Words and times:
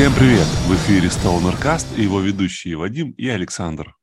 Всем 0.00 0.14
привет! 0.14 0.46
В 0.66 0.74
эфире 0.76 1.08
Stonercast 1.08 1.98
и 1.98 2.04
его 2.04 2.20
ведущие 2.20 2.74
Вадим 2.74 3.10
и 3.18 3.28
Александр. 3.28 3.94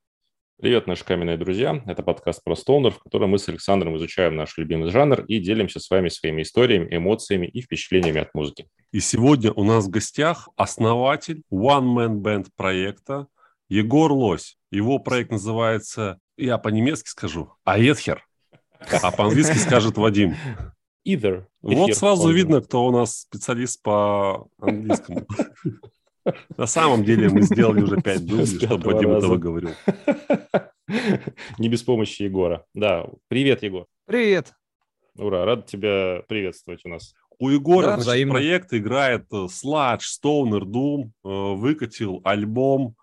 Привет, 0.62 0.86
наши 0.86 1.04
каменные 1.04 1.38
друзья. 1.38 1.81
Это 1.88 2.04
подкаст 2.04 2.43
про 2.43 2.54
Stoner, 2.54 2.91
в 2.91 3.00
котором 3.00 3.31
мы 3.31 3.39
с 3.39 3.50
Александром 3.50 3.98
изучаем 3.98 4.36
наш 4.36 4.59
любимый 4.59 4.91
жанр 4.91 5.21
и 5.21 5.39
делимся 5.39 5.80
с 5.80 5.89
вами 5.89 6.09
своими 6.09 6.44
историями, 6.44 6.95
эмоциями 6.95 7.48
и 7.48 7.63
впечатлениями 7.63 8.21
от 8.21 8.31
музыки. 8.36 8.68
И 8.91 8.99
сегодня 8.99 9.52
у 9.52 9.63
нас 9.63 9.88
в 9.88 9.89
гостях 9.89 10.48
основатель 10.55 11.41
One 11.52 11.95
Man 11.95 12.21
Band 12.21 12.50
проекта 12.55 13.25
Егор 13.68 14.11
Лось. 14.11 14.59
Его 14.70 15.00
проект 15.00 15.32
называется, 15.32 16.20
я 16.38 16.59
по-немецки 16.59 17.09
скажу, 17.09 17.53
Аетхер, 17.64 18.23
а 19.02 19.09
по-английски 19.09 19.58
скажет 19.58 19.98
Вадим. 19.98 20.36
Either. 21.07 21.45
Вот 21.61 21.95
сразу 21.95 22.29
видно, 22.31 22.61
кто 22.61 22.85
у 22.85 22.91
нас 22.91 23.21
специалист 23.21 23.81
по 23.81 24.47
английскому. 24.59 25.25
На 26.57 26.67
самом 26.67 27.05
деле 27.05 27.30
мы 27.30 27.41
сделали 27.43 27.81
уже 27.81 28.02
пять 28.02 28.25
дублей, 28.25 28.45
чтобы 28.45 28.91
Вадим 28.91 29.11
это 29.11 29.27
выговорил. 29.27 29.70
Не 31.57 31.70
без 31.70 31.83
помощи 31.83 32.23
Егора. 32.23 32.66
Да, 32.73 33.07
привет, 33.30 33.63
Егор. 33.63 33.85
Привет. 34.05 34.53
Ура, 35.16 35.45
рад 35.45 35.66
тебя 35.66 36.21
приветствовать 36.27 36.81
у 36.85 36.89
нас. 36.89 37.13
У 37.39 37.49
Егора 37.49 37.88
да, 37.88 37.99
значит, 37.99 38.30
проект 38.30 38.73
играет 38.73 39.31
Sludge, 39.31 40.02
Stoner, 40.21 40.61
Doom, 40.61 41.09
э, 41.23 41.55
выкатил 41.55 42.21
альбом 42.23 42.95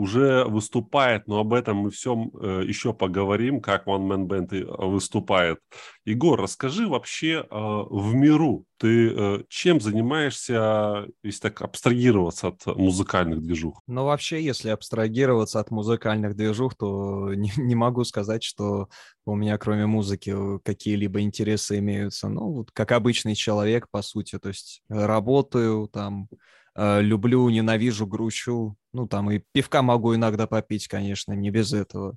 уже 0.00 0.44
выступает, 0.44 1.28
но 1.28 1.40
об 1.40 1.52
этом 1.52 1.76
мы 1.76 1.90
всем 1.90 2.30
э, 2.40 2.62
еще 2.66 2.94
поговорим, 2.94 3.60
как 3.60 3.86
One 3.86 4.08
Man 4.08 4.26
Band 4.26 4.54
э, 4.54 4.86
выступает. 4.86 5.58
Егор, 6.06 6.40
расскажи 6.40 6.88
вообще 6.88 7.44
э, 7.44 7.46
в 7.50 8.14
миру, 8.14 8.64
ты 8.78 9.10
э, 9.10 9.42
чем 9.50 9.78
занимаешься, 9.78 11.06
если 11.22 11.40
так 11.40 11.60
абстрагироваться 11.60 12.48
от 12.48 12.64
музыкальных 12.64 13.42
движух? 13.42 13.82
Ну, 13.86 14.06
вообще, 14.06 14.42
если 14.42 14.70
абстрагироваться 14.70 15.60
от 15.60 15.70
музыкальных 15.70 16.34
движух, 16.34 16.74
то 16.76 17.34
не, 17.34 17.52
не 17.58 17.74
могу 17.74 18.04
сказать, 18.04 18.42
что 18.42 18.88
у 19.26 19.34
меня 19.34 19.58
кроме 19.58 19.84
музыки 19.84 20.34
какие-либо 20.64 21.20
интересы 21.20 21.78
имеются. 21.78 22.30
Ну, 22.30 22.52
вот 22.52 22.70
как 22.72 22.92
обычный 22.92 23.34
человек, 23.34 23.86
по 23.90 24.00
сути, 24.00 24.38
то 24.38 24.48
есть 24.48 24.82
работаю, 24.88 25.88
там, 25.92 26.26
Э, 26.74 27.00
люблю, 27.02 27.48
ненавижу, 27.50 28.06
грущу. 28.06 28.76
Ну, 28.92 29.06
там 29.06 29.30
и 29.30 29.42
пивка 29.52 29.82
могу 29.82 30.14
иногда 30.14 30.46
попить, 30.46 30.88
конечно, 30.88 31.32
не 31.32 31.50
без 31.50 31.72
этого. 31.72 32.16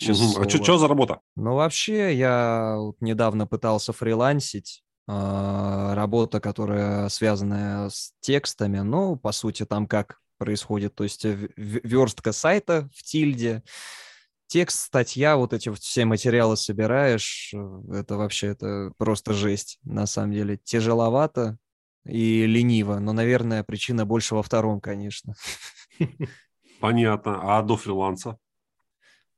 Угу. 0.00 0.42
А 0.42 0.48
что 0.48 0.78
за 0.78 0.88
работа? 0.88 1.20
Ну, 1.36 1.54
вообще, 1.54 2.14
я 2.14 2.76
вот 2.78 3.00
недавно 3.00 3.46
пытался 3.46 3.92
фрилансить. 3.92 4.82
Э, 5.08 5.92
работа, 5.94 6.40
которая 6.40 7.08
связана 7.08 7.88
с 7.90 8.12
текстами. 8.20 8.80
Ну, 8.80 9.16
по 9.16 9.32
сути, 9.32 9.64
там 9.64 9.86
как 9.86 10.18
происходит. 10.38 10.94
То 10.94 11.04
есть 11.04 11.24
верстка 11.24 12.32
сайта 12.32 12.88
в 12.94 13.02
тильде, 13.02 13.62
текст, 14.48 14.80
статья, 14.80 15.36
вот 15.36 15.52
эти 15.52 15.72
все 15.74 16.04
материалы 16.04 16.56
собираешь, 16.56 17.54
это 17.92 18.16
вообще 18.16 18.48
это 18.48 18.92
просто 18.98 19.32
жесть, 19.32 19.78
на 19.84 20.06
самом 20.06 20.32
деле. 20.32 20.58
Тяжеловато, 20.62 21.56
и 22.08 22.46
лениво. 22.46 22.98
Но, 22.98 23.12
наверное, 23.12 23.64
причина 23.64 24.04
больше 24.04 24.34
во 24.34 24.42
втором, 24.42 24.80
конечно. 24.80 25.34
Понятно. 26.80 27.56
А 27.58 27.62
до 27.62 27.76
фриланса? 27.76 28.38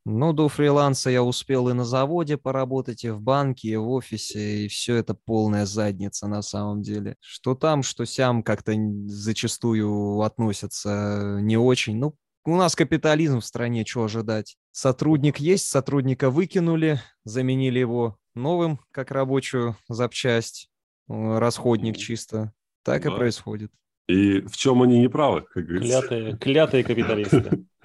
Ну, 0.04 0.32
до 0.32 0.48
фриланса 0.48 1.10
я 1.10 1.22
успел 1.22 1.68
и 1.68 1.74
на 1.74 1.84
заводе 1.84 2.38
поработать, 2.38 3.04
и 3.04 3.10
в 3.10 3.20
банке, 3.20 3.68
и 3.68 3.76
в 3.76 3.90
офисе, 3.90 4.64
и 4.64 4.68
все 4.68 4.96
это 4.96 5.12
полная 5.12 5.66
задница 5.66 6.26
на 6.28 6.40
самом 6.40 6.80
деле. 6.80 7.16
Что 7.20 7.54
там, 7.54 7.82
что 7.82 8.06
сям 8.06 8.42
как-то 8.42 8.72
зачастую 9.06 10.22
относятся 10.22 11.38
не 11.42 11.58
очень. 11.58 11.98
Ну, 11.98 12.14
у 12.46 12.56
нас 12.56 12.74
капитализм 12.74 13.40
в 13.40 13.44
стране, 13.44 13.84
что 13.84 14.04
ожидать? 14.04 14.56
Сотрудник 14.70 15.38
есть, 15.38 15.68
сотрудника 15.68 16.30
выкинули, 16.30 17.02
заменили 17.24 17.78
его 17.78 18.16
новым, 18.34 18.80
как 18.92 19.10
рабочую 19.10 19.76
запчасть, 19.88 20.70
э, 21.10 21.38
расходник 21.38 21.98
чисто. 21.98 22.54
Так 22.82 23.02
да. 23.02 23.12
и 23.12 23.14
происходит. 23.14 23.70
И 24.08 24.40
в 24.40 24.56
чем 24.56 24.82
они 24.82 24.98
не 24.98 25.08
правы, 25.08 25.42
как 25.52 25.66
говорится. 25.66 26.00
Клятые, 26.00 26.36
клятые 26.38 26.84
капиталисты. 26.84 27.64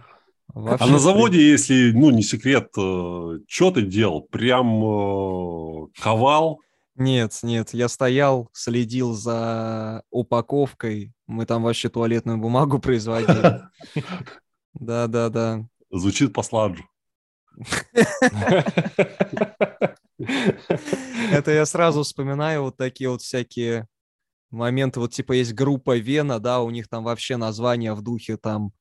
Вообще, 0.53 0.85
а 0.85 0.87
на 0.87 0.99
заводе, 0.99 1.41
если, 1.49 1.91
ну, 1.93 2.11
не 2.11 2.21
секрет, 2.21 2.69
э, 2.77 3.39
что 3.47 3.71
ты 3.71 3.81
делал? 3.81 4.21
Прям 4.21 4.83
э, 4.83 5.87
ковал? 5.99 6.59
Нет, 6.95 7.39
нет, 7.41 7.73
я 7.73 7.87
стоял, 7.87 8.49
следил 8.53 9.13
за 9.13 10.03
упаковкой. 10.11 11.11
Мы 11.25 11.47
там 11.47 11.63
вообще 11.63 11.89
туалетную 11.89 12.37
бумагу 12.37 12.79
производили. 12.81 13.61
Да, 14.75 15.05
да, 15.05 15.29
да. 15.29 15.63
Звучит 15.91 16.33
по 16.33 16.41
сладжу. 16.41 16.83
Это 21.31 21.51
я 21.51 21.63
сразу 21.67 22.01
вспоминаю 22.01 22.63
вот 22.63 22.77
такие 22.77 23.11
вот 23.11 23.21
всякие 23.21 23.87
моменты, 24.53 24.99
вот 24.99 25.11
типа 25.11 25.33
есть 25.33 25.53
группа 25.53 25.97
Вена, 25.97 26.39
да, 26.39 26.61
у 26.61 26.69
них 26.69 26.87
там 26.87 27.03
вообще 27.03 27.37
название 27.37 27.93
в 27.93 28.01
духе 28.01 28.37
там, 28.37 28.71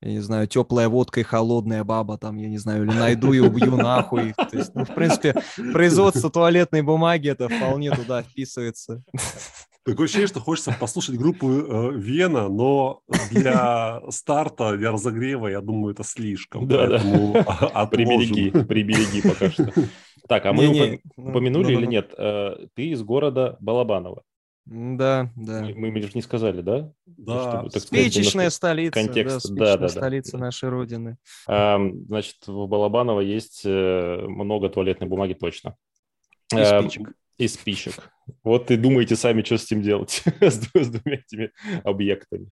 я 0.00 0.12
не 0.12 0.20
знаю, 0.20 0.46
теплая 0.46 0.88
водка 0.88 1.20
и 1.20 1.24
холодная 1.24 1.82
баба, 1.82 2.18
там, 2.18 2.36
я 2.36 2.48
не 2.48 2.58
знаю, 2.58 2.84
или 2.84 2.92
найду 2.92 3.32
и 3.32 3.40
убью 3.40 3.76
нахуй. 3.76 4.34
То 4.34 4.56
есть, 4.56 4.74
ну, 4.74 4.84
в 4.84 4.94
принципе, 4.94 5.34
производство 5.72 6.30
туалетной 6.30 6.82
бумаги 6.82 7.30
это 7.30 7.48
вполне 7.48 7.90
туда 7.90 8.22
вписывается. 8.22 9.02
Такое 9.84 10.06
ощущение, 10.06 10.28
что 10.28 10.40
хочется 10.40 10.74
послушать 10.78 11.16
группу 11.16 11.46
э, 11.46 11.92
Вена, 11.94 12.48
но 12.48 13.02
для 13.30 14.00
старта, 14.08 14.78
для 14.78 14.92
разогрева, 14.92 15.48
я 15.48 15.60
думаю, 15.60 15.92
это 15.92 16.04
слишком. 16.04 16.66
Да, 16.66 16.86
да. 16.86 17.86
Прибереги, 17.90 18.50
прибереги 18.64 19.20
пока 19.20 19.50
что. 19.50 19.70
Так, 20.26 20.46
а 20.46 20.54
мы 20.54 20.68
не, 20.68 21.00
ну, 21.18 21.30
упомянули 21.30 21.74
ну, 21.74 21.80
или 21.80 21.86
нет? 21.86 22.14
Э, 22.16 22.66
ты 22.74 22.88
из 22.88 23.02
города 23.02 23.58
Балабаново. 23.60 24.22
Да, 24.66 25.30
да. 25.36 25.62
Мы, 25.74 25.90
мы 25.90 26.00
же 26.00 26.10
не 26.14 26.22
сказали, 26.22 26.62
да? 26.62 26.90
Да. 27.04 27.66
Чтобы, 27.68 27.80
Спичечная 27.80 28.48
столица. 28.48 28.92
Контекст. 28.92 29.50
Да, 29.50 29.76
да, 29.76 29.76
да. 29.76 29.88
Столица 29.88 30.38
нашей 30.38 30.70
родины. 30.70 31.18
А, 31.46 31.78
значит, 32.06 32.36
в 32.46 32.66
Балабаново 32.66 33.20
есть 33.20 33.62
э, 33.64 34.24
много 34.26 34.70
туалетной 34.70 35.06
бумаги 35.06 35.34
точно. 35.34 35.76
И 36.52 36.58
а, 36.58 36.80
спичек. 36.80 37.12
И 37.36 37.48
спичек. 37.48 38.10
Вот 38.42 38.70
и 38.70 38.76
думаете 38.76 39.16
сами, 39.16 39.42
что 39.42 39.58
с 39.58 39.64
этим 39.64 39.82
делать, 39.82 40.22
с, 40.40 40.70
с 40.72 40.88
двумя 40.88 41.18
этими 41.18 41.50
объектами. 41.82 42.48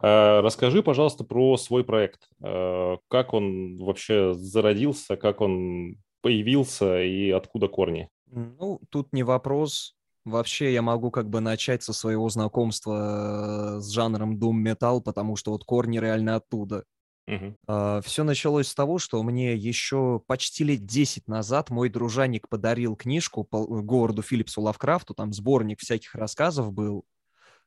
А, 0.00 0.40
расскажи, 0.40 0.84
пожалуйста, 0.84 1.24
про 1.24 1.56
свой 1.56 1.82
проект. 1.82 2.28
А, 2.42 2.98
как 3.08 3.34
он 3.34 3.76
вообще 3.76 4.34
зародился, 4.34 5.16
как 5.16 5.40
он 5.40 5.96
появился 6.22 7.02
и 7.02 7.30
откуда 7.30 7.66
корни? 7.66 8.08
Ну, 8.30 8.80
тут 8.90 9.12
не 9.12 9.24
вопрос 9.24 9.96
Вообще 10.24 10.72
я 10.72 10.82
могу 10.82 11.10
как 11.10 11.28
бы 11.30 11.40
начать 11.40 11.82
со 11.82 11.92
своего 11.92 12.28
знакомства 12.28 13.76
э, 13.76 13.80
с 13.80 13.88
жанром 13.90 14.36
Doom 14.36 14.62
Metal, 14.62 15.00
потому 15.00 15.36
что 15.36 15.52
вот 15.52 15.64
корни 15.64 15.98
реально 15.98 16.36
оттуда. 16.36 16.84
Uh-huh. 17.28 17.54
Uh, 17.68 18.02
все 18.02 18.24
началось 18.24 18.68
с 18.68 18.74
того, 18.74 18.98
что 18.98 19.22
мне 19.22 19.54
еще 19.54 20.20
почти 20.26 20.64
лет 20.64 20.84
10 20.84 21.28
назад 21.28 21.70
мой 21.70 21.88
дружанник 21.88 22.48
подарил 22.48 22.96
книжку 22.96 23.44
по 23.44 23.64
городу 23.64 24.20
Филлипсу 24.20 24.60
Лавкрафту, 24.62 25.14
там 25.14 25.32
сборник 25.32 25.78
всяких 25.80 26.14
рассказов 26.16 26.72
был. 26.72 27.04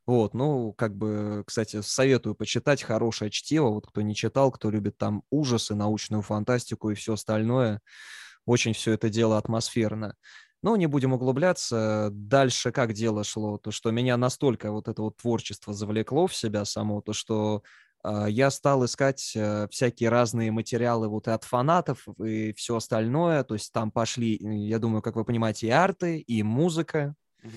Вот, 0.05 0.33
ну, 0.33 0.73
как 0.73 0.97
бы, 0.97 1.43
кстати, 1.47 1.81
советую 1.81 2.35
почитать, 2.35 2.83
хорошее 2.83 3.31
чтиво, 3.31 3.69
вот 3.69 3.87
кто 3.87 4.01
не 4.01 4.15
читал, 4.15 4.51
кто 4.51 4.69
любит 4.69 4.97
там 4.97 5.23
ужасы, 5.29 5.75
научную 5.75 6.21
фантастику 6.23 6.89
и 6.89 6.95
все 6.95 7.13
остальное, 7.13 7.79
очень 8.45 8.73
все 8.73 8.91
это 8.91 9.09
дело 9.09 9.37
атмосферно. 9.37 10.15
Но 10.63 10.77
не 10.77 10.87
будем 10.87 11.13
углубляться. 11.13 12.09
Дальше 12.11 12.71
как 12.71 12.93
дело 12.93 13.23
шло? 13.23 13.57
То, 13.57 13.69
что 13.71 13.91
меня 13.91 14.15
настолько 14.17 14.71
вот 14.71 14.87
это 14.87 15.01
вот 15.01 15.17
творчество 15.17 15.73
завлекло 15.73 16.25
в 16.25 16.33
себя 16.33 16.63
само, 16.63 17.01
то, 17.01 17.11
что 17.11 17.63
э, 18.03 18.27
я 18.29 18.49
стал 18.49 18.85
искать 18.85 19.33
э, 19.35 19.67
всякие 19.69 20.09
разные 20.09 20.51
материалы 20.51 21.09
вот 21.09 21.27
и 21.27 21.31
от 21.31 21.43
фанатов, 21.43 22.07
и 22.17 22.53
все 22.53 22.77
остальное. 22.77 23.43
То 23.43 23.55
есть 23.55 23.73
там 23.73 23.91
пошли, 23.91 24.37
я 24.39 24.79
думаю, 24.79 25.01
как 25.01 25.17
вы 25.17 25.25
понимаете, 25.25 25.67
и 25.67 25.71
арты, 25.71 26.19
и 26.19 26.41
музыка. 26.43 27.13
Mm-hmm. 27.43 27.49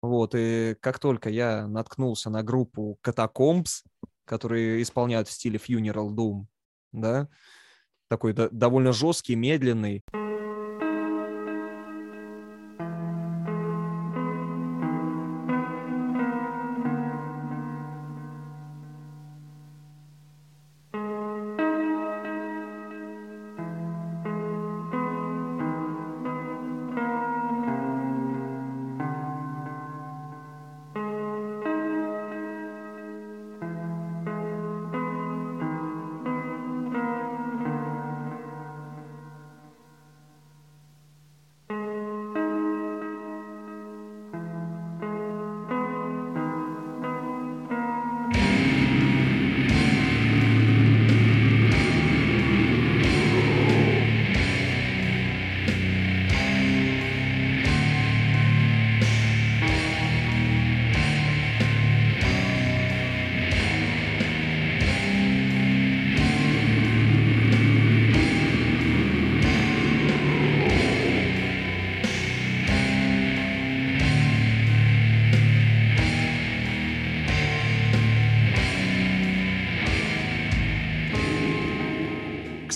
Вот, 0.00 0.34
и 0.34 0.76
как 0.80 0.98
только 0.98 1.28
я 1.28 1.66
наткнулся 1.66 2.30
на 2.30 2.42
группу 2.42 2.98
Catacombs, 3.04 3.82
которые 4.24 4.80
исполняют 4.80 5.28
в 5.28 5.32
стиле 5.32 5.58
Funeral 5.58 6.14
Doom, 6.14 6.46
да, 6.92 7.28
такой 8.08 8.32
да, 8.32 8.48
довольно 8.50 8.92
жесткий, 8.92 9.34
медленный. 9.34 10.02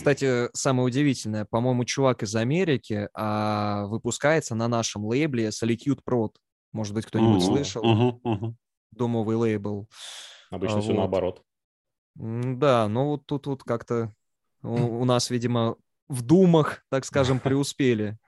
Кстати, 0.02 0.48
самое 0.52 0.86
удивительное, 0.86 1.44
по-моему, 1.44 1.84
чувак 1.84 2.24
из 2.24 2.34
Америки 2.34 3.08
а, 3.14 3.86
выпускается 3.86 4.56
на 4.56 4.66
нашем 4.66 5.04
лейбле 5.04 5.50
Solitude 5.50 6.00
Prod. 6.04 6.32
Может 6.72 6.92
быть, 6.92 7.06
кто-нибудь 7.06 7.40
uh-huh, 7.40 7.46
слышал? 7.46 7.84
Uh-huh. 7.84 8.54
Домовый 8.90 9.36
лейбл. 9.36 9.88
Обычно 10.50 10.78
а, 10.78 10.80
все 10.80 10.90
вот. 10.90 10.98
наоборот. 10.98 11.42
Да, 12.16 12.88
ну 12.88 13.10
вот 13.10 13.26
тут 13.26 13.46
вот 13.46 13.62
как-то 13.62 14.12
у, 14.64 14.74
у 15.02 15.04
нас, 15.04 15.30
видимо, 15.30 15.76
в 16.08 16.22
думах, 16.22 16.84
так 16.88 17.04
скажем, 17.04 17.38
преуспели. 17.38 18.18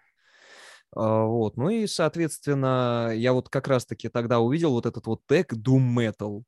А, 0.95 1.25
вот. 1.25 1.57
Ну 1.57 1.71
и, 1.71 1.89
соответственно, 1.89 3.11
я 3.17 3.33
вот 3.33 3.49
как 3.49 3.67
раз-таки 3.67 4.09
тогда 4.09 4.39
увидел 4.39 4.71
вот 4.71 4.87
этот 4.87 5.09
вот 5.09 5.23
тег 5.27 5.53
Doom 5.53 5.93
Metal. 5.93 6.45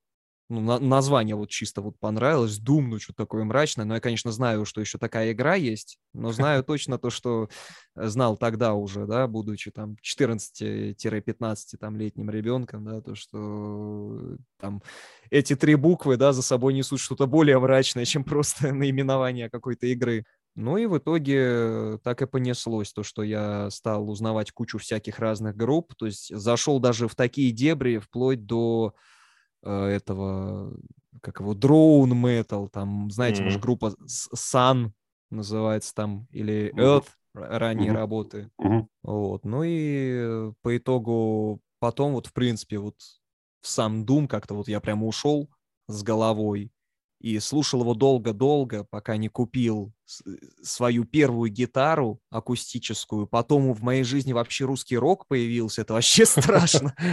Ну, 0.48 0.60
на- 0.60 0.78
название 0.78 1.34
вот 1.34 1.50
чисто 1.50 1.81
вот 1.81 1.98
понравилось. 1.98 2.60
Doom, 2.60 2.82
ну, 2.82 2.98
что 3.00 3.12
такое 3.12 3.43
мрачное. 3.43 3.84
Но 3.84 3.94
я, 3.94 4.00
конечно, 4.00 4.31
знаю, 4.31 4.64
что 4.64 4.81
еще 4.81 4.96
такая 4.96 5.32
игра 5.32 5.56
есть, 5.56 5.98
но 6.14 6.31
знаю 6.31 6.62
точно 6.62 6.98
то, 6.98 7.10
что 7.10 7.48
э, 7.96 8.06
знал 8.06 8.37
тогда 8.37 8.75
уже, 8.75 9.06
да, 9.06 9.26
будучи 9.26 9.72
там 9.72 9.96
14-15 10.02 11.76
там 11.81 11.96
летним 11.96 12.31
ребенком, 12.31 12.84
да, 12.84 13.00
то, 13.00 13.16
что 13.16 14.37
там 14.60 14.82
эти 15.31 15.56
три 15.56 15.75
буквы, 15.75 16.16
да, 16.16 16.32
за 16.32 16.43
собой 16.43 16.75
несут 16.75 17.00
что-то 17.00 17.26
более 17.26 17.58
мрачное, 17.58 18.04
чем 18.04 18.22
просто 18.22 18.72
наименование 18.72 19.50
какой-то 19.50 19.87
игры. 19.88 20.25
Ну 20.54 20.76
и 20.78 20.87
в 20.87 20.96
итоге 20.96 21.98
так 22.04 22.22
и 22.22 22.26
понеслось, 22.26 22.93
то, 22.93 23.02
что 23.02 23.25
я 23.25 23.69
стал 23.70 24.08
узнавать 24.08 24.52
кучу 24.52 24.78
всяких 24.78 25.19
разных 25.19 25.56
групп, 25.56 25.94
то 25.96 26.06
есть 26.06 26.34
зашел 26.34 26.78
даже 26.78 27.08
в 27.08 27.16
такие 27.16 27.50
дебри, 27.50 27.98
вплоть 27.98 28.46
до 28.46 28.94
э, 28.94 29.15
этого, 29.70 30.76
как 31.22 31.40
его, 31.40 31.54
Drone 31.54 32.12
Metal, 32.12 32.68
там, 32.68 33.10
знаете, 33.10 33.40
mm-hmm. 33.40 33.44
может, 33.44 33.60
группа 33.60 33.94
Sun 34.34 34.90
называется 35.30 35.94
там, 35.94 36.26
или 36.30 36.72
Earth, 36.76 37.08
mm-hmm. 37.36 37.58
ранние 37.58 37.90
mm-hmm. 37.90 37.94
работы. 37.94 38.50
Mm-hmm. 38.60 38.86
Вот, 39.02 39.44
ну 39.44 39.62
и 39.64 40.52
по 40.62 40.76
итогу 40.76 41.60
потом 41.78 42.12
вот, 42.12 42.26
в 42.26 42.32
принципе, 42.32 42.78
вот 42.78 42.96
в 43.60 43.68
сам 43.68 44.04
Doom 44.04 44.28
как-то 44.28 44.54
вот 44.54 44.68
я 44.68 44.80
прямо 44.80 45.06
ушел 45.06 45.50
с 45.88 46.02
головой, 46.02 46.70
и 47.20 47.38
слушал 47.38 47.80
его 47.80 47.94
долго-долго, 47.94 48.84
пока 48.84 49.16
не 49.16 49.28
купил 49.28 49.88
э, 49.88 49.95
свою 50.62 51.05
первую 51.05 51.50
гитару 51.50 52.20
акустическую. 52.31 53.26
Потом 53.26 53.73
в 53.73 53.82
моей 53.82 54.05
жизни 54.05 54.32
вообще 54.32 54.64
русский 54.64 54.97
рок 54.97 55.26
появился. 55.26 55.82
Это 55.82 55.94
вообще 55.94 56.25
страшно. 56.26 56.94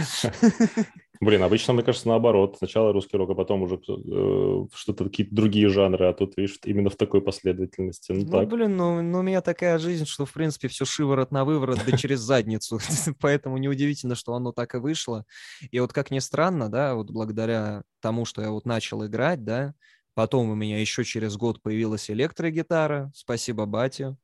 Блин, 1.20 1.42
обычно, 1.42 1.72
мне 1.72 1.82
кажется, 1.82 2.08
наоборот. 2.08 2.56
Сначала 2.58 2.92
русский 2.92 3.16
рок, 3.16 3.30
а 3.30 3.34
потом 3.34 3.62
уже 3.62 3.76
э, 3.76 4.66
что-то 4.74 5.04
какие-то 5.04 5.34
другие 5.34 5.68
жанры, 5.68 6.06
а 6.06 6.12
тут, 6.12 6.36
видишь, 6.36 6.58
именно 6.64 6.90
в 6.90 6.96
такой 6.96 7.22
последовательности. 7.22 8.12
Ну, 8.12 8.24
ну 8.24 8.30
так. 8.30 8.48
блин, 8.48 8.76
ну, 8.76 9.00
ну 9.00 9.20
у 9.20 9.22
меня 9.22 9.40
такая 9.40 9.78
жизнь, 9.78 10.06
что, 10.06 10.26
в 10.26 10.32
принципе, 10.32 10.68
все 10.68 10.84
шиворот 10.84 11.30
на 11.30 11.44
выворот, 11.44 11.80
да 11.86 11.96
через 11.96 12.20
задницу. 12.20 12.80
Поэтому 13.20 13.58
неудивительно, 13.58 14.16
что 14.16 14.34
оно 14.34 14.52
так 14.52 14.74
и 14.74 14.78
вышло. 14.78 15.24
И 15.70 15.78
вот 15.80 15.92
как 15.92 16.10
ни 16.10 16.18
странно, 16.18 16.68
да, 16.68 16.94
вот 16.94 17.10
благодаря 17.10 17.84
тому, 18.00 18.24
что 18.24 18.42
я 18.42 18.50
вот 18.50 18.66
начал 18.66 19.06
играть, 19.06 19.44
да, 19.44 19.74
Потом 20.14 20.50
у 20.50 20.54
меня 20.54 20.80
еще 20.80 21.04
через 21.04 21.36
год 21.36 21.60
появилась 21.60 22.10
электрогитара, 22.10 23.10
спасибо 23.14 23.66
бате. 23.66 24.16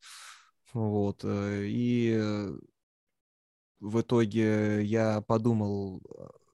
Вот. 0.72 1.20
Э, 1.24 1.64
и 1.66 2.50
в 3.80 4.00
итоге 4.00 4.84
я 4.84 5.20
подумал, 5.22 6.02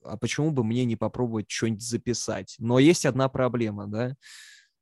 а 0.02 0.16
почему 0.16 0.50
бы 0.50 0.64
мне 0.64 0.84
не 0.84 0.96
попробовать 0.96 1.50
что-нибудь 1.50 1.82
записать? 1.82 2.56
Но 2.58 2.78
есть 2.78 3.04
одна 3.04 3.28
проблема, 3.28 3.86
да, 3.86 4.16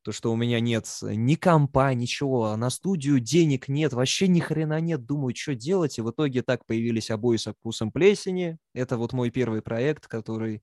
то, 0.03 0.12
что 0.12 0.31
у 0.31 0.37
меня 0.37 0.61
нет 0.61 0.87
ни 1.00 1.35
компа, 1.35 1.95
ничего, 1.95 2.47
а 2.47 2.57
на 2.59 2.69
студию 2.69 3.21
денег 3.21 3.69
нет, 3.69 3.95
вообще 3.95 4.29
ни 4.29 4.41
хрена 4.41 4.81
нет, 4.81 5.07
думаю, 5.07 5.35
что 5.35 5.55
делать, 5.55 5.99
и 5.99 6.03
в 6.03 6.11
итоге 6.11 6.43
так 6.43 6.67
появились 6.67 7.11
обои 7.11 7.39
со 7.39 7.55
вкусом 7.55 7.91
плесени, 7.91 8.59
это 8.75 8.99
вот 8.99 9.15
мой 9.15 9.31
первый 9.31 9.62
проект, 9.62 10.07
который 10.07 10.57
а, 10.57 10.61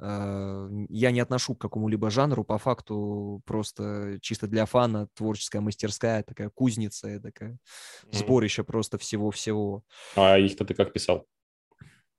я 0.00 1.10
не 1.10 1.20
отношу 1.20 1.54
к 1.54 1.60
какому-либо 1.60 2.10
жанру, 2.10 2.44
по 2.44 2.58
факту 2.58 3.42
просто 3.44 4.18
чисто 4.22 4.46
для 4.46 4.66
фана 4.66 5.08
творческая 5.14 5.60
мастерская, 5.60 6.22
такая 6.22 6.50
кузница, 6.50 7.20
такая 7.20 7.50
mm-hmm. 7.50 8.16
сборище 8.16 8.64
просто 8.64 8.98
всего-всего. 8.98 9.82
А 10.16 10.38
их-то 10.38 10.64
ты 10.64 10.74
как 10.74 10.92
писал? 10.92 11.26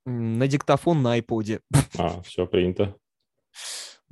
На 0.06 0.48
диктофон 0.48 1.02
на 1.02 1.14
айподе. 1.14 1.62
А, 1.98 2.22
все 2.22 2.48
принято. 2.48 2.96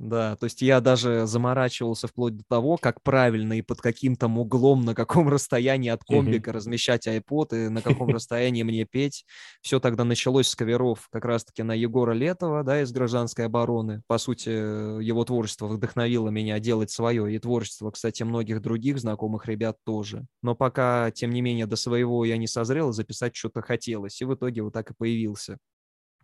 Да, 0.00 0.34
то 0.36 0.44
есть 0.44 0.62
я 0.62 0.80
даже 0.80 1.26
заморачивался 1.26 2.08
вплоть 2.08 2.34
до 2.34 2.42
того, 2.48 2.78
как 2.78 3.02
правильно 3.02 3.52
и 3.52 3.60
под 3.60 3.82
каким 3.82 4.16
то 4.16 4.28
углом, 4.28 4.80
на 4.80 4.94
каком 4.94 5.28
расстоянии 5.28 5.90
от 5.90 6.04
комбика 6.04 6.50
mm-hmm. 6.50 6.54
размещать 6.54 7.06
iPod 7.06 7.66
и 7.66 7.68
на 7.68 7.82
каком 7.82 8.08
расстоянии 8.14 8.62
мне 8.62 8.86
петь. 8.86 9.26
Все 9.60 9.78
тогда 9.78 10.04
началось 10.04 10.48
с 10.48 10.56
каверов 10.56 11.06
как 11.12 11.26
раз-таки 11.26 11.62
на 11.62 11.74
Егора 11.74 12.12
Летова, 12.12 12.64
да, 12.64 12.80
из 12.80 12.90
«Гражданской 12.92 13.44
обороны». 13.44 14.00
По 14.06 14.16
сути, 14.16 14.48
его 14.48 15.22
творчество 15.26 15.66
вдохновило 15.66 16.30
меня 16.30 16.58
делать 16.60 16.90
свое, 16.90 17.34
и 17.34 17.38
творчество, 17.38 17.90
кстати, 17.90 18.22
многих 18.22 18.62
других 18.62 18.98
знакомых 18.98 19.44
ребят 19.44 19.76
тоже. 19.84 20.24
Но 20.42 20.54
пока, 20.54 21.10
тем 21.10 21.30
не 21.30 21.42
менее, 21.42 21.66
до 21.66 21.76
своего 21.76 22.24
я 22.24 22.38
не 22.38 22.46
созрел, 22.46 22.92
записать 22.92 23.36
что-то 23.36 23.60
хотелось, 23.60 24.18
и 24.22 24.24
в 24.24 24.34
итоге 24.34 24.62
вот 24.62 24.72
так 24.72 24.92
и 24.92 24.94
появился 24.94 25.58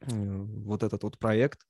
вот 0.00 0.82
этот 0.82 1.02
вот 1.02 1.18
проект. 1.18 1.60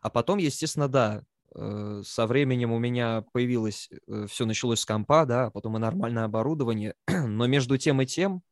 А 0.00 0.08
потом, 0.08 0.38
естественно, 0.38 0.88
да, 0.88 1.22
Э, 1.22 1.37
со 1.54 2.26
временем 2.26 2.72
у 2.72 2.78
меня 2.78 3.24
появилось, 3.32 3.88
э, 4.06 4.26
все 4.28 4.44
началось 4.44 4.80
с 4.80 4.86
компа, 4.86 5.24
да, 5.24 5.46
а 5.46 5.50
потом 5.50 5.76
и 5.76 5.80
нормальное 5.80 6.24
оборудование, 6.24 6.94
но 7.08 7.46
между 7.46 7.78
тем 7.78 8.02
и 8.02 8.06
тем 8.06 8.42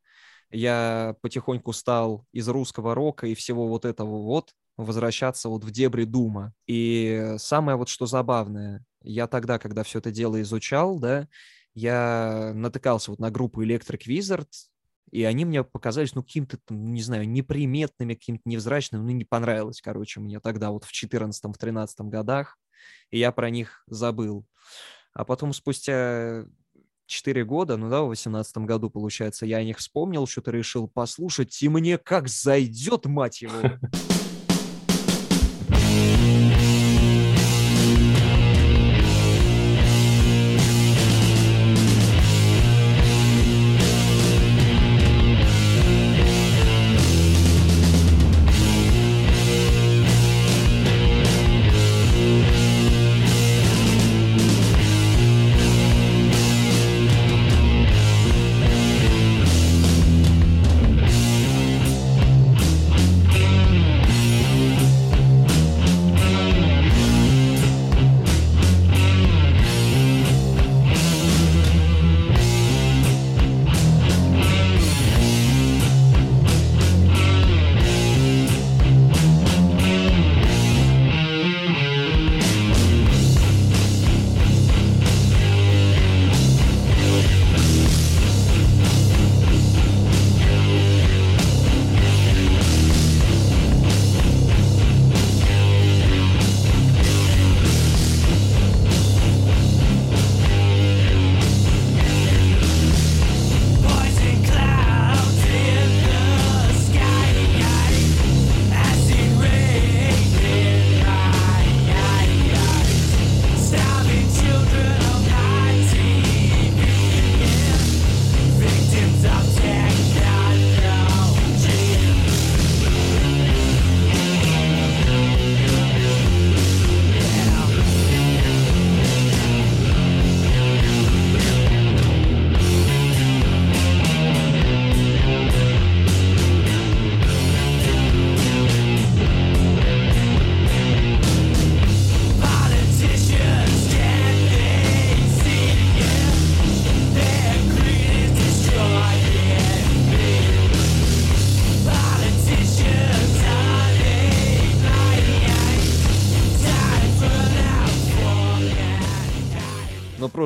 я 0.50 1.16
потихоньку 1.20 1.72
стал 1.72 2.24
из 2.32 2.48
русского 2.48 2.94
рока 2.94 3.26
и 3.26 3.34
всего 3.34 3.68
вот 3.68 3.84
этого 3.84 4.22
вот 4.22 4.52
возвращаться 4.76 5.48
вот 5.48 5.64
в 5.64 5.70
дебри 5.70 6.04
Дума. 6.04 6.52
И 6.66 7.34
самое 7.38 7.76
вот 7.76 7.88
что 7.88 8.06
забавное, 8.06 8.84
я 9.02 9.26
тогда, 9.26 9.58
когда 9.58 9.82
все 9.82 9.98
это 9.98 10.10
дело 10.10 10.40
изучал, 10.42 10.98
да, 10.98 11.28
я 11.74 12.52
натыкался 12.54 13.10
вот 13.10 13.20
на 13.20 13.30
группу 13.30 13.62
Electric 13.62 14.02
Wizard, 14.06 14.48
и 15.10 15.22
они 15.24 15.44
мне 15.44 15.62
показались, 15.62 16.14
ну, 16.14 16.22
каким-то, 16.22 16.58
не 16.68 17.02
знаю, 17.02 17.28
неприметными, 17.28 18.14
каким-то 18.14 18.42
невзрачным, 18.46 19.04
ну, 19.04 19.12
не 19.12 19.24
понравилось, 19.24 19.80
короче, 19.80 20.20
мне 20.20 20.40
тогда 20.40 20.70
вот 20.70 20.84
в 20.84 20.92
14-13 20.92 22.08
годах 22.08 22.56
и 23.11 23.18
я 23.18 23.33
про 23.33 23.50
них 23.50 23.85
забыл. 23.87 24.47
А 25.12 25.25
потом 25.25 25.52
спустя 25.52 26.45
4 27.06 27.45
года, 27.45 27.76
ну 27.76 27.88
да, 27.88 28.02
в 28.02 28.09
18 28.09 28.59
году, 28.59 28.90
получается, 28.90 29.47
я 29.47 29.59
о 29.59 29.64
них 29.64 29.78
вспомнил, 29.78 30.26
что-то 30.26 30.50
решил 30.50 30.88
послушать, 30.88 31.62
и 31.62 31.68
мне 31.68 31.99
как 31.99 32.28
зайдет, 32.28 33.06
мать 33.06 33.42
его. 33.42 33.78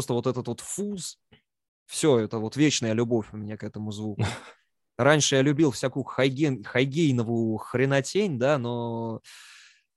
просто 0.00 0.14
вот 0.14 0.26
этот 0.26 0.49
вот 0.49 0.61
фуз, 0.61 1.19
все, 1.87 2.21
это 2.21 2.38
вот 2.38 2.57
вечная 2.57 2.95
любовь 2.95 3.26
у 3.33 3.37
меня 3.37 3.59
к 3.59 3.64
этому 3.64 3.92
звуку. 3.92 4.25
Раньше 4.97 5.37
я 5.37 5.42
любил 5.42 5.73
всякую 5.73 6.04
хайген, 6.04 6.64
хайгейновую 6.64 7.59
хренотень, 7.59 8.38
да, 8.38 8.57
но 8.57 9.21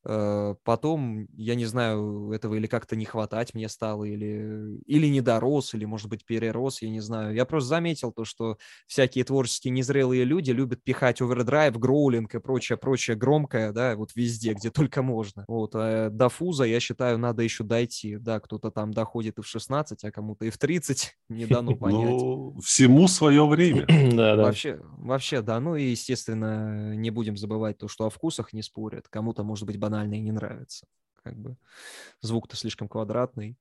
потом, 0.04 1.28
я 1.36 1.56
не 1.56 1.66
знаю, 1.66 2.32
этого 2.32 2.56
или 2.56 2.68
как-то 2.68 2.96
не 2.96 3.06
хватать 3.06 3.54
мне 3.54 3.70
стало, 3.70 4.04
или, 4.04 4.80
или 4.86 5.08
не 5.08 5.22
дорос, 5.22 5.74
или, 5.74 5.86
может 5.86 6.10
быть, 6.10 6.26
перерос, 6.26 6.82
я 6.82 6.90
не 6.90 7.00
знаю. 7.00 7.34
Я 7.34 7.46
просто 7.46 7.70
заметил 7.70 8.12
то, 8.12 8.26
что 8.26 8.58
всякие 8.88 9.24
творческие 9.24 9.72
незрелые 9.72 10.26
люди 10.26 10.52
любят 10.52 10.84
пихать 10.84 11.22
овердрайв, 11.22 11.78
гроулинг 11.78 12.36
и 12.36 12.40
прочее, 12.40 12.78
прочее 12.78 13.16
громкое, 13.16 13.72
да, 13.72 13.96
вот 13.96 14.12
везде, 14.16 14.54
где 14.54 14.70
только 14.70 15.02
можно. 15.02 15.46
Вот, 15.48 15.72
а 15.76 16.10
до 16.10 16.30
фуза, 16.30 16.66
я 16.66 16.80
считаю, 16.80 17.18
надо 17.18 17.44
еще 17.44 17.64
дойти. 17.64 18.18
Да, 18.18 18.40
кто-то 18.40 18.72
там 18.72 18.92
доходит 18.94 19.40
и 19.40 19.42
в 19.42 19.48
16, 19.48 20.04
а 20.04 20.12
кому-то 20.12 20.46
и 20.46 20.50
в 20.50 20.58
30, 20.58 21.16
не 21.30 21.46
дано 21.46 21.76
понять. 21.76 22.10
Ну, 22.12 22.60
всему 22.62 23.08
свое 23.08 23.46
время. 23.48 23.88
Да, 24.14 24.36
да. 24.36 24.44
Вообще, 24.44 24.80
вообще, 24.98 25.42
да. 25.42 25.60
Ну 25.60 25.76
и, 25.76 25.86
естественно, 25.86 26.94
не 26.96 27.10
будем 27.10 27.36
забывать 27.36 27.78
то, 27.78 27.88
что 27.88 28.06
о 28.06 28.10
вкусах 28.10 28.54
не 28.54 28.62
спорят. 28.62 29.08
Кому-то, 29.10 29.44
может 29.44 29.66
быть, 29.66 29.78
банально 29.78 29.93
банально 29.94 30.16
и 30.16 30.22
не 30.22 30.32
нравится. 30.32 30.88
Как 31.24 31.38
бы 31.38 31.56
звук-то 32.22 32.56
слишком 32.56 32.88
квадратный. 32.88 33.58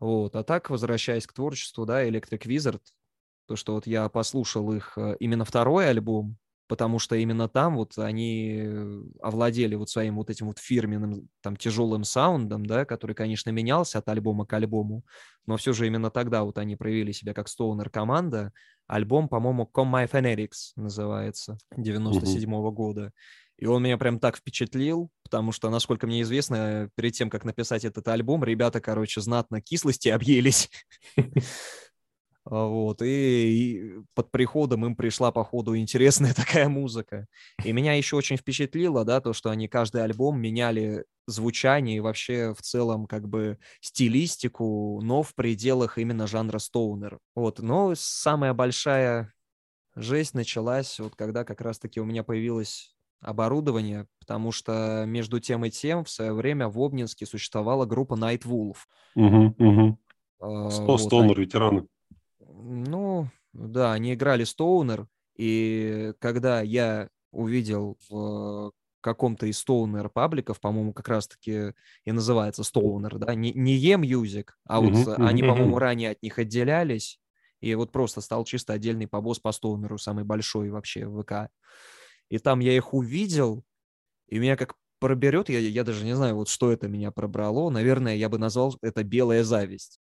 Вот. 0.00 0.34
А 0.34 0.42
так, 0.42 0.70
возвращаясь 0.70 1.26
к 1.26 1.32
творчеству, 1.32 1.84
да, 1.84 2.06
Electric 2.08 2.46
Wizard, 2.46 2.80
то, 3.46 3.56
что 3.56 3.74
вот 3.74 3.86
я 3.86 4.08
послушал 4.08 4.72
их 4.72 4.96
э, 4.96 5.16
именно 5.20 5.44
второй 5.44 5.88
альбом, 5.88 6.36
потому 6.68 6.98
что 6.98 7.16
именно 7.16 7.48
там 7.48 7.76
вот 7.76 7.98
они 7.98 8.62
овладели 9.20 9.74
вот 9.74 9.88
своим 9.88 10.16
вот 10.16 10.30
этим 10.30 10.46
вот 10.48 10.58
фирменным 10.58 11.28
там 11.40 11.56
тяжелым 11.56 12.04
саундом, 12.04 12.66
да, 12.66 12.84
который, 12.84 13.14
конечно, 13.14 13.50
менялся 13.50 13.98
от 13.98 14.08
альбома 14.08 14.44
к 14.44 14.52
альбому, 14.52 15.04
но 15.46 15.56
все 15.56 15.72
же 15.72 15.86
именно 15.86 16.10
тогда 16.10 16.44
вот 16.44 16.58
они 16.58 16.76
проявили 16.76 17.12
себя 17.12 17.32
как 17.32 17.48
стоунер 17.48 17.90
команда. 17.90 18.52
Альбом, 18.86 19.28
по-моему, 19.28 19.70
Come 19.72 19.92
My 19.92 20.10
Fanatics 20.10 20.72
называется, 20.76 21.58
97 21.76 22.50
-го 22.50 22.70
года. 22.70 23.12
И 23.58 23.66
он 23.66 23.82
меня 23.82 23.98
прям 23.98 24.20
так 24.20 24.36
впечатлил, 24.36 25.10
потому 25.24 25.52
что, 25.52 25.68
насколько 25.68 26.06
мне 26.06 26.22
известно, 26.22 26.90
перед 26.94 27.12
тем, 27.12 27.28
как 27.28 27.44
написать 27.44 27.84
этот 27.84 28.06
альбом, 28.08 28.44
ребята, 28.44 28.80
короче, 28.80 29.20
знатно 29.20 29.60
кислости 29.60 30.08
объелись. 30.08 30.70
Вот, 32.50 33.02
и, 33.02 33.92
под 34.14 34.30
приходом 34.30 34.86
им 34.86 34.96
пришла, 34.96 35.30
походу, 35.32 35.76
интересная 35.76 36.32
такая 36.34 36.70
музыка. 36.70 37.26
И 37.62 37.72
меня 37.72 37.92
еще 37.92 38.16
очень 38.16 38.38
впечатлило, 38.38 39.04
да, 39.04 39.20
то, 39.20 39.34
что 39.34 39.50
они 39.50 39.68
каждый 39.68 40.02
альбом 40.02 40.40
меняли 40.40 41.04
звучание 41.26 41.98
и 41.98 42.00
вообще 42.00 42.54
в 42.54 42.62
целом 42.62 43.06
как 43.06 43.28
бы 43.28 43.58
стилистику, 43.82 44.98
но 45.02 45.22
в 45.22 45.34
пределах 45.34 45.98
именно 45.98 46.26
жанра 46.26 46.58
стоунер. 46.58 47.18
Вот, 47.34 47.58
но 47.58 47.92
самая 47.94 48.54
большая 48.54 49.34
жесть 49.94 50.32
началась 50.32 50.98
вот 51.00 51.16
когда 51.16 51.44
как 51.44 51.60
раз-таки 51.60 52.00
у 52.00 52.04
меня 52.04 52.22
появилась 52.22 52.96
оборудование, 53.20 54.06
потому 54.20 54.52
что 54.52 55.04
между 55.06 55.40
тем 55.40 55.64
и 55.64 55.70
тем 55.70 56.04
в 56.04 56.10
свое 56.10 56.32
время 56.32 56.68
в 56.68 56.78
Обнинске 56.80 57.26
существовала 57.26 57.84
группа 57.86 58.14
Night 58.14 58.42
Wolf. 58.44 58.76
Угу, 59.14 59.54
угу. 59.58 59.98
вот, 60.40 61.00
Стоунер, 61.00 61.40
ветераны. 61.40 61.86
Ну, 62.40 63.28
да, 63.52 63.92
они 63.92 64.14
играли 64.14 64.44
Стоунер, 64.44 65.06
и 65.36 66.12
когда 66.18 66.60
я 66.60 67.08
увидел 67.32 67.96
в 68.08 68.72
каком-то 69.00 69.46
из 69.46 69.58
Стоунер 69.58 70.08
пабликов, 70.08 70.60
по-моему, 70.60 70.92
как 70.92 71.08
раз-таки 71.08 71.72
и 72.04 72.12
называется 72.12 72.64
Стоунер, 72.64 73.18
да, 73.18 73.34
не, 73.34 73.52
не 73.52 73.76
E-Music, 73.76 74.48
а 74.66 74.80
вот 74.80 74.92
uh-huh, 74.92 75.24
они, 75.24 75.42
по-моему, 75.42 75.78
ранее 75.78 76.10
от 76.10 76.22
них 76.22 76.38
отделялись, 76.38 77.20
и 77.60 77.74
вот 77.74 77.92
просто 77.92 78.20
стал 78.20 78.44
чисто 78.44 78.72
отдельный 78.72 79.06
побос 79.06 79.38
по 79.38 79.52
Стоунеру, 79.52 79.98
самый 79.98 80.24
большой 80.24 80.70
вообще 80.70 81.06
в 81.06 81.22
ВК 81.22 81.50
и 82.30 82.38
там 82.38 82.60
я 82.60 82.74
их 82.76 82.94
увидел, 82.94 83.64
и 84.28 84.38
меня 84.38 84.56
как 84.56 84.74
проберет, 85.00 85.48
я, 85.50 85.58
я 85.60 85.84
даже 85.84 86.04
не 86.04 86.16
знаю, 86.16 86.36
вот 86.36 86.48
что 86.48 86.72
это 86.72 86.88
меня 86.88 87.10
пробрало, 87.12 87.70
наверное, 87.70 88.16
я 88.16 88.28
бы 88.28 88.38
назвал 88.38 88.76
это 88.82 89.04
белая 89.04 89.44
зависть. 89.44 90.00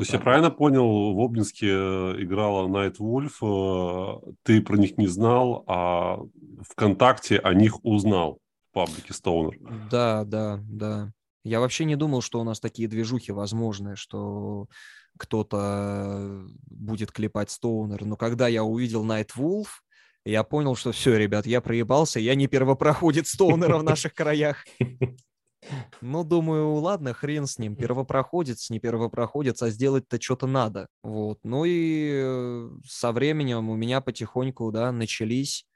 Есть 0.00 0.12
я 0.12 0.18
правильно 0.18 0.50
понял, 0.50 1.14
в 1.14 1.20
Обнинске 1.20 1.68
э, 1.68 2.14
играла 2.18 2.68
Night 2.68 2.96
Wolf, 2.98 3.42
э, 3.42 4.32
ты 4.42 4.60
про 4.62 4.76
них 4.76 4.98
не 4.98 5.06
знал, 5.06 5.64
а 5.66 6.18
ВКонтакте 6.70 7.38
о 7.38 7.54
них 7.54 7.84
узнал 7.84 8.38
в 8.70 8.74
паблике 8.74 9.12
Stoner. 9.12 9.54
Да, 9.90 10.24
да, 10.24 10.60
да. 10.64 11.12
Я 11.44 11.60
вообще 11.60 11.84
не 11.84 11.96
думал, 11.96 12.22
что 12.22 12.40
у 12.40 12.44
нас 12.44 12.60
такие 12.60 12.88
движухи 12.88 13.32
возможны, 13.32 13.96
что 13.96 14.68
кто-то 15.18 16.44
будет 16.70 17.12
клепать 17.12 17.50
Стоунер. 17.50 18.04
Но 18.04 18.16
когда 18.16 18.48
я 18.48 18.64
увидел 18.64 19.04
Night 19.04 19.30
Wolf, 19.36 19.66
я 20.24 20.44
понял, 20.44 20.76
что 20.76 20.92
все, 20.92 21.16
ребят, 21.16 21.46
я 21.46 21.60
проебался, 21.60 22.20
я 22.20 22.34
не 22.34 22.46
первопроходец 22.46 23.30
Стоунера 23.30 23.78
в 23.78 23.82
наших 23.84 24.14
краях. 24.14 24.64
Ну, 26.00 26.24
думаю, 26.24 26.74
ладно, 26.74 27.14
хрен 27.14 27.46
с 27.46 27.58
ним. 27.58 27.76
Первопроходец, 27.76 28.70
не 28.70 28.80
первопроходец, 28.80 29.62
а 29.62 29.70
сделать-то 29.70 30.20
что-то 30.20 30.46
надо. 30.46 30.88
Вот. 31.02 31.38
Ну 31.44 31.64
и 31.64 32.10
э, 32.14 32.70
со 32.84 33.12
временем 33.12 33.70
у 33.70 33.76
меня 33.76 34.00
потихоньку, 34.00 34.70
да, 34.72 34.90
начались 34.92 35.66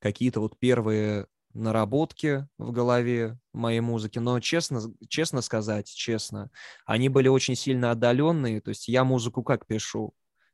какие-то 0.00 0.40
вот 0.40 0.58
первые 0.58 1.26
наработки 1.54 2.46
в 2.58 2.70
голове 2.70 3.38
моей 3.52 3.80
музыки, 3.80 4.18
но 4.18 4.38
честно, 4.40 4.80
честно 5.08 5.40
сказать, 5.40 5.88
честно, 5.88 6.50
они 6.84 7.08
были 7.08 7.28
очень 7.28 7.56
сильно 7.56 7.92
отдаленные, 7.92 8.60
то 8.60 8.68
есть 8.68 8.88
я 8.88 9.04
музыку 9.04 9.42
как 9.42 9.66
пишу? 9.66 10.12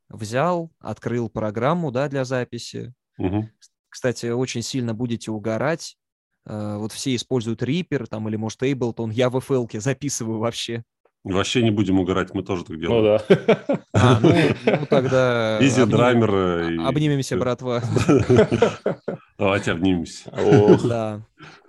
Взял, 0.09 0.71
открыл 0.79 1.29
программу, 1.29 1.91
да, 1.91 2.09
для 2.09 2.25
записи. 2.25 2.95
Угу. 3.19 3.49
Кстати, 3.89 4.27
очень 4.27 4.63
сильно 4.63 4.95
будете 4.95 5.31
угорать, 5.31 5.97
вот 6.45 6.93
все 6.93 7.15
используют 7.15 7.63
Reaper 7.63 8.07
там 8.07 8.29
или, 8.29 8.37
может, 8.37 8.63
Ableton, 8.63 9.13
я 9.13 9.31
в 9.31 9.37
FL 9.37 9.69
записываю 9.81 10.39
вообще. 10.39 10.85
Вообще 11.25 11.63
не 11.63 11.71
будем 11.71 12.01
угорать, 12.01 12.35
мы 12.35 12.43
тоже 12.43 12.65
так 12.65 12.81
делаем. 12.81 13.21
Ну 13.29 13.37
да. 13.37 13.85
А, 13.93 14.19
ну, 14.21 14.35
ну 14.67 14.87
тогда... 14.87 15.59
Изи 15.61 15.85
драймер. 15.85 16.71
И... 16.71 16.85
Обнимемся, 16.85 17.37
братва. 17.37 17.81
Давайте 19.39 19.71
обнимемся. 19.71 20.31
Ох, 20.31 20.83
да. 20.83 21.25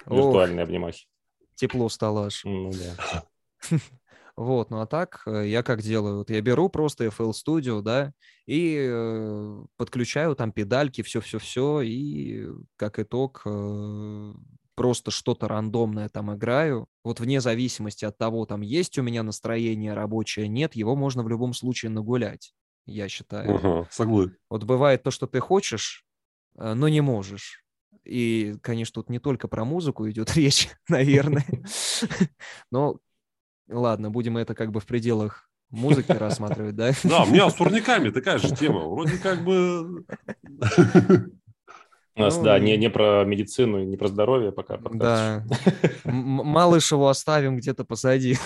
Виртуальные 0.07 0.63
обнимахи. 0.63 1.05
тепло 1.53 1.87
стало 1.89 2.25
аж. 2.25 2.43
Ну 2.45 2.71
да. 2.71 3.23
Вот, 4.35 4.71
ну 4.71 4.81
а 4.81 4.87
так 4.87 5.21
э, 5.27 5.47
я 5.47 5.61
как 5.61 5.83
делаю? 5.83 6.17
Вот 6.17 6.31
я 6.31 6.41
беру 6.41 6.67
просто 6.67 7.05
FL 7.05 7.33
Studio, 7.33 7.83
да, 7.83 8.13
и 8.47 8.79
э, 8.89 9.63
подключаю 9.77 10.35
там 10.35 10.51
педальки, 10.51 11.03
все-все-все, 11.03 11.81
и 11.81 12.47
как 12.75 12.97
итог 12.97 13.43
э, 13.45 14.33
просто 14.75 15.11
что-то 15.11 15.47
рандомное 15.47 16.09
там 16.09 16.33
играю. 16.35 16.87
Вот 17.03 17.19
вне 17.19 17.41
зависимости 17.41 18.05
от 18.05 18.17
того, 18.17 18.45
там 18.45 18.61
есть 18.61 18.97
у 18.97 19.03
меня 19.03 19.23
настроение 19.23 19.93
рабочее, 19.93 20.47
нет, 20.47 20.75
его 20.75 20.95
можно 20.95 21.23
в 21.23 21.29
любом 21.29 21.53
случае 21.53 21.91
нагулять, 21.91 22.53
я 22.85 23.07
считаю. 23.09 23.55
Ага, 23.55 23.87
согласен. 23.91 24.35
Вот 24.49 24.63
бывает 24.63 25.03
то, 25.03 25.11
что 25.11 25.27
ты 25.27 25.39
хочешь, 25.39 26.05
э, 26.57 26.73
но 26.73 26.87
не 26.87 27.01
можешь. 27.01 27.63
И, 28.03 28.55
конечно, 28.61 28.95
тут 28.95 29.09
не 29.09 29.19
только 29.19 29.47
про 29.47 29.65
музыку 29.65 30.09
идет 30.09 30.33
речь, 30.35 30.69
наверное. 30.87 31.45
Но 32.71 32.97
ладно, 33.69 34.09
будем 34.09 34.37
это 34.37 34.55
как 34.55 34.71
бы 34.71 34.79
в 34.79 34.85
пределах 34.85 35.49
музыки 35.69 36.11
рассматривать, 36.11 36.75
да? 36.75 36.91
Да, 37.03 37.23
у 37.23 37.27
меня 37.27 37.49
с 37.49 37.55
турниками 37.55 38.09
такая 38.09 38.37
же 38.37 38.55
тема. 38.55 38.87
Вроде 38.87 39.17
как 39.17 39.43
бы... 39.43 40.05
У 42.15 42.21
нас, 42.21 42.37
ну, 42.37 42.43
да, 42.43 42.59
не, 42.59 42.77
не 42.77 42.89
про 42.89 43.23
медицину, 43.25 43.83
не 43.83 43.97
про 43.97 44.07
здоровье 44.07 44.51
пока. 44.51 44.77
Да. 44.77 45.43
Малышеву 46.03 47.07
оставим 47.07 47.57
где-то 47.57 47.85
позади. 47.85 48.37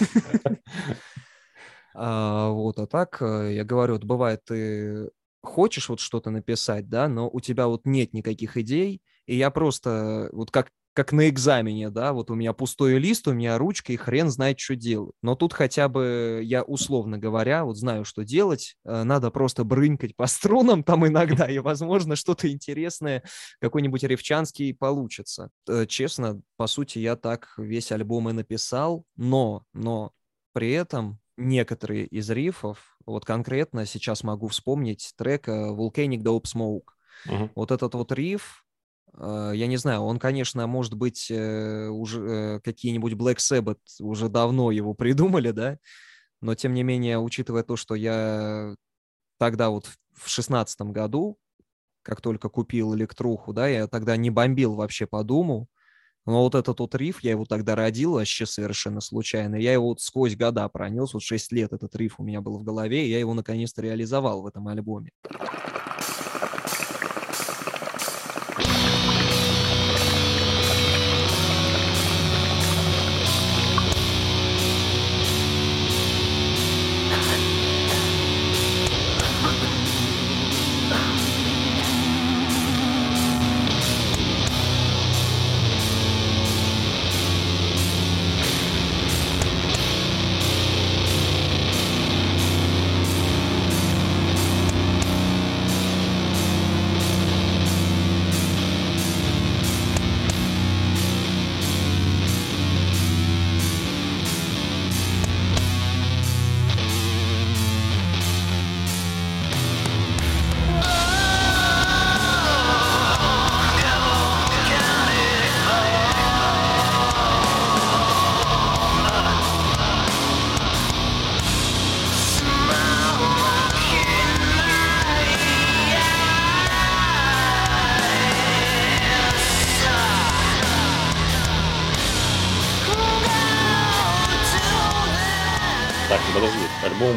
а, 1.93 2.49
вот, 2.49 2.79
а 2.79 2.87
так, 2.87 3.17
э, 3.21 3.53
я 3.53 3.65
говорю, 3.65 3.93
вот 3.93 4.05
бывает, 4.05 4.45
ты 4.45 5.09
хочешь 5.43 5.89
вот 5.89 5.99
что-то 5.99 6.29
написать, 6.29 6.87
да, 6.87 7.09
но 7.09 7.29
у 7.29 7.41
тебя 7.41 7.67
вот 7.67 7.81
нет 7.85 8.13
никаких 8.13 8.55
идей, 8.55 9.01
и 9.25 9.35
я 9.35 9.51
просто, 9.51 10.29
вот 10.31 10.49
как 10.49 10.69
как 10.97 11.11
на 11.11 11.29
экзамене, 11.29 11.91
да, 11.91 12.11
вот 12.11 12.31
у 12.31 12.33
меня 12.33 12.53
пустой 12.53 12.97
лист, 12.97 13.27
у 13.27 13.33
меня 13.33 13.59
ручка, 13.59 13.93
и 13.93 13.97
хрен 13.97 14.31
знает, 14.31 14.59
что 14.59 14.75
делать. 14.75 15.13
Но 15.21 15.35
тут 15.35 15.53
хотя 15.53 15.89
бы 15.89 16.41
я, 16.43 16.63
условно 16.63 17.19
говоря, 17.19 17.65
вот 17.65 17.77
знаю, 17.77 18.03
что 18.03 18.23
делать, 18.23 18.75
э, 18.83 19.03
надо 19.03 19.29
просто 19.29 19.63
брынкать 19.63 20.15
по 20.15 20.25
струнам 20.25 20.81
там 20.81 21.05
иногда, 21.05 21.45
и, 21.45 21.59
возможно, 21.59 22.15
что-то 22.15 22.51
интересное, 22.51 23.21
какой-нибудь 23.61 24.01
ревчанский 24.01 24.73
получится. 24.73 25.51
Э, 25.69 25.85
честно, 25.85 26.41
по 26.55 26.65
сути, 26.65 26.97
я 26.97 27.15
так 27.15 27.53
весь 27.59 27.91
альбом 27.91 28.29
и 28.29 28.33
написал, 28.33 29.05
но, 29.17 29.65
но 29.73 30.13
при 30.51 30.71
этом 30.71 31.19
некоторые 31.37 32.07
из 32.07 32.27
рифов, 32.31 32.97
вот 33.05 33.23
конкретно 33.23 33.85
сейчас 33.85 34.23
могу 34.23 34.47
вспомнить 34.47 35.13
трек 35.15 35.47
э, 35.47 35.51
Volcanic 35.51 36.23
Dope 36.23 36.45
Smoke. 36.45 36.87
Uh-huh. 37.27 37.51
Вот 37.53 37.69
этот 37.69 37.93
вот 37.93 38.11
риф, 38.11 38.63
я 39.19 39.67
не 39.67 39.77
знаю, 39.77 40.01
он, 40.01 40.19
конечно, 40.19 40.67
может 40.67 40.93
быть, 40.93 41.31
э, 41.31 41.87
уже 41.87 42.21
э, 42.21 42.59
какие-нибудь 42.59 43.13
Black 43.13 43.37
Sabbath 43.37 43.79
уже 43.99 44.29
давно 44.29 44.71
его 44.71 44.93
придумали, 44.93 45.51
да, 45.51 45.79
но 46.41 46.53
тем 46.55 46.73
не 46.73 46.83
менее, 46.83 47.19
учитывая 47.19 47.63
то, 47.63 47.75
что 47.75 47.95
я 47.95 48.75
тогда 49.39 49.69
вот 49.69 49.89
в 50.13 50.29
шестнадцатом 50.29 50.93
году, 50.93 51.37
как 52.03 52.21
только 52.21 52.49
купил 52.49 52.95
электруху, 52.95 53.53
да, 53.53 53.67
я 53.67 53.87
тогда 53.87 54.15
не 54.17 54.29
бомбил 54.29 54.75
вообще 54.75 55.07
по 55.07 55.23
Думу, 55.23 55.67
но 56.27 56.43
вот 56.43 56.55
этот 56.55 56.79
вот 56.79 56.93
риф, 56.93 57.23
я 57.23 57.31
его 57.31 57.45
тогда 57.45 57.73
родил 57.73 58.13
вообще 58.13 58.45
совершенно 58.45 58.99
случайно. 58.99 59.55
Я 59.55 59.71
его 59.71 59.87
вот 59.87 60.01
сквозь 60.01 60.35
года 60.35 60.67
пронес, 60.67 61.13
вот 61.13 61.23
6 61.23 61.53
лет 61.53 61.71
этот 61.71 61.95
риф 61.95 62.19
у 62.19 62.23
меня 62.23 62.41
был 62.41 62.57
в 62.57 62.63
голове, 62.63 63.07
и 63.07 63.09
я 63.09 63.19
его 63.19 63.33
наконец-то 63.33 63.81
реализовал 63.81 64.41
в 64.41 64.45
этом 64.45 64.67
альбоме. 64.67 65.11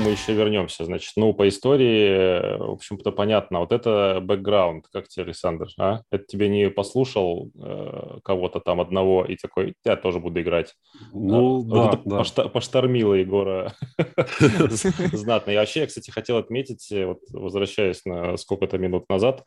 Мы 0.04 0.10
еще 0.10 0.32
вернемся. 0.32 0.84
Значит, 0.84 1.12
ну, 1.16 1.32
по 1.32 1.48
истории, 1.48 2.58
в 2.58 2.72
общем-то, 2.72 3.12
понятно. 3.12 3.60
Вот 3.60 3.72
это 3.72 4.20
бэкграунд. 4.22 4.86
Как 4.92 5.08
тебе, 5.08 5.24
Александр? 5.24 5.68
А? 5.78 6.00
Это 6.10 6.24
тебе 6.24 6.48
не 6.48 6.70
послушал 6.70 7.50
э, 7.58 8.18
кого-то 8.24 8.60
там 8.60 8.80
одного 8.80 9.24
и 9.24 9.36
такой, 9.36 9.74
я 9.84 9.96
тоже 9.96 10.18
буду 10.20 10.40
играть. 10.40 10.74
Ну, 11.12 11.60
а, 11.60 11.64
да, 11.64 11.82
вот 11.82 11.94
это 12.26 12.42
да. 12.42 12.48
поштормило 12.48 13.14
Егора 13.14 13.74
знатно. 15.12 15.50
Я 15.50 15.60
вообще, 15.60 15.86
кстати, 15.86 16.10
хотел 16.10 16.38
отметить, 16.38 16.86
вот 16.90 17.20
возвращаясь 17.32 18.04
на 18.04 18.36
сколько-то 18.36 18.78
минут 18.78 19.08
назад, 19.08 19.44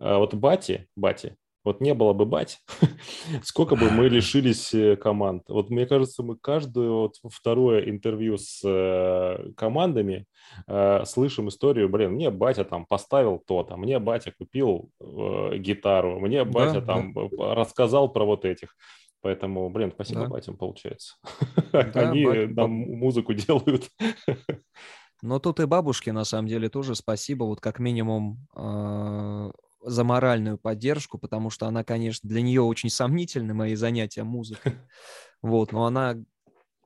э, 0.00 0.16
вот 0.16 0.34
Бати, 0.34 0.86
Бати, 0.96 1.36
вот 1.64 1.80
не 1.80 1.94
было 1.94 2.12
бы 2.12 2.26
бать, 2.26 2.60
сколько 3.42 3.74
бы 3.74 3.90
мы 3.90 4.08
лишились 4.08 4.74
э, 4.74 4.96
команд. 4.96 5.44
Вот 5.48 5.70
мне 5.70 5.86
кажется, 5.86 6.22
мы 6.22 6.36
каждое 6.36 6.90
вот 6.90 7.16
второе 7.24 7.88
интервью 7.88 8.36
с 8.36 8.60
э, 8.64 9.52
командами 9.56 10.26
э, 10.66 11.04
слышим 11.06 11.48
историю, 11.48 11.88
блин, 11.88 12.12
мне 12.12 12.30
батя 12.30 12.64
там 12.64 12.84
поставил 12.86 13.42
то-то, 13.44 13.76
мне 13.76 13.98
батя 13.98 14.32
купил 14.36 14.90
э, 15.00 15.56
гитару, 15.56 16.20
мне 16.20 16.44
батя 16.44 16.80
да, 16.80 16.86
там 16.86 17.12
да. 17.14 17.54
рассказал 17.54 18.12
про 18.12 18.24
вот 18.24 18.44
этих. 18.44 18.76
Поэтому, 19.22 19.70
блин, 19.70 19.90
спасибо 19.94 20.22
да. 20.22 20.28
батям, 20.28 20.56
получается. 20.56 21.14
Да, 21.72 21.80
Они 22.10 22.24
бать... 22.26 22.50
нам 22.54 22.70
музыку 22.70 23.32
делают. 23.32 23.88
Но 25.22 25.38
тут 25.38 25.60
и 25.60 25.66
бабушке, 25.66 26.12
на 26.12 26.24
самом 26.24 26.46
деле, 26.46 26.68
тоже 26.68 26.94
спасибо. 26.94 27.44
Вот 27.44 27.60
как 27.60 27.78
минимум 27.78 28.46
э, 28.54 29.50
за 29.84 30.04
моральную 30.04 30.58
поддержку, 30.58 31.18
потому 31.18 31.50
что 31.50 31.66
она, 31.66 31.84
конечно, 31.84 32.28
для 32.28 32.42
нее 32.42 32.62
очень 32.62 32.90
сомнительны 32.90 33.54
мои 33.54 33.74
занятия 33.74 34.24
музыкой. 34.24 34.74
Вот, 35.42 35.72
но 35.72 35.84
она 35.84 36.16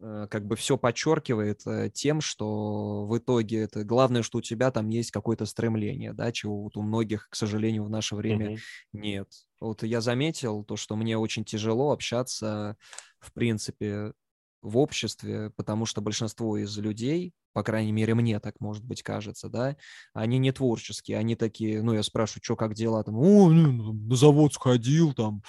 э, 0.01 0.27
как 0.29 0.45
бы 0.45 0.57
все 0.57 0.77
подчеркивает 0.77 1.65
э, 1.65 1.91
тем, 1.95 2.21
что 2.21 3.07
в 3.07 3.17
итоге 3.17 3.61
это 3.61 3.85
главное, 3.85 4.25
что 4.25 4.39
у 4.39 4.41
тебя 4.41 4.73
там 4.73 4.89
есть 4.89 5.13
какое-то 5.13 5.47
стремление, 5.47 6.13
да, 6.13 6.33
чего 6.33 6.65
вот 6.65 6.77
у 6.77 6.83
многих, 6.83 7.29
к 7.31 7.37
сожалению, 7.37 7.85
в 7.85 7.89
наше 7.91 8.17
время 8.17 8.55
mm-hmm. 8.55 8.59
нет. 8.95 9.29
Вот 9.61 9.85
я 9.85 10.01
заметил 10.01 10.65
то, 10.65 10.75
что 10.75 10.97
мне 10.97 11.17
очень 11.17 11.45
тяжело 11.45 11.93
общаться, 11.93 12.77
в 13.21 13.33
принципе, 13.33 14.13
в 14.63 14.77
обществе, 14.79 15.51
потому 15.57 15.87
что 15.87 16.01
большинство 16.01 16.57
из 16.57 16.77
людей, 16.79 17.33
по 17.53 17.63
крайней 17.63 17.93
мере, 17.93 18.15
мне 18.15 18.41
так, 18.41 18.61
может 18.61 18.85
быть, 18.85 19.03
кажется, 19.03 19.49
да, 19.49 19.77
они 20.13 20.39
не 20.39 20.53
творческие, 20.53 21.19
они 21.19 21.37
такие, 21.37 21.83
ну, 21.83 21.93
я 21.95 22.03
спрашиваю, 22.03 22.43
что, 22.43 22.57
как 22.57 22.75
дела, 22.75 23.03
там, 23.05 23.17
о, 23.19 23.51
ну, 23.51 23.93
на 23.93 24.17
завод 24.17 24.53
сходил, 24.55 25.13
там, 25.13 25.43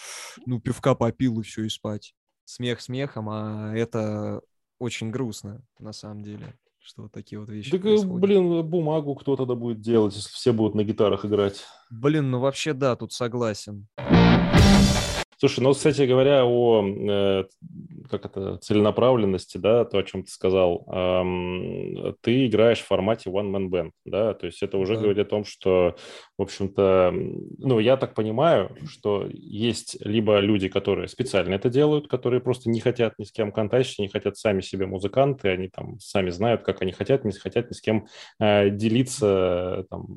ну, 0.46 0.60
пивка 0.60 0.96
попил 0.96 1.40
и 1.40 1.44
все, 1.44 1.64
и 1.64 1.70
спать. 1.70 2.14
Смех 2.46 2.82
смехом, 2.82 3.30
а 3.30 3.74
это 3.76 4.42
очень 4.80 5.12
грустно, 5.12 5.62
на 5.78 5.92
самом 5.94 6.24
деле, 6.24 6.56
что 6.80 7.04
вот 7.04 7.12
такие 7.12 7.40
вот 7.40 7.50
вещи 7.50 7.72
Так, 7.72 7.82
э, 7.82 7.84
происходят. 7.84 8.20
блин, 8.20 8.64
бумагу 8.68 9.16
кто 9.16 9.36
тогда 9.36 9.56
будет 9.56 9.82
делать, 9.82 10.16
если 10.16 10.30
все 10.30 10.54
будут 10.54 10.76
на 10.76 10.84
гитарах 10.84 11.26
играть? 11.26 11.66
Блин, 11.92 12.32
ну 12.32 12.40
вообще 12.40 12.74
да, 12.74 12.96
тут 12.96 13.12
согласен. 13.12 13.88
Слушай, 15.40 15.62
ну, 15.62 15.72
кстати 15.72 16.02
говоря, 16.02 16.44
о 16.44 16.84
э, 16.86 17.46
как 18.10 18.26
это, 18.26 18.58
целенаправленности, 18.58 19.58
да, 19.58 19.86
то, 19.86 19.98
о 19.98 20.04
чем 20.04 20.24
ты 20.24 20.32
сказал, 20.32 20.86
эм, 20.92 22.16
ты 22.22 22.48
играешь 22.48 22.80
в 22.80 22.88
формате 22.88 23.30
one-man 23.30 23.70
band, 23.70 23.92
да, 24.04 24.34
то 24.34 24.48
есть 24.48 24.62
это 24.64 24.78
уже 24.78 24.96
да. 24.96 25.02
говорит 25.02 25.26
о 25.26 25.30
том, 25.30 25.46
что, 25.46 25.96
в 26.38 26.42
общем-то, 26.42 27.14
ну, 27.58 27.80
я 27.80 27.96
так 27.96 28.16
понимаю, 28.16 28.76
что 28.90 29.28
есть 29.32 29.98
либо 30.02 30.40
люди, 30.40 30.68
которые 30.68 31.08
специально 31.08 31.54
это 31.54 31.70
делают, 31.70 32.10
которые 32.10 32.42
просто 32.42 32.70
не 32.70 32.82
хотят 32.82 33.14
ни 33.18 33.24
с 33.24 33.32
кем 33.32 33.54
контактить, 33.54 34.00
не 34.00 34.10
хотят 34.10 34.38
сами 34.38 34.60
себе 34.60 34.88
музыканты, 34.88 35.48
они 35.48 35.70
там 35.70 36.00
сами 36.00 36.32
знают, 36.32 36.64
как 36.64 36.82
они 36.82 36.92
хотят, 36.92 37.24
не 37.24 37.32
хотят 37.32 37.70
ни 37.70 37.74
с 37.74 37.82
кем 37.82 38.08
э, 38.40 38.70
делиться 38.72 39.86
там, 39.90 40.08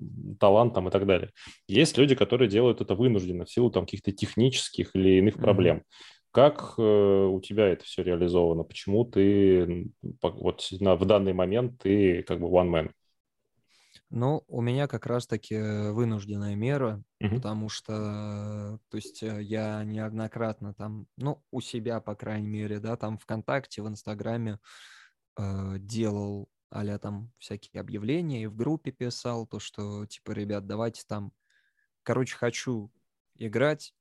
талантом 0.40 0.88
и 0.88 0.90
так 0.90 1.06
далее. 1.06 1.30
Есть 1.68 1.96
люди, 1.96 2.16
которые 2.16 2.48
делают 2.48 2.80
это 2.80 2.96
вынужденно 2.96 3.44
в 3.44 3.50
силу 3.50 3.70
там 3.70 3.85
каких-то 3.85 4.11
технических 4.11 4.90
или 4.94 5.12
иных 5.18 5.37
mm-hmm. 5.37 5.42
проблем. 5.42 5.83
Как 6.31 6.75
э, 6.79 6.83
у 6.83 7.40
тебя 7.40 7.68
это 7.68 7.85
все 7.85 8.03
реализовано? 8.03 8.62
Почему 8.64 9.05
ты 9.05 9.92
вот 10.22 10.66
на, 10.81 10.96
в 10.96 11.05
данный 11.05 11.35
момент 11.35 11.79
ты 11.81 12.22
как 12.22 12.40
бы 12.40 12.46
one 12.46 12.70
man? 12.70 12.90
Ну, 14.09 14.44
у 14.46 14.61
меня 14.61 14.88
как 14.88 15.07
раз-таки 15.07 15.59
вынужденная 15.59 16.55
мера, 16.55 17.03
угу. 17.18 17.37
потому 17.37 17.70
что, 17.70 18.79
то 18.90 18.96
есть 18.96 19.22
э, 19.22 19.42
я 19.42 19.85
неоднократно 19.85 20.75
там, 20.75 21.07
ну, 21.16 21.42
у 21.51 21.62
себя, 21.62 22.01
по 22.01 22.14
крайней 22.14 22.48
мере, 22.48 22.79
да, 22.79 22.96
там 22.96 23.16
ВКонтакте, 23.18 23.83
в 23.83 23.88
Инстаграме 23.88 24.59
э, 25.38 25.77
делал 25.79 26.48
а 26.72 26.98
там 26.98 27.31
всякие 27.38 27.81
объявления 27.81 28.44
и 28.44 28.46
в 28.46 28.57
группе 28.57 28.92
писал 28.92 29.46
то, 29.46 29.59
что 29.61 30.07
типа, 30.07 30.33
ребят, 30.33 30.66
давайте 30.66 31.03
там, 31.07 31.33
короче, 32.03 32.35
хочу 32.35 32.90
играть. 33.37 33.92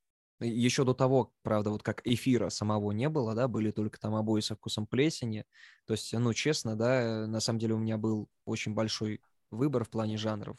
Еще 0.41 0.83
до 0.83 0.93
того, 0.93 1.33
правда, 1.43 1.69
вот 1.69 1.83
как 1.83 2.01
эфира 2.05 2.49
самого 2.49 2.91
не 2.91 3.09
было, 3.09 3.35
да, 3.35 3.47
были 3.47 3.71
только 3.71 3.99
там 3.99 4.15
обои 4.15 4.41
со 4.41 4.55
вкусом 4.55 4.87
плесени. 4.87 5.45
То 5.85 5.93
есть, 5.93 6.11
ну, 6.13 6.33
честно, 6.33 6.75
да, 6.75 7.27
на 7.27 7.39
самом 7.39 7.59
деле 7.59 7.75
у 7.75 7.79
меня 7.79 7.97
был 7.97 8.27
очень 8.45 8.73
большой 8.73 9.21
выбор 9.51 9.83
в 9.83 9.89
плане 9.89 10.17
жанров. 10.17 10.57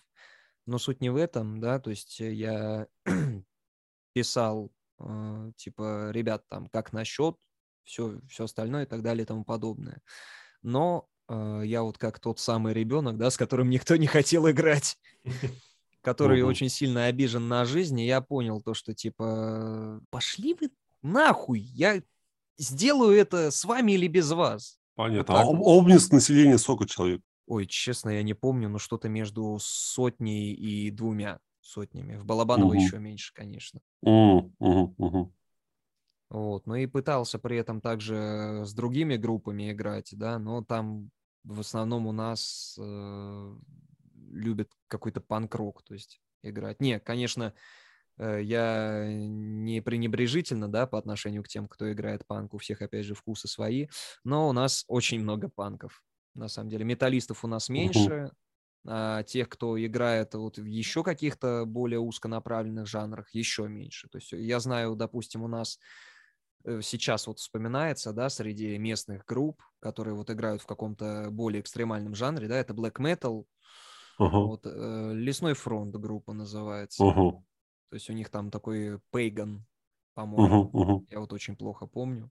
Но 0.67 0.79
суть 0.79 1.01
не 1.01 1.11
в 1.11 1.17
этом, 1.17 1.61
да, 1.61 1.81
то 1.81 1.91
есть 1.91 2.21
я 2.21 2.87
писал, 4.13 4.71
э, 5.01 5.53
типа, 5.57 6.11
ребят, 6.13 6.45
там, 6.49 6.69
как 6.69 6.93
насчет, 6.93 7.37
все, 7.83 8.21
все 8.29 8.45
остальное 8.45 8.85
и 8.85 8.87
так 8.87 9.03
далее 9.03 9.25
и 9.25 9.27
тому 9.27 9.45
подобное. 9.45 10.01
Но 10.63 11.09
э, 11.29 11.63
я 11.65 11.83
вот 11.83 11.99
как 11.99 12.21
тот 12.21 12.39
самый 12.39 12.75
ребенок, 12.75 13.17
да, 13.17 13.31
с 13.31 13.37
которым 13.37 13.71
никто 13.71 13.97
не 13.97 14.07
хотел 14.07 14.49
играть, 14.49 14.97
который 16.03 16.43
очень 16.43 16.69
сильно 16.69 17.07
обижен 17.07 17.49
на 17.49 17.65
жизнь, 17.65 17.99
и 18.01 18.07
я 18.07 18.21
понял 18.21 18.61
то, 18.61 18.75
что, 18.75 18.93
типа, 18.93 20.01
пошли 20.11 20.55
вы 20.61 20.71
нахуй, 21.03 21.61
я 21.61 22.03
сделаю 22.59 23.17
это 23.17 23.51
с 23.51 23.65
вами 23.65 23.93
или 23.93 24.09
без 24.09 24.31
вас. 24.33 24.79
Понятно. 24.95 25.41
А 25.41 25.45
Обнинск 25.45 26.13
населения 26.13 26.59
сколько 26.59 26.87
человек? 26.87 27.23
Ой, 27.47 27.67
честно, 27.67 28.11
я 28.11 28.23
не 28.23 28.35
помню, 28.35 28.69
но 28.69 28.79
что-то 28.79 29.09
между 29.09 29.59
сотней 29.61 30.53
и 30.53 30.91
двумя 30.91 31.39
сотнями. 31.61 32.17
В 32.17 32.25
Балабаново 32.25 32.69
угу. 32.69 32.75
еще 32.75 32.99
меньше, 32.99 33.33
конечно. 33.35 33.81
Угу, 34.03 34.53
угу, 34.59 35.33
Вот, 36.31 36.67
ну 36.67 36.75
и 36.75 36.87
пытался 36.87 37.39
при 37.39 37.57
этом 37.57 37.81
также 37.81 38.63
с 38.65 38.73
другими 38.75 39.17
группами 39.17 39.73
играть, 39.73 40.11
да, 40.13 40.39
но 40.39 40.63
там 40.63 41.11
в 41.45 41.61
основном 41.61 42.07
у 42.07 42.13
нас 42.13 42.77
э, 42.81 43.57
любят 44.33 44.71
какой-то 44.89 45.21
панк-рок, 45.21 45.83
то 45.85 45.95
есть 45.95 46.21
играть. 46.43 46.81
Не, 46.81 46.99
конечно, 46.99 47.55
э, 48.19 48.41
я 48.43 49.07
не 49.09 49.81
пренебрежительно, 49.81 50.69
да, 50.71 50.87
по 50.87 50.99
отношению 50.99 51.43
к 51.43 51.49
тем, 51.49 51.69
кто 51.69 51.93
играет 51.93 52.27
панк, 52.27 52.55
у 52.55 52.59
всех, 52.59 52.83
опять 52.83 53.07
же, 53.07 53.15
вкусы 53.15 53.49
свои, 53.49 53.89
но 54.25 54.49
у 54.49 54.53
нас 54.53 54.85
очень 54.89 55.21
много 55.21 55.49
панков 55.49 56.03
на 56.35 56.49
самом 56.49 56.71
деле. 56.71 56.85
Металлистов 56.85 57.45
у 57.45 57.49
нас 57.49 57.69
меньше, 57.69 58.31
а 58.85 59.23
тех, 59.23 59.49
кто 59.49 59.83
играет 59.85 60.35
вот 60.35 60.59
в 60.59 60.65
еще 60.65 61.05
каких-то 61.05 61.65
более 61.67 62.01
узконаправленных 62.01 62.87
жанрах, 62.87 63.33
еще 63.33 63.69
меньше. 63.69 64.09
То 64.09 64.19
есть 64.19 64.33
я 64.33 64.59
знаю, 64.59 64.97
допустим, 64.97 65.43
у 65.43 65.49
нас 65.49 65.79
э, 66.65 66.81
сейчас 66.83 67.27
вот 67.29 67.39
вспоминается, 67.39 68.13
да, 68.13 68.29
среди 68.29 68.77
местных 68.79 69.25
групп, 69.25 69.63
которые 69.79 70.15
вот 70.15 70.31
играют 70.31 70.63
в 70.63 70.67
каком-то 70.67 71.29
более 71.31 71.61
экстремальном 71.61 72.15
жанре, 72.15 72.49
да, 72.49 72.57
это 72.57 72.73
black 72.75 72.95
metal, 72.95 73.45
uh-huh. 74.19 74.47
вот, 74.47 74.67
э, 74.67 75.13
Лесной 75.15 75.55
фронт 75.55 75.95
группа 75.97 76.33
называется. 76.33 77.03
Uh-huh. 77.03 77.33
То 77.91 77.95
есть 77.95 78.09
у 78.11 78.13
них 78.13 78.31
там 78.31 78.51
такой 78.51 79.01
Pagan, 79.13 79.61
по-моему, 80.15 80.71
uh-huh. 80.73 81.07
я 81.11 81.21
вот 81.21 81.33
очень 81.33 81.57
плохо 81.57 81.87
помню. 81.87 82.31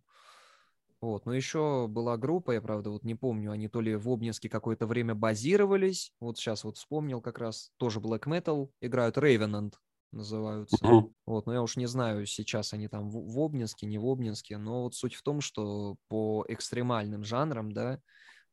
Вот, 1.01 1.25
но 1.25 1.33
еще 1.33 1.87
была 1.87 2.15
группа, 2.15 2.51
я, 2.51 2.61
правда, 2.61 2.91
вот 2.91 3.03
не 3.03 3.15
помню, 3.15 3.51
они 3.51 3.67
то 3.67 3.81
ли 3.81 3.95
в 3.95 4.07
Обнинске 4.07 4.49
какое-то 4.49 4.85
время 4.85 5.15
базировались, 5.15 6.13
вот 6.19 6.37
сейчас 6.37 6.63
вот 6.63 6.77
вспомнил 6.77 7.21
как 7.21 7.39
раз, 7.39 7.71
тоже 7.77 7.99
Black 7.99 8.25
Metal, 8.25 8.69
играют 8.81 9.17
Revenant, 9.17 9.73
называются. 10.11 10.77
Uh-huh. 10.77 11.11
Вот, 11.25 11.47
но 11.47 11.53
я 11.53 11.63
уж 11.63 11.75
не 11.75 11.87
знаю, 11.87 12.27
сейчас 12.27 12.73
они 12.73 12.87
там 12.87 13.09
в, 13.09 13.33
в 13.33 13.39
Обнинске, 13.39 13.87
не 13.87 13.97
в 13.97 14.05
Обнинске, 14.05 14.57
но 14.57 14.83
вот 14.83 14.93
суть 14.93 15.15
в 15.15 15.23
том, 15.23 15.41
что 15.41 15.95
по 16.07 16.45
экстремальным 16.47 17.23
жанрам, 17.23 17.71
да, 17.71 17.99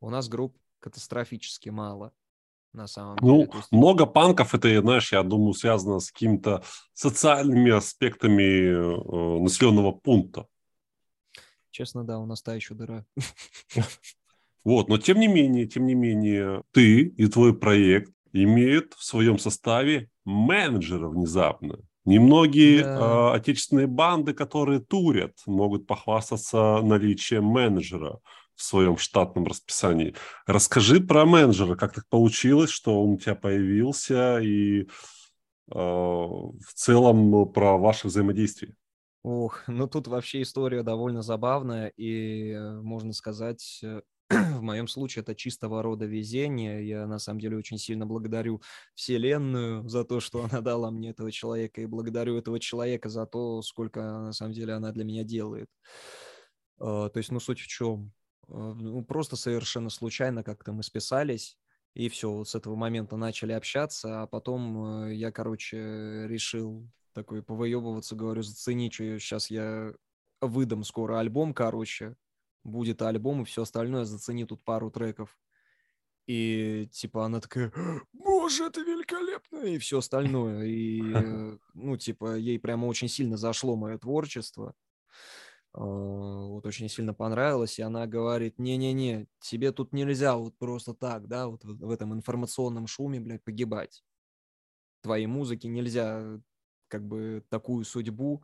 у 0.00 0.08
нас 0.08 0.28
групп 0.28 0.56
катастрофически 0.80 1.68
мало 1.68 2.12
на 2.78 2.86
самом 2.86 3.16
ну, 3.20 3.40
деле. 3.40 3.50
есть... 3.54 3.72
много 3.72 4.06
панков, 4.06 4.54
это, 4.54 4.80
знаешь, 4.80 5.12
я 5.12 5.22
думаю, 5.22 5.52
связано 5.52 5.98
с 5.98 6.10
какими-то 6.10 6.62
социальными 6.94 7.70
аспектами 7.70 8.42
э, 8.42 9.42
населенного 9.42 9.92
пункта. 9.92 10.46
Честно, 11.70 12.04
да, 12.04 12.18
у 12.18 12.26
нас 12.26 12.40
та 12.40 12.54
еще 12.54 12.74
дыра. 12.74 13.04
Вот, 14.64 14.88
но 14.88 14.98
тем 14.98 15.18
не 15.18 15.28
менее, 15.28 15.66
тем 15.66 15.86
не 15.86 15.94
менее, 15.94 16.62
ты 16.72 17.02
и 17.02 17.26
твой 17.26 17.56
проект 17.56 18.12
имеют 18.32 18.92
в 18.94 19.02
своем 19.02 19.38
составе 19.38 20.10
менеджера 20.24 21.08
внезапно. 21.08 21.78
Немногие 22.04 22.82
да. 22.82 23.32
э, 23.32 23.36
отечественные 23.36 23.86
банды, 23.86 24.34
которые 24.34 24.80
турят, 24.80 25.32
могут 25.46 25.86
похвастаться 25.86 26.80
наличием 26.82 27.44
менеджера 27.44 28.18
в 28.58 28.62
своем 28.62 28.98
штатном 28.98 29.44
расписании. 29.46 30.16
Расскажи 30.44 31.00
про 31.00 31.24
менеджера, 31.24 31.76
как 31.76 31.94
так 31.94 32.08
получилось, 32.08 32.70
что 32.70 33.00
он 33.00 33.10
у 33.10 33.16
тебя 33.16 33.36
появился, 33.36 34.40
и 34.40 34.82
э, 34.82 34.86
в 35.70 36.74
целом 36.74 37.52
про 37.52 37.78
ваше 37.78 38.08
взаимодействие. 38.08 38.74
Ох, 39.22 39.62
ну 39.68 39.86
тут 39.86 40.08
вообще 40.08 40.42
история 40.42 40.82
довольно 40.82 41.22
забавная, 41.22 41.92
и 41.96 42.50
э, 42.50 42.80
можно 42.80 43.12
сказать, 43.12 43.78
э, 43.84 44.00
в 44.30 44.60
моем 44.60 44.88
случае 44.88 45.22
это 45.22 45.36
чистого 45.36 45.80
рода 45.80 46.04
везение. 46.04 46.86
Я 46.86 47.06
на 47.06 47.20
самом 47.20 47.38
деле 47.38 47.56
очень 47.56 47.78
сильно 47.78 48.06
благодарю 48.06 48.60
Вселенную 48.96 49.88
за 49.88 50.04
то, 50.04 50.18
что 50.18 50.44
она 50.50 50.60
дала 50.62 50.90
мне 50.90 51.10
этого 51.10 51.30
человека, 51.30 51.80
и 51.80 51.86
благодарю 51.86 52.36
этого 52.36 52.58
человека 52.58 53.08
за 53.08 53.24
то, 53.24 53.62
сколько 53.62 54.00
на 54.00 54.32
самом 54.32 54.52
деле 54.52 54.72
она 54.72 54.90
для 54.90 55.04
меня 55.04 55.22
делает. 55.22 55.68
А, 56.80 57.08
то 57.08 57.18
есть, 57.18 57.30
ну, 57.30 57.38
суть 57.38 57.60
в 57.60 57.68
чем? 57.68 58.12
А, 58.48 58.74
ну, 58.74 59.04
просто 59.04 59.36
совершенно 59.36 59.90
случайно 59.90 60.42
как-то 60.42 60.72
мы 60.72 60.82
списались, 60.82 61.58
и 61.94 62.08
все, 62.08 62.30
вот 62.30 62.48
с 62.48 62.54
этого 62.54 62.74
момента 62.74 63.16
начали 63.16 63.52
общаться, 63.52 64.22
а 64.22 64.26
потом 64.26 65.04
э, 65.04 65.14
я, 65.14 65.32
короче, 65.32 66.26
решил 66.28 66.88
такой 67.12 67.42
повыебываться, 67.42 68.14
говорю, 68.14 68.42
зацени, 68.42 68.90
что 68.90 69.18
сейчас 69.18 69.50
я 69.50 69.92
выдам 70.40 70.84
скоро 70.84 71.18
альбом, 71.18 71.54
короче, 71.54 72.16
будет 72.62 73.02
альбом 73.02 73.42
и 73.42 73.44
все 73.44 73.62
остальное, 73.62 74.04
зацени 74.04 74.44
тут 74.44 74.62
пару 74.62 74.90
треков. 74.90 75.36
И 76.26 76.88
типа 76.92 77.24
она 77.24 77.40
такая, 77.40 77.72
боже, 78.12 78.64
это 78.66 78.82
великолепно, 78.82 79.60
и 79.60 79.78
все 79.78 79.98
остальное. 79.98 80.66
И, 80.66 81.00
ну, 81.74 81.96
типа, 81.96 82.36
ей 82.36 82.58
прямо 82.58 82.84
очень 82.86 83.08
сильно 83.08 83.36
зашло 83.38 83.76
мое 83.76 83.96
творчество. 83.98 84.74
А, 85.78 85.80
вот 85.80 86.66
очень 86.66 86.88
сильно 86.88 87.14
понравилось, 87.14 87.78
и 87.78 87.82
она 87.82 88.06
говорит, 88.06 88.58
не-не-не, 88.58 89.28
тебе 89.38 89.70
тут 89.70 89.92
нельзя 89.92 90.36
вот 90.36 90.58
просто 90.58 90.92
так, 90.92 91.28
да, 91.28 91.46
вот 91.46 91.62
в 91.64 91.90
этом 91.90 92.14
информационном 92.14 92.88
шуме, 92.88 93.20
блядь, 93.20 93.44
погибать. 93.44 94.02
Твоей 95.02 95.26
музыке 95.26 95.68
нельзя 95.68 96.40
как 96.88 97.06
бы 97.06 97.44
такую 97.48 97.84
судьбу 97.84 98.42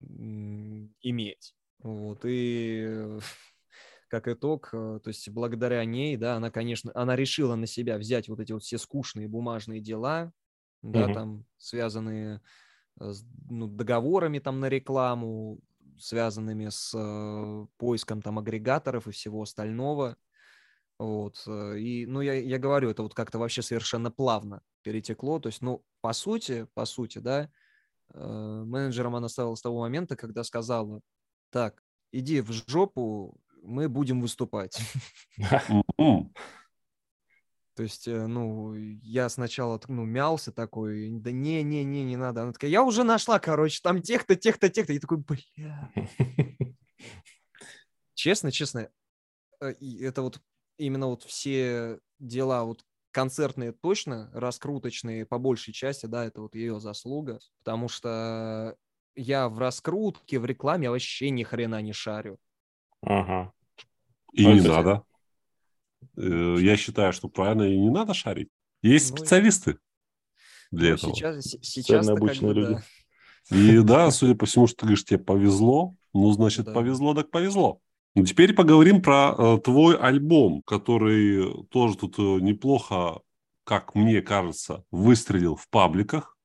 иметь. 0.00 1.54
Вот, 1.78 2.20
и 2.24 3.18
как 4.08 4.26
итог, 4.26 4.70
э, 4.72 5.00
то 5.04 5.08
есть 5.08 5.28
благодаря 5.28 5.84
ней, 5.84 6.16
да, 6.16 6.34
она, 6.34 6.50
конечно, 6.50 6.90
она 6.96 7.14
решила 7.14 7.54
на 7.54 7.66
себя 7.66 7.96
взять 7.96 8.28
вот 8.28 8.40
эти 8.40 8.50
вот 8.50 8.64
все 8.64 8.78
скучные 8.78 9.28
бумажные 9.28 9.80
дела, 9.80 10.32
да, 10.82 11.04
угу. 11.04 11.14
там 11.14 11.46
связанные 11.58 12.40
с 12.98 13.24
ну, 13.48 13.68
договорами 13.68 14.40
там 14.40 14.60
на 14.60 14.68
рекламу, 14.68 15.60
связанными 15.98 16.68
с 16.68 16.92
э, 16.94 17.66
поиском 17.76 18.22
там 18.22 18.38
агрегаторов 18.38 19.06
и 19.06 19.12
всего 19.12 19.42
остального. 19.42 20.16
Вот. 20.98 21.42
Э, 21.46 21.78
и, 21.78 22.06
ну, 22.06 22.20
я, 22.20 22.34
я 22.34 22.58
говорю, 22.58 22.90
это 22.90 23.02
вот 23.02 23.14
как-то 23.14 23.38
вообще 23.38 23.62
совершенно 23.62 24.10
плавно 24.10 24.62
перетекло. 24.82 25.38
То 25.40 25.48
есть, 25.48 25.62
ну, 25.62 25.84
по 26.00 26.12
сути, 26.12 26.66
по 26.74 26.84
сути, 26.84 27.18
да, 27.18 27.50
э, 28.12 28.62
менеджером 28.66 29.16
она 29.16 29.28
стала 29.28 29.54
с 29.54 29.62
того 29.62 29.80
момента, 29.80 30.16
когда 30.16 30.44
сказала, 30.44 31.00
так, 31.50 31.82
иди 32.12 32.40
в 32.40 32.52
жопу, 32.52 33.40
мы 33.62 33.88
будем 33.88 34.20
выступать. 34.20 34.78
То 37.74 37.82
есть, 37.82 38.06
э, 38.06 38.26
ну, 38.26 38.74
я 38.74 39.28
сначала, 39.28 39.80
ну, 39.88 40.04
мялся 40.04 40.52
такой, 40.52 41.10
да 41.10 41.32
не-не-не, 41.32 42.04
не 42.04 42.16
надо. 42.16 42.42
Она 42.42 42.52
такая, 42.52 42.70
я 42.70 42.82
уже 42.84 43.02
нашла, 43.02 43.38
короче, 43.40 43.80
там 43.82 44.00
тех-то, 44.00 44.36
тех-то, 44.36 44.68
тех-то. 44.68 44.92
И 44.92 44.98
такой, 44.98 45.18
бля. 45.18 45.92
Честно, 48.14 48.52
честно, 48.52 48.88
э, 49.60 49.74
это 50.00 50.22
вот 50.22 50.40
именно 50.78 51.08
вот 51.08 51.24
все 51.24 51.98
дела 52.18 52.64
вот 52.64 52.84
концертные 53.10 53.72
точно, 53.72 54.30
раскруточные 54.32 55.26
по 55.26 55.38
большей 55.38 55.72
части, 55.72 56.06
да, 56.06 56.24
это 56.24 56.42
вот 56.42 56.54
ее 56.54 56.80
заслуга, 56.80 57.38
потому 57.58 57.88
что 57.88 58.76
я 59.16 59.48
в 59.48 59.58
раскрутке, 59.58 60.38
в 60.38 60.44
рекламе 60.44 60.90
вообще 60.90 61.30
ни 61.30 61.42
хрена 61.42 61.80
не 61.82 61.92
шарю. 61.92 62.38
Ага. 63.02 63.52
И 64.32 64.44
не 64.44 64.60
надо. 64.60 65.04
Э, 66.16 66.56
я 66.60 66.76
считаю, 66.76 67.12
что 67.12 67.28
правильно 67.28 67.62
и 67.62 67.78
не 67.78 67.90
надо 67.90 68.14
шарить. 68.14 68.48
Есть 68.82 69.10
ну, 69.10 69.16
специалисты 69.16 69.78
для 70.70 70.90
ну, 70.90 70.94
этого. 70.96 71.14
Сейчас, 71.14 71.56
сейчас 71.62 72.08
обычные 72.08 72.54
как 72.54 72.62
бы, 72.62 72.68
люди. 72.68 72.82
Да. 73.50 73.56
И 73.56 73.82
да, 73.82 74.10
судя 74.10 74.34
по 74.34 74.46
всему, 74.46 74.66
что 74.66 74.78
ты 74.78 74.86
говоришь, 74.86 75.04
тебе 75.04 75.18
повезло, 75.18 75.94
ну, 76.12 76.30
значит, 76.32 76.66
да. 76.66 76.72
повезло, 76.72 77.14
так 77.14 77.30
повезло. 77.30 77.80
Ну, 78.14 78.24
теперь 78.24 78.54
поговорим 78.54 79.02
про 79.02 79.34
э, 79.36 79.58
твой 79.58 79.96
альбом, 79.96 80.62
который 80.62 81.64
тоже 81.70 81.96
тут 81.96 82.18
э, 82.18 82.22
неплохо, 82.40 83.20
как 83.64 83.94
мне 83.94 84.22
кажется, 84.22 84.84
выстрелил 84.90 85.56
в 85.56 85.68
пабликах. 85.68 86.36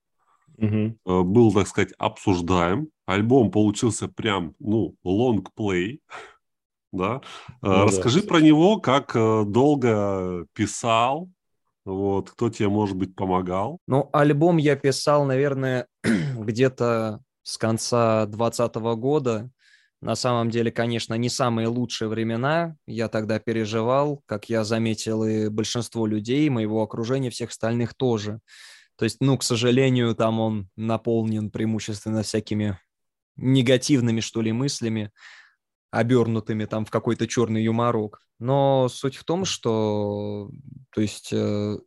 Угу. 0.58 0.98
Э, 1.06 1.22
был, 1.22 1.54
так 1.54 1.68
сказать, 1.68 1.94
обсуждаем. 2.00 2.90
Альбом 3.06 3.52
получился 3.52 4.08
прям, 4.08 4.56
ну, 4.60 4.96
лонгплей. 5.04 6.02
Да? 6.92 7.22
Ну, 7.62 7.86
Расскажи 7.86 8.22
да. 8.22 8.28
про 8.28 8.40
него, 8.40 8.80
как 8.80 9.16
э, 9.16 9.44
долго 9.46 10.46
писал, 10.54 11.30
вот, 11.86 12.30
кто 12.32 12.50
тебе, 12.50 12.70
может 12.70 12.96
быть, 12.96 13.16
помогал? 13.16 13.80
Ну, 13.88 14.10
альбом 14.14 14.58
я 14.58 14.76
писал, 14.76 15.26
наверное, 15.26 15.88
где-то 16.04 17.22
с 17.44 17.58
конца 17.58 18.26
2020 18.28 18.76
года. 19.00 19.50
На 20.02 20.16
самом 20.16 20.50
деле, 20.50 20.72
конечно, 20.72 21.14
не 21.16 21.30
самые 21.30 21.68
лучшие 21.68 22.08
времена. 22.08 22.76
Я 22.86 23.10
тогда 23.10 23.40
переживал, 23.40 24.22
как 24.28 24.50
я 24.50 24.64
заметил, 24.64 25.26
и 25.26 25.50
большинство 25.50 26.06
людей, 26.06 26.50
моего 26.50 26.82
окружения, 26.82 27.30
всех 27.30 27.50
остальных 27.50 27.96
тоже. 27.96 28.40
То 28.96 29.06
есть, 29.06 29.18
ну, 29.20 29.38
к 29.38 29.44
сожалению, 29.44 30.16
там 30.16 30.40
он 30.40 30.70
наполнен 30.76 31.50
преимущественно 31.50 32.22
всякими 32.22 32.80
негативными, 33.36 34.20
что 34.20 34.42
ли, 34.42 34.52
мыслями, 34.52 35.12
обернутыми 35.92 36.66
там 36.66 36.86
в 36.86 36.92
какой-то 36.92 37.28
черный 37.28 37.64
юморок. 37.64 38.22
Но 38.40 38.88
суть 38.90 39.16
в 39.16 39.24
том, 39.24 39.46
что, 39.46 40.50
то 40.94 41.02
есть, 41.02 41.30
э, 41.34 41.78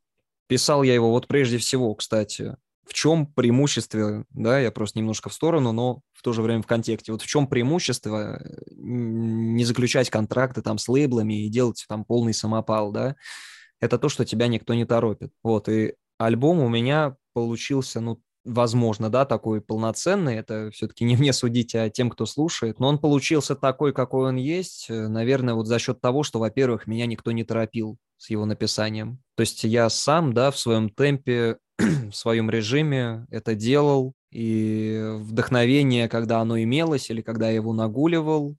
писал 0.49 0.83
я 0.83 0.95
его 0.95 1.11
вот 1.11 1.29
прежде 1.29 1.59
всего, 1.59 1.95
кстати, 1.95 2.57
в 2.85 2.95
чем 2.95 3.27
преимущество, 3.27 4.25
да, 4.31 4.59
я 4.59 4.71
просто 4.71 4.99
немножко 4.99 5.29
в 5.29 5.35
сторону, 5.35 5.73
но 5.73 6.03
в 6.13 6.23
то 6.23 6.33
же 6.33 6.43
время 6.43 6.63
в 6.63 6.67
контексте. 6.67 7.13
Вот 7.13 7.23
в 7.23 7.27
чем 7.27 7.47
преимущество 7.47 8.39
э, 8.39 8.55
не 8.71 9.65
заключать 9.65 10.11
контракты 10.11 10.63
там 10.63 10.79
с 10.79 10.89
лейблами 10.89 11.47
и 11.47 11.49
делать 11.49 11.85
там 11.89 12.05
полный 12.05 12.35
самопал, 12.35 12.93
да, 12.93 13.17
это 13.81 13.99
то, 13.99 14.09
что 14.09 14.25
тебя 14.25 14.49
никто 14.49 14.75
не 14.75 14.85
торопит. 14.85 15.33
Вот, 15.43 15.69
и 15.69 15.95
альбом 16.19 16.61
у 16.61 16.69
меня 16.69 17.17
получился, 17.33 18.01
ну, 18.01 18.21
возможно, 18.45 19.11
да, 19.11 19.25
такой 19.25 19.61
полноценный. 19.61 20.37
Это 20.37 20.71
все-таки 20.73 21.05
не 21.05 21.17
мне 21.19 21.33
судить, 21.33 21.75
а 21.75 21.91
тем, 21.91 22.11
кто 22.11 22.27
слушает. 22.27 22.81
Но 22.81 22.89
он 22.89 22.99
получился 22.99 23.55
такой, 23.55 23.93
какой 23.93 24.29
он 24.29 24.37
есть, 24.37 24.87
э, 24.89 25.09
наверное, 25.09 25.55
вот 25.55 25.67
за 25.67 25.79
счет 25.79 26.01
того, 26.01 26.23
что, 26.23 26.39
во-первых, 26.39 26.87
меня 26.87 27.07
никто 27.07 27.33
не 27.33 27.45
торопил 27.45 27.99
с 28.17 28.31
его 28.31 28.45
написанием. 28.45 29.19
То 29.37 29.43
есть 29.43 29.65
я 29.65 29.89
сам, 29.91 30.33
да, 30.33 30.51
в 30.51 30.59
своем 30.59 30.89
темпе, 30.89 31.59
в 31.79 32.13
своем 32.13 32.51
режиме 32.51 33.27
это 33.31 33.55
делал, 33.55 34.15
и 34.31 35.03
вдохновение, 35.17 36.09
когда 36.09 36.41
оно 36.41 36.59
имелось 36.61 37.11
или 37.11 37.21
когда 37.21 37.51
я 37.51 37.57
его 37.57 37.75
нагуливал, 37.75 38.57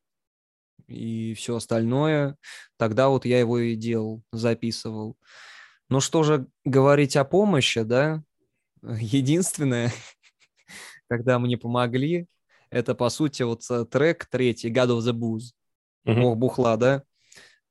и 0.88 1.34
все 1.34 1.56
остальное, 1.56 2.38
тогда 2.78 3.10
вот 3.10 3.26
я 3.26 3.40
его 3.40 3.58
и 3.58 3.76
делал, 3.76 4.22
записывал. 4.32 5.18
Ну 5.90 6.00
что 6.00 6.24
же 6.24 6.48
говорить 6.66 7.16
о 7.16 7.24
помощи, 7.24 7.82
да? 7.82 8.24
Единственное, 9.00 9.92
когда 11.10 11.40
мне 11.40 11.58
помогли, 11.58 12.28
это, 12.70 12.96
по 12.96 13.10
сути, 13.10 13.44
вот 13.44 13.64
э, 13.70 13.86
трек 13.86 14.26
третий, 14.26 14.72
God 14.72 14.98
of 14.98 15.00
the 15.00 15.14
Booze, 15.14 15.52
uh-huh. 16.06 16.22
Бог 16.22 16.38
бухла, 16.38 16.76
да? 16.76 17.04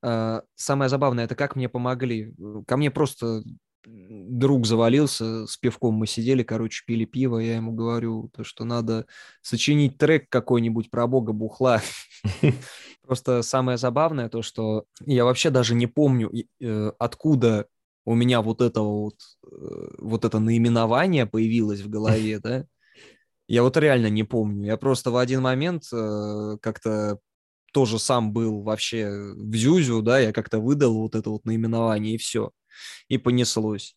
А, 0.02 0.42
самое 0.54 0.88
забавное, 0.88 1.24
это 1.24 1.34
как 1.34 1.56
мне 1.56 1.68
помогли. 1.68 2.34
Ко 2.66 2.76
мне 2.76 2.90
просто 2.90 3.42
друг 3.84 4.66
завалился 4.66 5.46
с 5.46 5.56
пивком, 5.56 5.94
мы 5.94 6.06
сидели, 6.06 6.42
короче, 6.42 6.84
пили 6.86 7.04
пиво, 7.04 7.38
я 7.38 7.56
ему 7.56 7.72
говорю, 7.72 8.30
то, 8.32 8.44
что 8.44 8.64
надо 8.64 9.06
сочинить 9.40 9.98
трек 9.98 10.28
какой-нибудь 10.28 10.90
про 10.90 11.06
бога 11.06 11.32
бухла. 11.32 11.82
Просто 13.02 13.42
самое 13.42 13.78
забавное 13.78 14.28
то, 14.28 14.42
что 14.42 14.84
я 15.04 15.24
вообще 15.24 15.50
даже 15.50 15.74
не 15.74 15.88
помню, 15.88 16.30
э, 16.60 16.92
откуда 16.98 17.66
у 18.04 18.14
меня 18.14 18.42
вот 18.42 18.60
это 18.60 18.80
вот, 18.80 19.16
э, 19.46 19.94
вот 19.98 20.24
это 20.24 20.38
наименование 20.38 21.26
появилось 21.26 21.80
в 21.80 21.88
голове, 21.88 22.38
да, 22.40 22.66
я 23.48 23.62
вот 23.62 23.76
реально 23.76 24.08
не 24.08 24.24
помню. 24.24 24.66
Я 24.66 24.76
просто 24.76 25.10
в 25.10 25.16
один 25.16 25.42
момент 25.42 25.84
э, 25.92 26.56
как-то 26.60 27.18
тоже 27.72 27.98
сам 27.98 28.32
был 28.32 28.62
вообще 28.62 29.10
в 29.10 29.54
Зюзю, 29.54 30.02
да, 30.02 30.18
я 30.18 30.32
как-то 30.32 30.58
выдал 30.58 30.94
вот 30.94 31.14
это 31.14 31.30
вот 31.30 31.44
наименование, 31.44 32.14
и 32.14 32.18
все. 32.18 32.52
И 33.08 33.18
понеслось. 33.18 33.96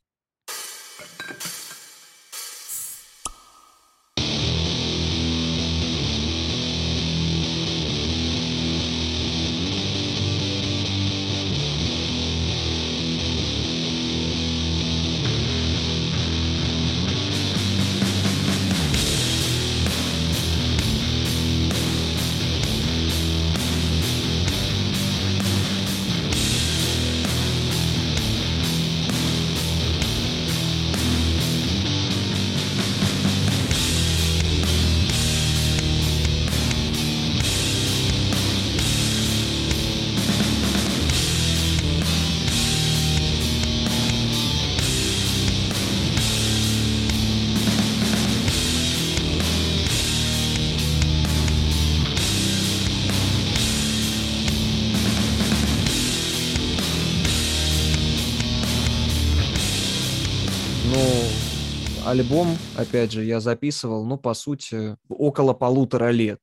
Альбом, 62.16 62.48
опять 62.78 63.12
же, 63.12 63.24
я 63.24 63.42
записывал, 63.42 64.06
ну, 64.06 64.18
по 64.18 64.34
сути, 64.34 64.96
около 65.10 65.54
полутора 65.54 66.12
лет. 66.12 66.40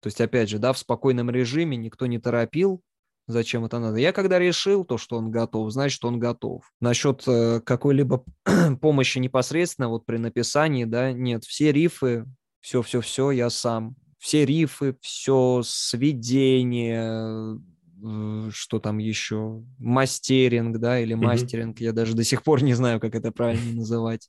То 0.00 0.08
есть, 0.08 0.20
опять 0.20 0.50
же, 0.50 0.58
да, 0.58 0.72
в 0.74 0.78
спокойном 0.78 1.30
режиме 1.30 1.76
никто 1.78 2.06
не 2.06 2.18
торопил, 2.18 2.82
зачем 3.26 3.64
это 3.64 3.78
надо. 3.78 3.96
Я 3.96 4.12
когда 4.12 4.38
решил 4.38 4.84
то, 4.84 4.98
что 4.98 5.16
он 5.16 5.30
готов, 5.30 5.72
значит, 5.72 6.04
он 6.04 6.18
готов. 6.18 6.70
Насчет 6.80 7.22
э, 7.26 7.60
какой-либо 7.64 8.24
помощи 8.80 9.18
непосредственно 9.18 9.88
вот 9.88 10.04
при 10.04 10.18
написании, 10.18 10.84
да, 10.84 11.12
нет, 11.12 11.44
все 11.44 11.72
рифы, 11.72 12.26
все-все-все 12.60 13.30
я 13.30 13.48
сам. 13.48 13.96
Все 14.18 14.44
рифы, 14.44 14.96
все 15.00 15.62
сведение, 15.64 17.58
э, 18.04 18.50
что 18.52 18.80
там 18.80 18.98
еще, 18.98 19.62
мастеринг, 19.78 20.76
да, 20.76 21.00
или 21.00 21.14
мастеринг, 21.14 21.78
mm-hmm. 21.78 21.84
я 21.84 21.92
даже 21.92 22.14
до 22.14 22.24
сих 22.24 22.42
пор 22.42 22.62
не 22.62 22.74
знаю, 22.74 23.00
как 23.00 23.14
это 23.14 23.32
правильно 23.32 23.76
называть 23.76 24.28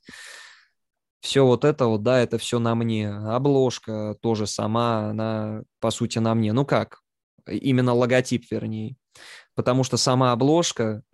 все 1.21 1.45
вот 1.45 1.65
это 1.65 1.85
вот, 1.85 2.03
да, 2.03 2.19
это 2.19 2.37
все 2.37 2.59
на 2.59 2.75
мне. 2.75 3.09
Обложка 3.09 4.17
тоже 4.21 4.47
сама, 4.47 5.11
она, 5.11 5.63
по 5.79 5.91
сути, 5.91 6.17
на 6.17 6.35
мне. 6.35 6.51
Ну 6.51 6.65
как? 6.65 6.99
Именно 7.47 7.93
логотип, 7.93 8.45
вернее. 8.51 8.97
Потому 9.55 9.83
что 9.83 9.97
сама 9.97 10.31
обложка, 10.31 11.03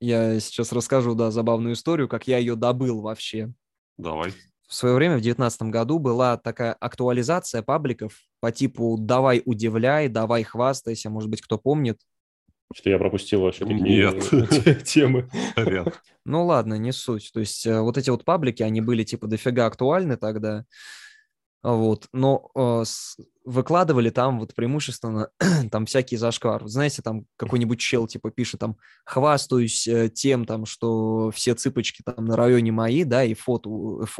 я 0.00 0.40
сейчас 0.40 0.72
расскажу, 0.72 1.14
да, 1.14 1.30
забавную 1.30 1.74
историю, 1.74 2.08
как 2.08 2.28
я 2.28 2.38
ее 2.38 2.54
добыл 2.54 3.00
вообще. 3.00 3.52
Давай. 3.96 4.32
в 4.68 4.74
свое 4.74 4.94
время, 4.94 5.14
в 5.14 5.22
2019 5.22 5.62
году, 5.62 5.98
была 5.98 6.36
такая 6.36 6.72
актуализация 6.72 7.62
пабликов 7.62 8.20
по 8.40 8.52
типу 8.52 8.96
«давай 8.98 9.42
удивляй», 9.44 10.08
«давай 10.08 10.44
хвастайся», 10.44 11.10
может 11.10 11.30
быть, 11.30 11.42
кто 11.42 11.58
помнит. 11.58 12.00
Что 12.72 12.90
я 12.90 12.98
пропустил 12.98 13.42
вообще 13.42 13.64
Нет. 13.64 14.84
темы. 14.84 15.28
Ну 16.24 16.46
ладно, 16.46 16.74
не 16.74 16.92
суть. 16.92 17.30
То 17.32 17.40
есть 17.40 17.66
э, 17.66 17.80
вот 17.80 17.98
эти 17.98 18.10
вот 18.10 18.24
паблики, 18.24 18.62
они 18.62 18.80
были 18.80 19.04
типа 19.04 19.26
дофига 19.26 19.66
актуальны 19.66 20.16
тогда. 20.16 20.64
Вот, 21.64 22.08
но 22.12 22.50
э, 22.54 22.82
с, 22.84 23.16
выкладывали 23.42 24.10
там 24.10 24.38
вот 24.38 24.54
преимущественно 24.54 25.30
там 25.70 25.86
всякий 25.86 26.18
зашквар. 26.18 26.68
Знаете, 26.68 27.00
там 27.00 27.24
какой-нибудь 27.36 27.80
чел 27.80 28.06
типа 28.06 28.30
пишет 28.30 28.60
там 28.60 28.76
«хвастаюсь 29.06 29.88
э, 29.88 30.10
тем, 30.10 30.44
там, 30.44 30.66
что 30.66 31.30
все 31.30 31.54
цыпочки 31.54 32.02
там 32.04 32.26
на 32.26 32.36
районе 32.36 32.70
мои», 32.70 33.04
да, 33.04 33.24
и 33.24 33.32
фото, 33.32 33.70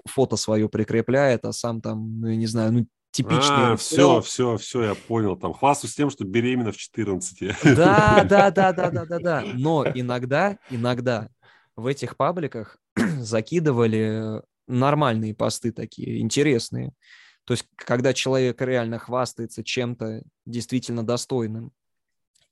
фото 0.07 0.37
свое 0.37 0.70
прикрепляет, 0.70 1.44
а 1.44 1.52
сам 1.52 1.83
там, 1.83 2.20
ну, 2.20 2.28
я 2.28 2.37
не 2.37 2.46
знаю, 2.46 2.72
ну, 2.72 2.87
типичный. 3.14 3.72
А, 3.72 3.77
все, 3.77 4.20
все, 4.20 4.57
все, 4.57 4.83
я 4.83 4.94
понял. 4.94 5.37
Там 5.37 5.55
хвастаюсь 5.55 5.94
тем, 5.94 6.11
что 6.11 6.24
беременна 6.24 6.72
в 6.72 6.77
14. 6.77 7.77
Да, 7.77 8.24
да, 8.29 8.50
да, 8.50 8.72
да, 8.72 8.90
да, 8.90 9.05
да, 9.07 9.18
да. 9.18 9.44
Но 9.55 9.87
иногда, 9.87 10.59
иногда 10.68 11.29
в 11.77 11.87
этих 11.87 12.16
пабликах 12.16 12.79
закидывали 12.96 14.42
нормальные 14.66 15.35
посты 15.35 15.70
такие, 15.72 16.20
интересные. 16.20 16.92
То 17.44 17.53
есть, 17.53 17.66
когда 17.77 18.12
человек 18.12 18.61
реально 18.61 18.98
хвастается 18.98 19.62
чем-то 19.62 20.22
действительно 20.44 21.07
достойным. 21.07 21.72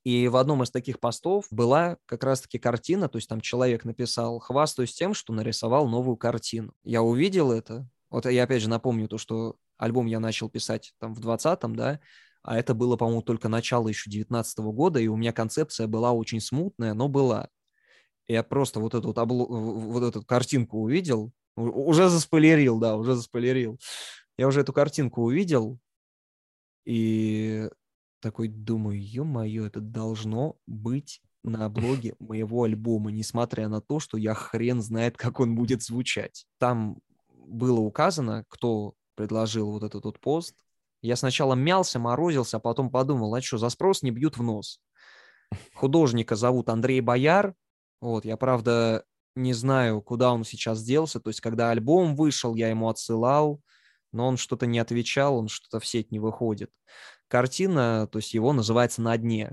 И 0.05 0.29
в 0.29 0.37
одном 0.37 0.63
из 0.63 0.71
таких 0.71 1.01
постов 1.01 1.47
была 1.51 1.97
как 2.07 2.25
раз-таки 2.25 2.59
картина, 2.59 3.09
то 3.09 3.17
есть 3.17 3.29
там 3.29 3.41
человек 3.41 3.85
написал 3.85 4.41
«хвастаюсь 4.41 4.95
тем, 4.95 5.15
что 5.15 5.33
нарисовал 5.33 5.89
новую 5.89 6.17
картину». 6.17 6.73
Я 6.83 7.03
увидел 7.03 7.53
это. 7.53 7.89
Вот 8.11 8.27
я 8.27 8.43
опять 8.43 8.63
же 8.63 8.69
напомню 8.69 9.09
то, 9.09 9.17
что 9.17 9.57
альбом 9.83 10.07
я 10.07 10.21
начал 10.21 10.49
писать 10.49 10.95
там 10.99 11.15
в 11.15 11.21
20-м, 11.21 11.75
да, 11.75 12.01
а 12.43 12.57
это 12.57 12.75
было, 12.75 12.97
по-моему, 12.97 13.23
только 13.23 13.49
начало 13.49 13.89
еще 13.89 14.11
19 14.11 14.59
-го 14.61 14.73
года, 14.73 15.01
и 15.01 15.09
у 15.09 15.17
меня 15.17 15.33
концепция 15.33 15.87
была 15.87 16.13
очень 16.13 16.41
смутная, 16.41 16.95
но 16.95 17.09
была. 17.09 17.49
Я 18.29 18.43
просто 18.43 18.81
вот 18.81 18.95
эту 18.95 19.09
вот, 19.09 19.19
обло... 19.19 19.47
вот 19.47 20.03
эту 20.03 20.25
картинку 20.25 20.79
увидел, 20.79 21.33
уже 21.57 22.09
заспойлерил, 22.09 22.79
да, 22.79 22.97
уже 22.97 23.15
заспойлерил. 23.15 23.79
Я 24.39 24.47
уже 24.49 24.61
эту 24.61 24.73
картинку 24.73 25.23
увидел 25.23 25.79
и 26.87 27.69
такой 28.21 28.49
думаю, 28.49 29.01
ё-моё, 29.01 29.67
это 29.67 29.81
должно 29.81 30.57
быть 30.67 31.21
на 31.45 31.69
блоге 31.69 32.15
моего 32.21 32.63
альбома, 32.63 33.11
несмотря 33.11 33.69
на 33.69 33.81
то, 33.81 33.99
что 33.99 34.17
я 34.17 34.35
хрен 34.35 34.81
знает, 34.81 35.17
как 35.17 35.41
он 35.41 35.57
будет 35.57 35.83
звучать. 35.83 36.47
Там 36.59 36.99
было 37.35 37.81
указано, 37.81 38.45
кто 38.49 38.95
предложил 39.15 39.71
вот 39.71 39.83
этот 39.83 40.05
вот 40.05 40.21
пост. 40.21 40.55
Я 41.01 41.17
сначала 41.17 41.55
мялся, 41.55 41.99
морозился, 41.99 42.59
а 42.59 42.61
потом 42.61 42.91
подумал, 42.91 43.35
а 43.35 43.43
что, 43.43 43.59
за 43.59 43.69
спрос 43.69 44.03
не 44.03 44.11
бьют 44.11 44.37
в 44.37 44.43
нос. 44.43 44.81
Художника 45.75 46.37
зовут 46.37 46.69
Андрей 46.69 47.01
Бояр. 47.01 47.55
Вот, 48.01 48.25
я, 48.25 48.37
правда, 48.37 49.05
не 49.35 49.53
знаю, 49.53 50.01
куда 50.01 50.33
он 50.33 50.45
сейчас 50.45 50.83
делся. 50.83 51.21
То 51.21 51.31
есть, 51.31 51.41
когда 51.41 51.71
альбом 51.71 52.15
вышел, 52.15 52.55
я 52.55 52.69
ему 52.69 52.89
отсылал 52.89 53.61
но 54.13 54.29
он 54.29 54.37
что-то 54.37 54.67
не 54.67 54.79
отвечал, 54.79 55.39
он 55.39 55.49
что-то 55.49 55.81
в 55.81 55.87
сеть 55.87 56.11
не 56.11 56.21
выходит. 56.21 56.71
Картина, 57.29 58.07
то 58.11 58.19
есть 58.19 58.35
его 58.35 58.53
называется 58.53 59.03
«На 59.03 59.17
дне». 59.17 59.49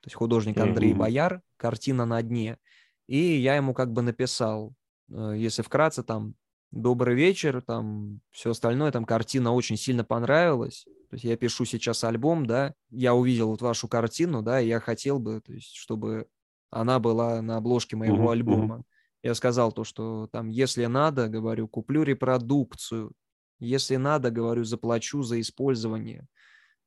То 0.00 0.08
есть 0.08 0.16
художник 0.16 0.58
Андрей 0.58 0.92
mm-hmm. 0.92 0.96
Бояр, 0.96 1.42
картина 1.56 2.04
«На 2.04 2.20
дне». 2.22 2.58
И 3.06 3.16
я 3.16 3.54
ему 3.56 3.74
как 3.74 3.92
бы 3.92 4.02
написал, 4.02 4.74
э, 5.10 5.34
если 5.36 5.62
вкратце, 5.62 6.02
там, 6.02 6.34
добрый 6.72 7.14
вечер, 7.14 7.62
там, 7.62 8.20
все 8.30 8.50
остальное, 8.50 8.90
там, 8.90 9.04
картина 9.04 9.52
очень 9.52 9.76
сильно 9.76 10.04
понравилась. 10.04 10.84
То 11.10 11.14
есть 11.14 11.24
я 11.24 11.36
пишу 11.36 11.64
сейчас 11.64 12.02
альбом, 12.04 12.46
да, 12.46 12.74
я 12.90 13.14
увидел 13.14 13.48
вот 13.50 13.60
вашу 13.60 13.86
картину, 13.86 14.42
да, 14.42 14.60
и 14.60 14.66
я 14.66 14.80
хотел 14.80 15.18
бы, 15.18 15.40
то 15.42 15.52
есть, 15.52 15.74
чтобы 15.74 16.26
она 16.70 16.98
была 16.98 17.42
на 17.42 17.58
обложке 17.58 17.96
моего 17.96 18.30
mm-hmm. 18.30 18.32
альбома. 18.32 18.82
Я 19.22 19.34
сказал 19.34 19.70
то, 19.72 19.84
что 19.84 20.28
там, 20.32 20.48
если 20.48 20.86
надо, 20.86 21.28
говорю, 21.28 21.68
куплю 21.68 22.02
репродукцию, 22.02 23.12
если 23.60 23.96
надо, 23.96 24.30
говорю, 24.30 24.64
заплачу 24.64 25.22
за 25.22 25.40
использование. 25.40 26.26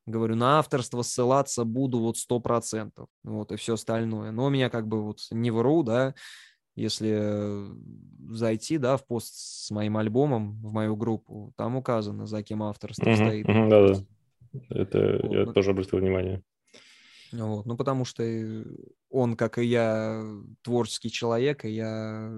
Говорю, 0.08 0.36
на 0.36 0.60
авторство 0.60 1.02
ссылаться 1.04 1.64
буду 1.64 2.00
вот 2.00 2.18
сто 2.18 2.40
процентов. 2.40 3.08
Вот, 3.24 3.52
и 3.52 3.56
все 3.56 3.76
остальное. 3.76 4.32
Но 4.32 4.46
у 4.46 4.50
меня 4.50 4.70
как 4.70 4.88
бы 4.88 5.02
вот 5.04 5.20
не 5.32 5.50
вру, 5.50 5.84
да, 5.84 6.14
если 6.76 7.66
зайти, 8.30 8.78
да, 8.78 8.98
в 8.98 9.06
пост 9.06 9.34
с 9.34 9.72
моим 9.72 9.98
альбомом 9.98 10.60
в 10.62 10.72
мою 10.72 10.96
группу, 10.96 11.54
там 11.56 11.76
указано, 11.76 12.26
за 12.26 12.44
кем 12.44 12.64
авторство 12.64 13.10
uh-huh, 13.10 13.16
стоит. 13.16 13.46
Uh-huh, 13.46 13.70
да, 13.70 13.88
да. 13.88 14.06
Это 14.70 15.20
вот. 15.24 15.32
я 15.32 15.46
ну, 15.46 15.54
тоже 15.54 15.72
обратил 15.72 16.00
внимание. 16.00 16.42
Вот, 17.32 17.66
ну, 17.66 17.76
потому 17.76 18.06
что 18.06 18.24
он, 19.10 19.36
как 19.36 19.58
и 19.58 19.66
я, 19.66 20.24
творческий 20.62 21.10
человек, 21.10 21.66
и 21.66 21.70
я 21.70 22.32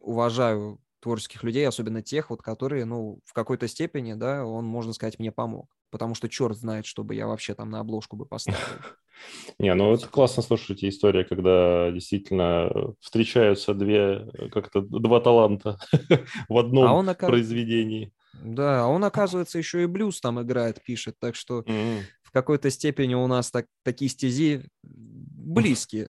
уважаю 0.00 0.80
творческих 1.00 1.42
людей, 1.44 1.66
особенно 1.66 2.02
тех, 2.02 2.30
вот, 2.30 2.42
которые, 2.42 2.84
ну, 2.84 3.20
в 3.24 3.32
какой-то 3.32 3.68
степени, 3.68 4.14
да, 4.14 4.44
он, 4.44 4.64
можно 4.64 4.92
сказать, 4.92 5.18
мне 5.18 5.32
помог. 5.32 5.74
Потому 5.90 6.14
что 6.14 6.28
черт 6.28 6.56
знает, 6.56 6.86
чтобы 6.86 7.14
я 7.14 7.26
вообще 7.26 7.54
там 7.54 7.70
на 7.70 7.80
обложку 7.80 8.16
бы 8.16 8.26
поставил. 8.26 8.58
Не, 9.58 9.74
ну 9.74 9.92
это 9.92 10.06
классно 10.08 10.42
слушать 10.42 10.82
история, 10.84 11.24
когда 11.24 11.90
действительно 11.90 12.94
встречаются 13.00 13.74
две, 13.74 14.26
как-то 14.50 14.80
два 14.80 15.20
таланта 15.20 15.78
в 16.48 16.56
одном 16.56 16.86
а 16.86 16.94
он, 16.94 17.14
произведении. 17.14 18.12
Да, 18.32 18.84
а 18.84 18.86
он, 18.86 19.04
оказывается, 19.04 19.58
еще 19.58 19.82
и 19.82 19.86
блюз 19.86 20.20
там 20.20 20.40
играет, 20.40 20.82
пишет, 20.82 21.16
так 21.18 21.34
что 21.34 21.60
mm-hmm. 21.60 22.00
в 22.22 22.30
какой-то 22.30 22.70
степени 22.70 23.14
у 23.14 23.26
нас 23.26 23.50
так, 23.50 23.66
такие 23.82 24.08
стези 24.08 24.62
близкие. 24.82 26.08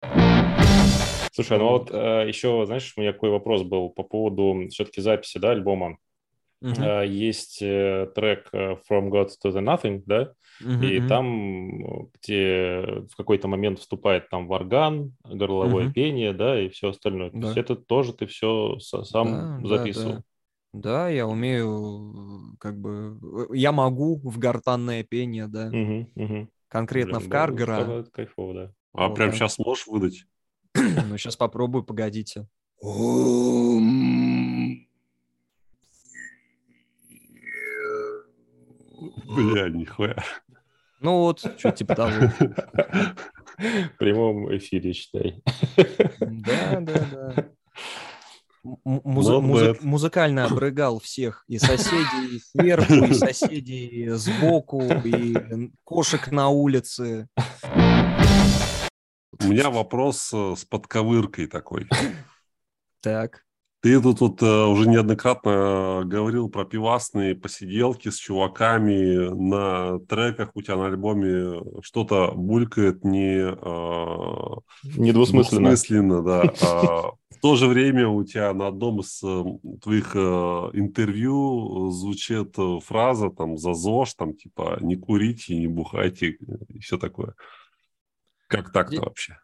Слушай, 1.33 1.59
ну 1.59 1.69
вот 1.69 1.91
э, 1.91 2.29
еще, 2.29 2.65
знаешь, 2.65 2.95
у 2.97 3.01
меня 3.01 3.13
какой 3.13 3.31
вопрос 3.31 3.63
был 3.63 3.91
по 3.91 4.05
поводу 4.05 4.69
все-таки 4.71 5.01
записи, 5.01 5.39
да, 5.39 5.51
альбома. 5.51 5.99
Uh-huh. 6.65 7.03
Э, 7.03 7.07
есть 7.07 7.61
э, 7.61 8.11
трек 8.15 8.49
э, 8.53 8.77
From 8.91 9.11
God 9.11 9.29
to 9.45 9.53
the 9.53 9.61
Nothing, 9.61 10.03
да, 10.07 10.33
uh-huh. 10.63 10.87
и 10.87 11.07
там, 11.07 12.09
где 12.15 13.05
в 13.11 13.17
какой-то 13.17 13.49
момент 13.49 13.81
вступает 13.81 14.31
там 14.31 14.47
варган, 14.47 15.15
горловое 15.25 15.89
uh-huh. 15.89 15.93
пение, 15.93 16.33
да, 16.33 16.59
и 16.59 16.71
все 16.71 16.89
остальное. 16.89 17.31
Да. 17.33 17.41
То 17.41 17.47
есть 17.49 17.59
это 17.59 17.77
тоже 17.77 18.15
ты 18.15 18.25
все 18.27 18.79
сам 18.79 19.61
да, 19.63 19.69
записывал. 19.69 20.13
Да, 20.13 20.23
да. 20.73 20.81
да, 20.81 21.09
я 21.11 21.27
умею, 21.27 22.57
как 22.59 22.81
бы, 22.81 23.19
я 23.53 23.71
могу 23.71 24.19
в 24.25 24.39
гортанное 24.39 25.03
пение, 25.05 25.49
да. 25.49 25.69
Uh-huh, 25.69 26.07
uh-huh. 26.17 26.49
Конкретно 26.69 27.19
Блин, 27.19 27.29
в 27.29 27.31
Каргара. 27.31 27.85
Да, 27.85 28.05
кайфово, 28.11 28.55
да. 28.55 28.73
А 28.95 29.09
вот, 29.09 29.17
прям 29.17 29.31
да. 29.31 29.37
сейчас 29.37 29.59
можешь 29.59 29.87
выдать? 29.87 30.25
Ну, 30.75 31.19
сейчас 31.19 31.37
попробую, 31.37 31.85
погодите. 31.85 32.47
Бля, 39.25 39.69
нихуя. 39.69 40.17
Ну 41.01 41.19
вот, 41.21 41.41
что 41.59 41.71
типа 41.71 41.95
того. 41.95 42.11
В 43.59 43.99
прямом 43.99 44.57
эфире, 44.57 44.93
считай. 44.93 45.43
Да, 46.21 46.81
да, 46.81 47.07
да. 47.13 47.49
Музы- 48.85 49.41
музы- 49.41 49.77
музыкально 49.83 50.47
обрыгал 50.47 50.99
всех, 50.99 51.45
и 51.49 51.59
соседей 51.59 52.41
сверху, 52.41 53.05
и 53.05 53.13
соседей 53.13 54.09
сбоку, 54.11 54.83
и 54.83 55.71
кошек 55.85 56.31
на 56.33 56.49
улице. 56.49 57.29
У 59.41 59.49
меня 59.49 59.69
вопрос 59.69 60.31
э, 60.33 60.55
с 60.57 60.65
подковыркой 60.65 61.47
такой. 61.49 61.87
Так. 63.03 63.45
Ты 63.85 64.01
тут 64.01 64.21
вот 64.23 64.43
э, 64.43 64.47
уже 64.47 64.89
неоднократно 64.89 66.05
говорил 66.07 66.49
про 66.49 66.65
пивасные 66.65 67.35
посиделки 67.35 68.09
с 68.09 68.17
чуваками 68.17 69.29
на 69.29 69.99
треках 70.07 70.53
у 70.55 70.63
тебя 70.63 70.77
на 70.77 70.87
альбоме 70.87 71.63
что-то 71.83 72.33
булькает 72.33 73.05
не 73.05 73.41
э, 73.41 74.61
недвусмысленно. 74.97 75.69
Недвусмысленно, 75.69 76.23
да. 76.23 76.43
А 76.63 77.11
в 77.29 77.41
то 77.43 77.57
же 77.57 77.67
время 77.67 78.09
у 78.09 78.25
тебя 78.25 78.55
на 78.55 78.69
одном 78.69 79.01
из 79.01 79.19
твоих 79.83 80.17
интервью 80.17 81.91
звучит 81.91 82.57
фраза 82.85 83.29
там 83.29 83.59
за 83.59 83.75
ЗОЖ, 83.75 84.15
там 84.15 84.35
типа 84.35 84.79
не 84.81 84.97
курите, 84.97 85.59
не 85.59 85.67
бухайте 85.67 86.39
и 86.71 86.79
все 86.79 86.97
такое. 86.97 87.35
Как 88.47 88.73
так-то 88.73 89.03
вообще? 89.03 89.37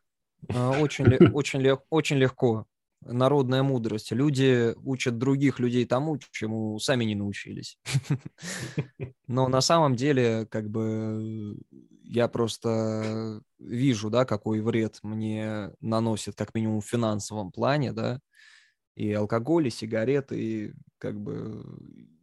А, 0.48 0.70
очень, 0.80 1.04
очень, 1.34 1.76
очень 1.90 2.16
легко. 2.16 2.64
Народная 3.02 3.62
мудрость. 3.62 4.12
Люди 4.12 4.74
учат 4.84 5.16
других 5.18 5.58
людей 5.58 5.86
тому, 5.86 6.18
чему 6.30 6.78
сами 6.78 7.04
не 7.04 7.14
научились. 7.14 7.78
Но 9.26 9.48
на 9.48 9.62
самом 9.62 9.96
деле, 9.96 10.46
как 10.50 10.68
бы, 10.68 11.56
я 12.04 12.28
просто 12.28 13.42
вижу, 13.58 14.10
да, 14.10 14.24
какой 14.26 14.60
вред 14.60 14.98
мне 15.02 15.70
наносит, 15.80 16.34
как 16.36 16.54
минимум 16.54 16.80
в 16.82 16.86
финансовом 16.86 17.52
плане, 17.52 17.92
да, 17.92 18.20
и 18.96 19.12
алкоголь, 19.12 19.68
и 19.68 19.70
сигареты, 19.70 20.40
и 20.40 20.72
как 20.98 21.20
бы 21.20 21.64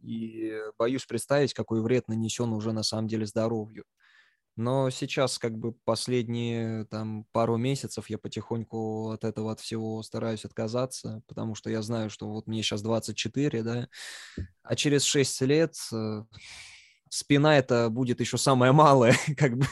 и 0.02 0.54
боюсь 0.78 1.06
представить, 1.06 1.54
какой 1.54 1.82
вред 1.82 2.08
нанесен 2.08 2.52
уже 2.52 2.72
на 2.72 2.82
самом 2.84 3.08
деле 3.08 3.26
здоровью. 3.26 3.84
Но 4.58 4.90
сейчас, 4.90 5.38
как 5.38 5.56
бы, 5.56 5.72
последние 5.84 6.84
там 6.86 7.26
пару 7.30 7.56
месяцев 7.56 8.10
я 8.10 8.18
потихоньку 8.18 9.10
от 9.10 9.22
этого, 9.22 9.52
от 9.52 9.60
всего 9.60 10.02
стараюсь 10.02 10.44
отказаться, 10.44 11.22
потому 11.28 11.54
что 11.54 11.70
я 11.70 11.80
знаю, 11.80 12.10
что 12.10 12.28
вот 12.28 12.48
мне 12.48 12.64
сейчас 12.64 12.82
24, 12.82 13.62
да, 13.62 13.88
а 14.64 14.74
через 14.74 15.04
6 15.04 15.42
лет 15.42 15.74
э, 15.92 16.24
спина 17.10 17.58
это 17.58 17.88
будет 17.90 18.20
еще 18.20 18.36
самое 18.38 18.72
малое, 18.72 19.14
как 19.36 19.56
бы. 19.56 19.66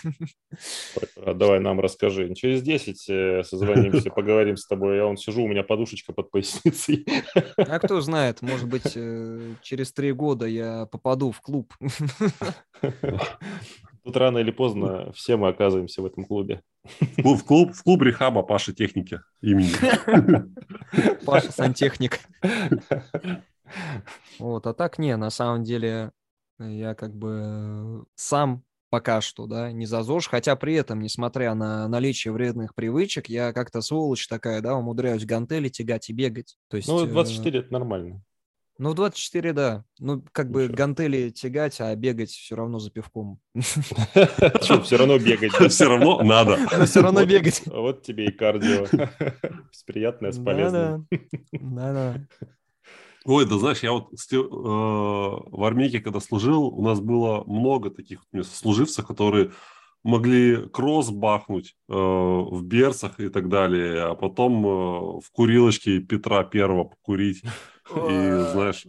Давай 1.16 1.61
нам 1.61 1.80
расскажи. 1.80 2.34
Через 2.34 2.62
10 2.62 3.11
э, 3.11 3.43
созвонимся, 3.45 4.11
поговорим 4.14 4.57
с 4.57 4.66
тобой. 4.66 4.97
Я 4.97 5.05
вон 5.05 5.16
сижу, 5.16 5.43
у 5.43 5.49
меня 5.49 5.62
подушечка 5.62 6.12
под 6.12 6.30
поясницей. 6.30 7.07
А 7.57 7.78
кто 7.78 8.01
знает, 8.01 8.43
может 8.43 8.68
быть, 8.68 8.93
э, 8.95 9.55
через 9.62 9.93
три 9.93 10.12
года 10.12 10.47
я 10.47 10.87
попаду 10.87 11.32
в 11.32 11.41
клуб. 11.41 11.72
Тут 14.07 14.16
рано 14.18 14.38
или 14.38 14.52
поздно 14.52 15.11
все 15.14 15.36
мы 15.36 15.48
оказываемся 15.48 16.00
в 16.00 16.07
этом 16.07 16.24
клубе. 16.24 16.62
В 17.16 17.42
клуб, 17.42 17.72
в 17.72 17.82
клуб 17.82 18.02
рехаба 18.02 18.44
Паши 18.44 18.72
Техники 18.72 19.20
имени. 19.40 19.72
Паша 21.26 21.50
Сантехник. 21.50 22.20
Вот, 24.38 24.64
а 24.68 24.74
так 24.74 25.00
не, 25.00 25.16
на 25.16 25.30
самом 25.30 25.64
деле 25.64 26.12
я 26.61 26.94
как 26.94 27.16
бы 27.16 28.04
сам 28.14 28.62
пока 28.90 29.20
что, 29.20 29.48
да, 29.48 29.72
не 29.72 29.86
за 29.86 30.04
ЗОЖ, 30.04 30.28
хотя 30.28 30.54
при 30.54 30.74
этом, 30.74 31.00
несмотря 31.00 31.54
на 31.54 31.88
наличие 31.88 32.30
вредных 32.30 32.76
привычек, 32.76 33.28
я 33.28 33.52
как-то 33.52 33.80
сволочь 33.80 34.28
такая, 34.28 34.61
да, 34.61 34.76
умудряюсь 34.76 35.26
гантели 35.26 35.68
тягать 35.68 36.11
и 36.11 36.12
бегать. 36.12 36.57
То 36.68 36.76
есть, 36.76 36.86
ну, 36.86 37.04
24 37.04 37.59
э... 37.59 37.62
это 37.62 37.72
нормально. 37.72 38.22
Ну, 38.79 38.93
24, 38.93 39.53
да. 39.53 39.85
Ну, 39.99 40.22
как 40.33 40.51
бы 40.51 40.68
гантели 40.68 41.31
тягать, 41.31 41.81
а 41.81 41.95
бегать 41.97 42.31
все 42.31 42.57
равно 42.57 42.79
за 42.79 42.91
пивком. 42.91 43.41
Все 43.55 44.97
равно 44.97 45.18
бегать. 45.18 45.53
Все 45.70 45.89
равно 45.89 46.22
надо. 46.22 46.59
Все 46.87 47.01
равно 47.01 47.24
бегать. 47.24 47.62
Вот 47.66 48.03
тебе 48.03 48.27
и 48.27 48.31
кардио. 48.31 48.87
Приятное 49.87 50.33
с 50.33 50.39
полезным. 50.39 51.07
Да-да. 51.53 52.27
Ой, 53.24 53.45
да 53.45 53.59
знаешь, 53.59 53.83
я 53.83 53.93
вот 53.93 54.12
э, 54.12 54.37
в 54.37 55.64
армейке, 55.64 56.01
когда 56.01 56.20
служил, 56.20 56.66
у 56.66 56.83
нас 56.83 57.01
было 57.01 57.43
много 57.45 57.91
таких 57.91 58.20
служивцев, 58.45 59.05
которые 59.05 59.51
могли 60.05 60.68
кросс 60.68 61.11
бахнуть 61.11 61.74
э, 61.89 61.93
в 61.93 62.62
берцах 62.62 63.18
и 63.18 63.29
так 63.29 63.49
далее, 63.49 64.05
а 64.05 64.14
потом 64.14 64.64
э, 64.64 64.68
в 65.20 65.31
курилочке 65.33 65.99
Петра 65.99 66.45
Первого 66.45 66.85
покурить. 66.85 67.43
И 67.91 68.45
знаешь... 68.53 68.84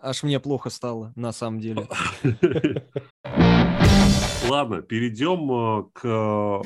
Аж 0.00 0.22
мне 0.22 0.38
плохо 0.38 0.70
стало, 0.70 1.12
на 1.16 1.32
самом 1.32 1.60
деле. 1.60 1.88
Ладно, 4.48 4.80
перейдем 4.80 5.50
э, 5.50 5.84
к 5.92 6.62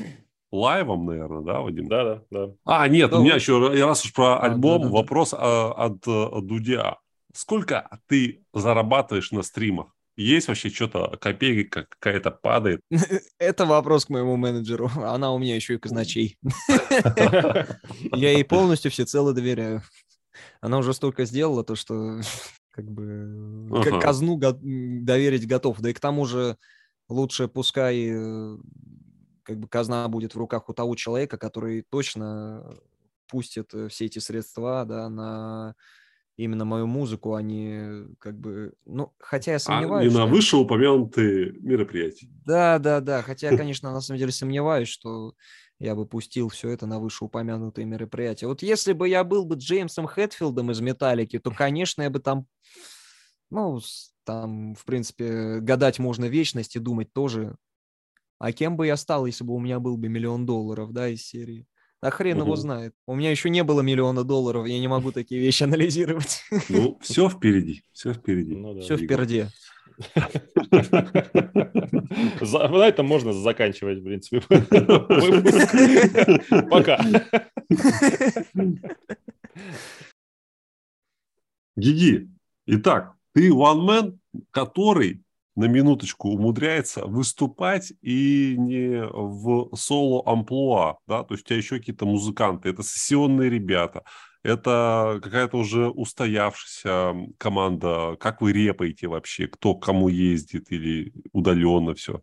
лайвам, 0.51 1.05
наверное, 1.05 1.41
да, 1.41 1.61
Вадим? 1.61 1.87
Да, 1.87 2.03
да, 2.03 2.21
да. 2.29 2.53
А, 2.63 2.87
нет, 2.87 3.09
да, 3.09 3.17
у 3.17 3.23
меня 3.23 3.35
еще, 3.35 3.57
раз 3.83 4.05
уж 4.05 4.13
про 4.13 4.37
а, 4.37 4.43
альбом, 4.43 4.83
да, 4.83 4.87
да, 4.87 4.93
вопрос 4.93 5.33
а, 5.33 5.71
от, 5.71 6.07
от 6.07 6.45
Дудя. 6.45 6.97
Сколько 7.33 7.99
ты 8.07 8.45
зарабатываешь 8.53 9.31
на 9.31 9.41
стримах? 9.41 9.87
Есть 10.15 10.47
вообще 10.47 10.69
что-то, 10.69 11.17
копейка 11.19 11.87
какая-то 11.89 12.29
падает? 12.29 12.81
Это 13.39 13.65
вопрос 13.65 14.05
к 14.05 14.09
моему 14.09 14.35
менеджеру. 14.37 14.91
Она 14.95 15.33
у 15.33 15.39
меня 15.39 15.55
еще 15.55 15.73
и 15.73 15.79
казначей. 15.79 16.37
Я 18.13 18.31
ей 18.31 18.45
полностью 18.45 18.91
всецело 18.91 19.33
доверяю 19.33 19.81
она 20.63 20.77
уже 20.77 20.93
столько 20.93 21.25
сделала, 21.25 21.63
то 21.65 21.75
что 21.75 22.21
как 22.71 22.89
бы 22.89 23.67
ага. 23.69 23.99
казну 23.99 24.37
го- 24.37 24.57
доверить 24.61 25.45
готов. 25.45 25.81
Да 25.81 25.89
и 25.89 25.93
к 25.93 25.99
тому 25.99 26.25
же 26.25 26.57
лучше 27.09 27.49
пускай 27.49 28.07
э, 28.09 28.57
как 29.43 29.59
бы 29.59 29.67
казна 29.67 30.07
будет 30.07 30.35
в 30.35 30.37
руках 30.37 30.69
у 30.69 30.73
того 30.73 30.95
человека, 30.95 31.37
который 31.37 31.85
точно 31.89 32.77
пустит 33.27 33.73
э, 33.73 33.89
все 33.89 34.05
эти 34.05 34.19
средства, 34.19 34.85
да, 34.85 35.09
на 35.09 35.75
именно 36.37 36.63
мою 36.63 36.87
музыку, 36.87 37.35
а 37.35 37.41
не 37.41 38.05
как 38.19 38.39
бы, 38.39 38.73
ну, 38.85 39.13
хотя 39.19 39.51
я 39.51 39.59
сомневаюсь. 39.59 40.09
А 40.11 40.17
не 40.17 40.17
на 40.17 40.25
вышеупомянутые 40.25 41.51
мероприятия. 41.59 42.29
Да, 42.45 42.79
да, 42.79 43.01
да, 43.01 43.21
хотя 43.21 43.51
я, 43.51 43.57
конечно, 43.57 43.91
на 43.91 43.99
самом 43.99 44.17
деле 44.17 44.31
сомневаюсь, 44.31 44.87
что 44.87 45.35
я 45.83 45.95
бы 45.95 46.05
пустил 46.05 46.47
все 46.47 46.69
это 46.69 46.87
на 46.87 46.99
вышеупомянутые 46.99 47.83
мероприятия. 47.85 48.47
Вот 48.47 48.61
если 48.61 48.93
бы 48.93 49.09
я 49.09 49.25
был 49.25 49.43
бы 49.43 49.55
Джеймсом 49.55 50.07
Хэтфилдом 50.07 50.71
из 50.71 50.79
«Металлики», 50.79 51.39
то, 51.39 51.51
конечно, 51.51 52.01
я 52.03 52.09
бы 52.09 52.19
там, 52.19 52.47
ну, 53.51 53.81
там, 54.23 54.75
в 54.75 54.85
принципе, 54.85 55.59
гадать 55.59 55.99
можно 55.99 56.25
вечность 56.25 56.77
и 56.77 56.79
думать 56.79 57.11
тоже. 57.11 57.57
А 58.39 58.53
кем 58.53 58.77
бы 58.77 58.87
я 58.87 58.95
стал, 58.95 59.25
если 59.25 59.43
бы 59.43 59.53
у 59.53 59.59
меня 59.59 59.81
был 59.81 59.97
бы 59.97 60.07
миллион 60.07 60.45
долларов, 60.45 60.93
да, 60.93 61.09
из 61.09 61.21
серии? 61.21 61.67
А 61.99 62.11
хрен 62.11 62.37
угу. 62.37 62.45
его 62.45 62.55
знает. 62.55 62.93
У 63.05 63.13
меня 63.13 63.31
еще 63.31 63.49
не 63.49 63.63
было 63.63 63.81
миллиона 63.81 64.23
долларов, 64.23 64.65
я 64.65 64.79
не 64.79 64.87
могу 64.87 65.11
такие 65.11 65.41
вещи 65.41 65.63
анализировать. 65.63 66.43
Ну, 66.69 66.97
все 67.01 67.27
впереди, 67.27 67.83
все 67.91 68.13
впереди. 68.13 68.55
Ну, 68.55 68.73
да, 68.73 68.81
все 68.81 68.95
впереди. 68.95 69.47
На 72.41 72.87
этом 72.87 73.05
можно 73.05 73.33
заканчивать, 73.33 73.99
в 73.99 74.03
принципе. 74.03 74.41
Пока. 76.69 76.99
Гиги, 81.75 82.29
итак, 82.67 83.15
ты 83.33 83.49
one 83.49 83.85
man, 83.85 84.17
который 84.51 85.23
на 85.55 85.65
минуточку 85.65 86.29
умудряется 86.29 87.05
выступать 87.05 87.93
и 88.01 88.55
не 88.57 89.03
в 89.03 89.75
соло-амплуа, 89.75 90.97
да, 91.07 91.23
то 91.23 91.33
есть 91.33 91.45
у 91.45 91.47
тебя 91.47 91.57
еще 91.57 91.77
какие-то 91.77 92.05
музыканты, 92.05 92.69
это 92.69 92.83
сессионные 92.83 93.49
ребята, 93.49 94.03
это 94.43 95.19
какая-то 95.23 95.57
уже 95.57 95.89
устоявшаяся 95.89 97.15
команда. 97.37 98.17
Как 98.19 98.41
вы 98.41 98.51
репаете 98.51 99.07
вообще? 99.07 99.47
Кто 99.47 99.75
кому 99.75 100.09
ездит 100.09 100.71
или 100.71 101.13
удаленно 101.31 101.95
все? 101.95 102.21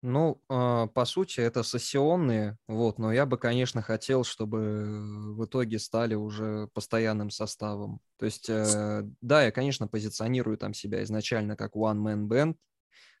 Ну, 0.00 0.40
э, 0.48 0.86
по 0.94 1.04
сути, 1.04 1.40
это 1.40 1.64
сессионные, 1.64 2.56
вот, 2.68 3.00
но 3.00 3.12
я 3.12 3.26
бы, 3.26 3.36
конечно, 3.36 3.82
хотел, 3.82 4.22
чтобы 4.22 5.34
в 5.34 5.44
итоге 5.44 5.80
стали 5.80 6.14
уже 6.14 6.68
постоянным 6.72 7.30
составом. 7.30 8.00
То 8.16 8.26
есть, 8.26 8.48
э, 8.48 9.02
да, 9.20 9.42
я, 9.42 9.50
конечно, 9.50 9.88
позиционирую 9.88 10.56
там 10.56 10.72
себя 10.72 11.02
изначально 11.02 11.56
как 11.56 11.74
one-man 11.74 12.28
band, 12.28 12.54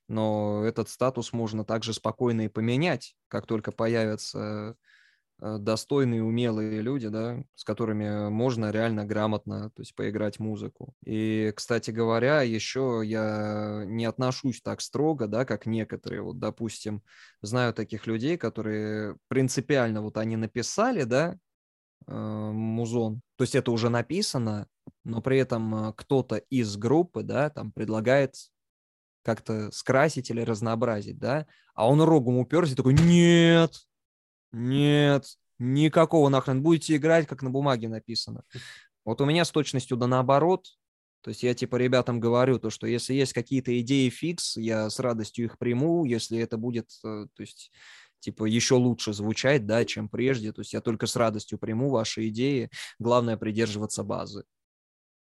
но 0.06 0.64
этот 0.64 0.88
статус 0.88 1.32
можно 1.32 1.64
также 1.64 1.92
спокойно 1.92 2.42
и 2.42 2.48
поменять, 2.48 3.16
как 3.26 3.46
только 3.46 3.72
появятся 3.72 4.76
достойные, 5.40 6.22
умелые 6.22 6.80
люди, 6.80 7.08
да, 7.08 7.42
с 7.54 7.64
которыми 7.64 8.28
можно 8.28 8.70
реально 8.70 9.04
грамотно, 9.04 9.70
то 9.70 9.82
есть 9.82 9.94
поиграть 9.94 10.38
музыку. 10.40 10.94
И, 11.04 11.52
кстати 11.54 11.90
говоря, 11.90 12.42
еще 12.42 13.02
я 13.04 13.84
не 13.86 14.04
отношусь 14.04 14.60
так 14.60 14.80
строго, 14.80 15.28
да, 15.28 15.44
как 15.44 15.66
некоторые. 15.66 16.22
Вот, 16.22 16.38
допустим, 16.38 17.02
знаю 17.40 17.72
таких 17.72 18.06
людей, 18.06 18.36
которые 18.36 19.16
принципиально 19.28 20.02
вот 20.02 20.16
они 20.16 20.36
написали, 20.36 21.04
да, 21.04 21.36
э, 22.06 22.12
музон, 22.12 23.20
то 23.36 23.44
есть 23.44 23.54
это 23.54 23.70
уже 23.70 23.90
написано, 23.90 24.66
но 25.04 25.22
при 25.22 25.38
этом 25.38 25.90
э, 25.90 25.92
кто-то 25.96 26.36
из 26.36 26.76
группы, 26.76 27.22
да, 27.22 27.50
там 27.50 27.70
предлагает 27.70 28.34
как-то 29.22 29.70
скрасить 29.72 30.30
или 30.30 30.40
разнообразить, 30.40 31.18
да, 31.18 31.46
а 31.74 31.88
он 31.88 32.00
рогом 32.02 32.38
уперся 32.38 32.72
и 32.72 32.76
такой, 32.76 32.94
нет, 32.94 33.87
нет, 34.52 35.26
никакого 35.58 36.28
нахрен. 36.28 36.62
Будете 36.62 36.96
играть, 36.96 37.26
как 37.26 37.42
на 37.42 37.50
бумаге 37.50 37.88
написано. 37.88 38.42
Вот 39.04 39.20
у 39.20 39.24
меня 39.24 39.44
с 39.44 39.50
точностью 39.50 39.96
да 39.96 40.06
наоборот. 40.06 40.66
То 41.22 41.30
есть 41.30 41.42
я 41.42 41.54
типа 41.54 41.76
ребятам 41.76 42.20
говорю, 42.20 42.58
то, 42.58 42.70
что 42.70 42.86
если 42.86 43.12
есть 43.14 43.32
какие-то 43.32 43.78
идеи 43.80 44.08
фикс, 44.08 44.56
я 44.56 44.88
с 44.88 44.98
радостью 44.98 45.46
их 45.46 45.58
приму, 45.58 46.04
если 46.04 46.38
это 46.38 46.56
будет, 46.56 46.90
э, 47.04 47.26
то 47.34 47.40
есть 47.40 47.72
типа 48.20 48.44
еще 48.44 48.74
лучше 48.74 49.12
звучать, 49.12 49.66
да, 49.66 49.84
чем 49.84 50.08
прежде. 50.08 50.52
То 50.52 50.60
есть 50.60 50.72
я 50.72 50.80
только 50.80 51.06
с 51.06 51.16
радостью 51.16 51.58
приму 51.58 51.90
ваши 51.90 52.28
идеи. 52.28 52.70
Главное 52.98 53.36
придерживаться 53.36 54.04
базы. 54.04 54.44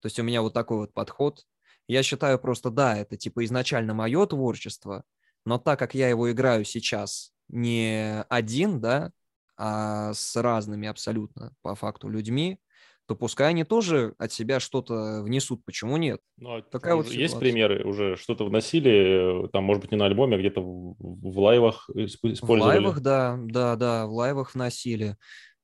То 0.00 0.06
есть 0.06 0.18
у 0.18 0.22
меня 0.22 0.42
вот 0.42 0.54
такой 0.54 0.78
вот 0.78 0.94
подход. 0.94 1.44
Я 1.88 2.02
считаю 2.02 2.38
просто, 2.38 2.70
да, 2.70 2.96
это 2.96 3.16
типа 3.16 3.44
изначально 3.44 3.94
мое 3.94 4.24
творчество, 4.26 5.04
но 5.44 5.58
так 5.58 5.78
как 5.78 5.94
я 5.94 6.08
его 6.08 6.30
играю 6.30 6.64
сейчас 6.64 7.32
не 7.53 8.22
один, 8.28 8.80
да, 8.80 9.12
а 9.57 10.12
с 10.14 10.34
разными 10.34 10.88
абсолютно 10.88 11.53
по 11.62 11.76
факту 11.76 12.09
людьми, 12.09 12.59
то 13.07 13.14
пускай 13.14 13.50
они 13.50 13.64
тоже 13.64 14.14
от 14.18 14.32
себя 14.32 14.59
что-то 14.59 15.22
внесут. 15.22 15.64
Почему 15.64 15.96
нет? 15.96 16.20
Ну, 16.38 16.57
а 16.57 16.62
Такая 16.62 16.94
вот 16.94 17.07
есть 17.07 17.38
примеры 17.38 17.84
уже 17.84 18.16
что-то 18.16 18.44
вносили, 18.44 19.48
там, 19.53 19.64
может 19.64 19.82
быть, 19.82 19.92
не 19.92 19.98
на 19.98 20.07
альбоме, 20.07 20.36
а 20.36 20.38
где-то 20.38 20.61
в, 20.61 20.96
в 20.98 21.38
лайвах 21.38 21.90
использовали? 21.90 22.61
В 22.61 22.62
лайвах, 22.62 23.00
да, 23.00 23.38
да, 23.38 23.76
да, 23.76 24.07
в 24.07 24.12
лайвах 24.12 24.55
вносили. 24.55 25.16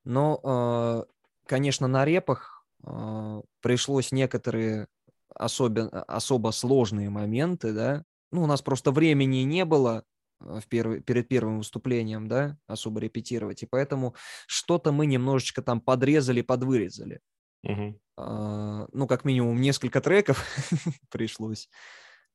Но, 0.04 0.40
э, 0.44 1.04
конечно, 1.46 1.86
на 1.86 2.04
репах 2.04 2.64
э, 2.84 3.40
пришлось 3.62 4.12
некоторые 4.12 4.88
особо, 5.34 5.88
особо 6.08 6.50
сложные 6.50 7.08
моменты, 7.10 7.72
да, 7.72 8.04
ну, 8.30 8.42
у 8.42 8.46
нас 8.46 8.62
просто 8.62 8.90
времени 8.90 9.38
не 9.38 9.64
было 9.64 10.04
в 10.40 10.62
первый, 10.68 11.00
перед 11.00 11.28
первым 11.28 11.58
выступлением, 11.58 12.28
да, 12.28 12.58
особо 12.66 13.00
репетировать, 13.00 13.62
и 13.62 13.66
поэтому 13.66 14.14
что-то 14.46 14.92
мы 14.92 15.06
немножечко 15.06 15.62
там 15.62 15.80
подрезали, 15.80 16.42
подвырезали. 16.42 17.20
Угу. 17.64 18.00
А, 18.16 18.88
ну, 18.92 19.06
как 19.06 19.24
минимум, 19.24 19.60
несколько 19.60 20.00
треков 20.00 20.44
пришлось 21.10 21.68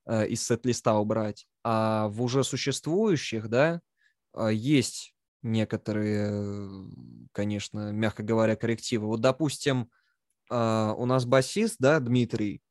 а, 0.05 0.23
из 0.23 0.45
сет-листа 0.45 0.97
убрать. 0.97 1.47
А 1.63 2.07
в 2.09 2.21
уже 2.21 2.43
существующих, 2.43 3.47
да, 3.49 3.81
а, 4.33 4.49
есть 4.49 5.13
некоторые, 5.41 6.87
конечно, 7.31 7.91
мягко 7.91 8.23
говоря, 8.23 8.55
коррективы. 8.55 9.07
Вот, 9.07 9.21
допустим, 9.21 9.89
а, 10.49 10.93
у 10.97 11.05
нас 11.05 11.25
басист, 11.25 11.77
да, 11.79 11.99
Дмитрий, 11.99 12.61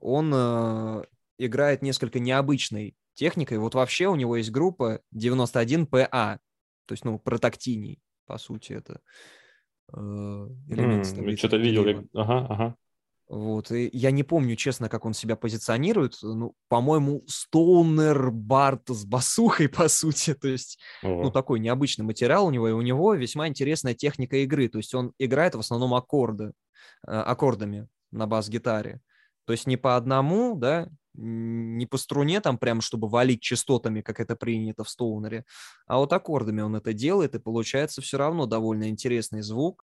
он 0.00 0.32
а, 0.34 1.04
играет 1.38 1.82
несколько 1.82 2.18
необычной 2.18 2.96
техникой. 3.16 3.58
Вот 3.58 3.74
вообще 3.74 4.06
у 4.06 4.14
него 4.14 4.36
есть 4.36 4.50
группа 4.50 5.00
91PA, 5.14 6.38
то 6.86 6.92
есть, 6.92 7.04
ну, 7.04 7.18
протактиний, 7.18 8.00
по 8.26 8.38
сути, 8.38 8.74
это 8.74 9.00
э, 9.92 9.96
элемент 9.96 11.06
mm, 11.06 11.36
Что-то 11.36 11.56
видел. 11.56 11.84
Я... 11.84 12.04
Ага, 12.14 12.46
ага. 12.48 12.76
Вот, 13.28 13.72
и 13.72 13.90
я 13.92 14.12
не 14.12 14.22
помню, 14.22 14.54
честно, 14.54 14.88
как 14.88 15.04
он 15.04 15.12
себя 15.12 15.34
позиционирует. 15.34 16.16
Ну, 16.22 16.54
по-моему, 16.68 17.24
Стоунер 17.26 18.30
Барт 18.30 18.88
с 18.88 19.04
басухой, 19.04 19.68
по 19.68 19.88
сути. 19.88 20.34
То 20.34 20.46
есть, 20.46 20.78
Ого. 21.02 21.24
ну, 21.24 21.30
такой 21.32 21.58
необычный 21.58 22.04
материал 22.04 22.46
у 22.46 22.50
него, 22.50 22.68
и 22.68 22.72
у 22.72 22.82
него 22.82 23.14
весьма 23.14 23.48
интересная 23.48 23.94
техника 23.94 24.36
игры. 24.36 24.68
То 24.68 24.78
есть 24.78 24.94
он 24.94 25.12
играет 25.18 25.56
в 25.56 25.58
основном 25.58 25.94
аккорды, 25.94 26.52
э, 27.06 27.10
аккордами 27.10 27.88
на 28.12 28.28
бас-гитаре. 28.28 29.00
То 29.44 29.52
есть 29.52 29.66
не 29.66 29.76
по 29.76 29.96
одному, 29.96 30.56
да, 30.56 30.88
не 31.16 31.86
по 31.86 31.96
струне 31.96 32.40
там 32.40 32.58
прям, 32.58 32.80
чтобы 32.80 33.08
валить 33.08 33.42
частотами, 33.42 34.00
как 34.00 34.20
это 34.20 34.36
принято 34.36 34.84
в 34.84 34.88
Стоунере, 34.88 35.44
а 35.86 35.98
вот 35.98 36.12
аккордами 36.12 36.60
он 36.60 36.76
это 36.76 36.92
делает, 36.92 37.34
и 37.34 37.38
получается 37.38 38.02
все 38.02 38.18
равно 38.18 38.46
довольно 38.46 38.88
интересный 38.88 39.42
звук. 39.42 39.84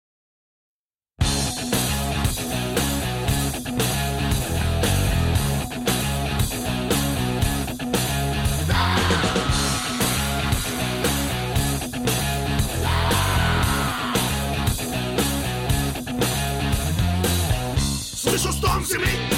Слышу 18.16 18.52
стон 18.52 18.84
земли 18.84 19.33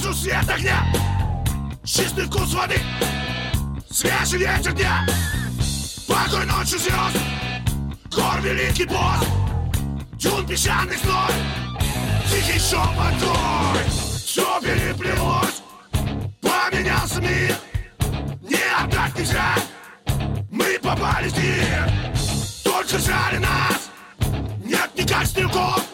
Вижу 0.00 0.14
свет 0.14 0.48
огня 0.48 0.82
Чистый 1.84 2.24
вкус 2.24 2.54
воды 2.54 2.80
Свежий 3.90 4.38
ветер 4.38 4.72
дня 4.72 5.06
Покой 6.08 6.46
ночью 6.46 6.78
звезд 6.78 7.18
Гор 8.10 8.40
великий 8.40 8.86
босс 8.86 9.26
Дюн 10.14 10.46
песчаный 10.46 10.96
зной 10.96 11.34
Тихий 12.30 12.58
шепот 12.58 13.18
твой 13.18 13.84
Все 14.24 14.60
переплелось 14.62 15.62
Поменялся 16.40 17.20
мир 17.20 17.54
Не 18.40 18.82
отдать 18.82 19.18
нельзя 19.18 19.54
Мы 20.50 20.78
попали 20.82 21.28
в 21.28 21.34
дверь 21.34 21.90
Только 22.64 22.98
жали 22.98 23.36
нас 23.36 23.90
Нет 24.64 24.90
никак 24.96 25.26
стрелков 25.26 25.89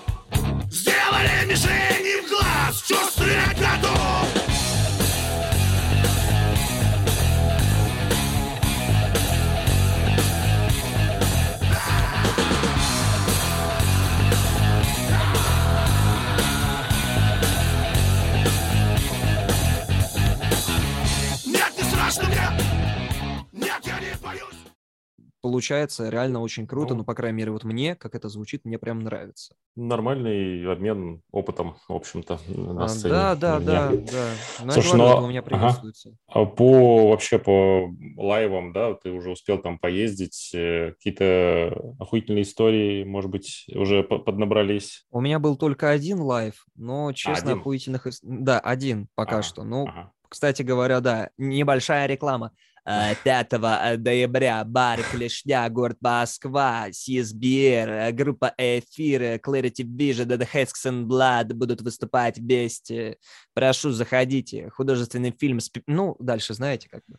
получается 25.46 26.08
реально 26.08 26.40
очень 26.40 26.66
круто, 26.66 26.94
ну, 26.94 26.98
ну, 26.98 27.04
по 27.04 27.14
крайней 27.14 27.38
мере, 27.38 27.52
вот 27.52 27.62
мне, 27.62 27.94
как 27.94 28.16
это 28.16 28.28
звучит, 28.28 28.64
мне 28.64 28.80
прям 28.80 28.98
нравится. 28.98 29.54
Нормальный 29.76 30.66
обмен 30.68 31.22
опытом, 31.30 31.76
в 31.88 31.92
общем-то, 31.92 32.40
на 32.48 32.86
а, 32.86 32.88
сцене. 32.88 33.14
Да, 33.14 33.36
да, 33.36 33.60
да, 33.60 33.90
да. 33.90 34.28
Ну, 34.64 34.72
Слушай, 34.72 34.96
но... 34.96 35.22
у 35.22 35.28
меня 35.28 35.42
приветствуется. 35.42 36.16
Ага. 36.26 36.40
А 36.40 36.46
по 36.46 37.10
вообще 37.10 37.38
по 37.38 37.94
live 38.16 38.48
ам, 38.48 38.72
да, 38.72 38.94
ты 38.94 39.12
уже 39.12 39.30
успел 39.30 39.58
там 39.58 39.78
поездить, 39.78 40.50
э, 40.52 40.94
какие-то 40.94 41.94
охуительные 42.00 42.42
истории, 42.42 43.04
может 43.04 43.30
быть, 43.30 43.66
уже 43.72 44.02
поднабрались? 44.02 45.06
У 45.12 45.20
меня 45.20 45.38
был 45.38 45.56
только 45.56 45.90
один 45.90 46.22
live, 46.22 46.66
но, 46.74 47.12
честно, 47.12 47.52
один? 47.52 47.60
охуительных... 47.60 48.08
Да, 48.22 48.58
один 48.58 49.06
пока 49.14 49.36
ага. 49.36 49.42
что. 49.42 49.62
Ну, 49.62 49.86
ага. 49.86 50.10
кстати 50.28 50.62
говоря, 50.62 50.98
да, 50.98 51.30
небольшая 51.38 52.06
реклама. 52.06 52.50
5 52.86 53.52
э, 53.52 53.96
ноября 53.96 54.62
бар 54.64 55.00
Клешня, 55.10 55.68
город 55.68 55.96
Москва, 56.00 56.86
CSBR, 56.90 57.88
э, 57.88 58.12
группа 58.12 58.54
Эфир, 58.56 59.40
Clarity 59.44 59.82
Vision, 59.84 60.26
The 60.26 60.48
and 60.84 61.06
Blood 61.06 61.54
будут 61.54 61.82
выступать 61.82 62.38
вместе. 62.38 63.18
Прошу, 63.54 63.90
заходите. 63.90 64.70
Художественный 64.70 65.34
фильм. 65.36 65.58
Ну, 65.88 66.14
дальше 66.20 66.54
знаете 66.54 66.88
как 66.88 67.02
бы. 67.08 67.18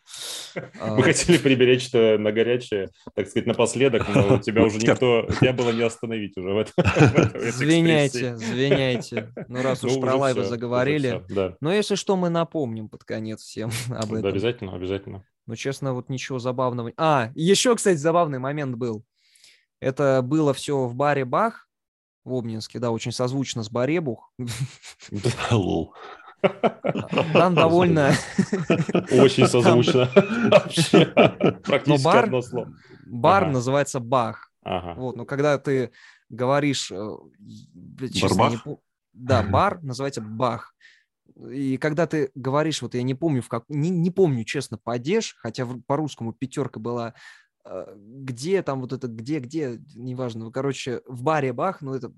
Мы 0.96 1.02
хотели 1.02 1.36
приберечь 1.36 1.88
что 1.88 2.16
на 2.18 2.32
горячее, 2.32 2.88
так 3.14 3.28
сказать, 3.28 3.46
напоследок, 3.46 4.08
но 4.08 4.38
тебя 4.42 4.64
уже 4.64 4.78
никто, 4.78 5.26
тебя 5.38 5.52
было 5.52 5.70
не 5.70 5.82
остановить 5.82 6.36
уже 6.36 6.48
в 6.48 6.58
этом. 6.58 6.72
Звиняйте, 7.52 8.36
звиняйте. 8.36 9.32
Ну, 9.48 9.62
раз 9.62 9.84
уж 9.84 9.94
ну, 9.94 10.00
про 10.00 10.16
лайвы 10.16 10.44
заговорили. 10.44 11.22
Но 11.60 11.72
если 11.72 11.94
что, 11.94 12.16
мы 12.16 12.30
напомним 12.30 12.88
под 12.88 13.04
конец 13.04 13.42
всем 13.42 13.70
об 13.90 14.14
этом. 14.14 14.26
Обязательно, 14.26 14.74
обязательно. 14.74 15.24
Но, 15.48 15.56
честно, 15.56 15.94
вот 15.94 16.10
ничего 16.10 16.38
забавного. 16.38 16.92
А, 16.98 17.32
еще, 17.34 17.74
кстати, 17.74 17.96
забавный 17.96 18.38
момент 18.38 18.76
был. 18.76 19.02
Это 19.80 20.20
было 20.22 20.52
все 20.52 20.86
в 20.86 20.94
баре 20.94 21.24
Бах 21.24 21.68
в 22.22 22.34
Обнинске, 22.34 22.78
да, 22.78 22.90
очень 22.90 23.12
созвучно 23.12 23.62
с 23.62 23.70
Баребух. 23.70 24.30
Лол. 25.50 25.94
Там 27.32 27.54
довольно... 27.54 28.12
Очень 29.10 29.46
созвучно. 29.46 30.10
Практически 31.64 32.04
бар, 32.04 32.24
одно 32.24 32.42
слово. 32.42 32.74
Бар 33.06 33.44
ага. 33.44 33.52
называется 33.52 34.00
Бах. 34.00 34.52
Ага. 34.62 35.00
Вот, 35.00 35.16
но 35.16 35.24
когда 35.24 35.56
ты 35.56 35.92
говоришь... 36.28 36.92
Э, 36.92 37.16
честно, 38.12 38.50
не... 38.50 38.76
Да, 39.14 39.42
бар 39.42 39.82
называется 39.82 40.20
Бах. 40.20 40.74
И 41.50 41.76
когда 41.76 42.06
ты 42.06 42.30
говоришь, 42.34 42.82
вот 42.82 42.94
я 42.94 43.02
не 43.02 43.14
помню, 43.14 43.42
в 43.42 43.48
как, 43.48 43.64
не, 43.68 43.90
не 43.90 44.10
помню, 44.10 44.44
честно, 44.44 44.78
падеж, 44.78 45.36
хотя 45.38 45.66
по-русскому 45.86 46.32
пятерка 46.32 46.80
была, 46.80 47.14
а, 47.64 47.94
где 47.96 48.62
там 48.62 48.80
вот 48.80 48.92
это, 48.92 49.08
где, 49.08 49.38
где, 49.38 49.80
неважно, 49.94 50.44
ну, 50.44 50.52
короче, 50.52 51.02
в 51.06 51.22
баре 51.22 51.52
Бах, 51.52 51.80
ну 51.80 51.94
это 51.94 52.12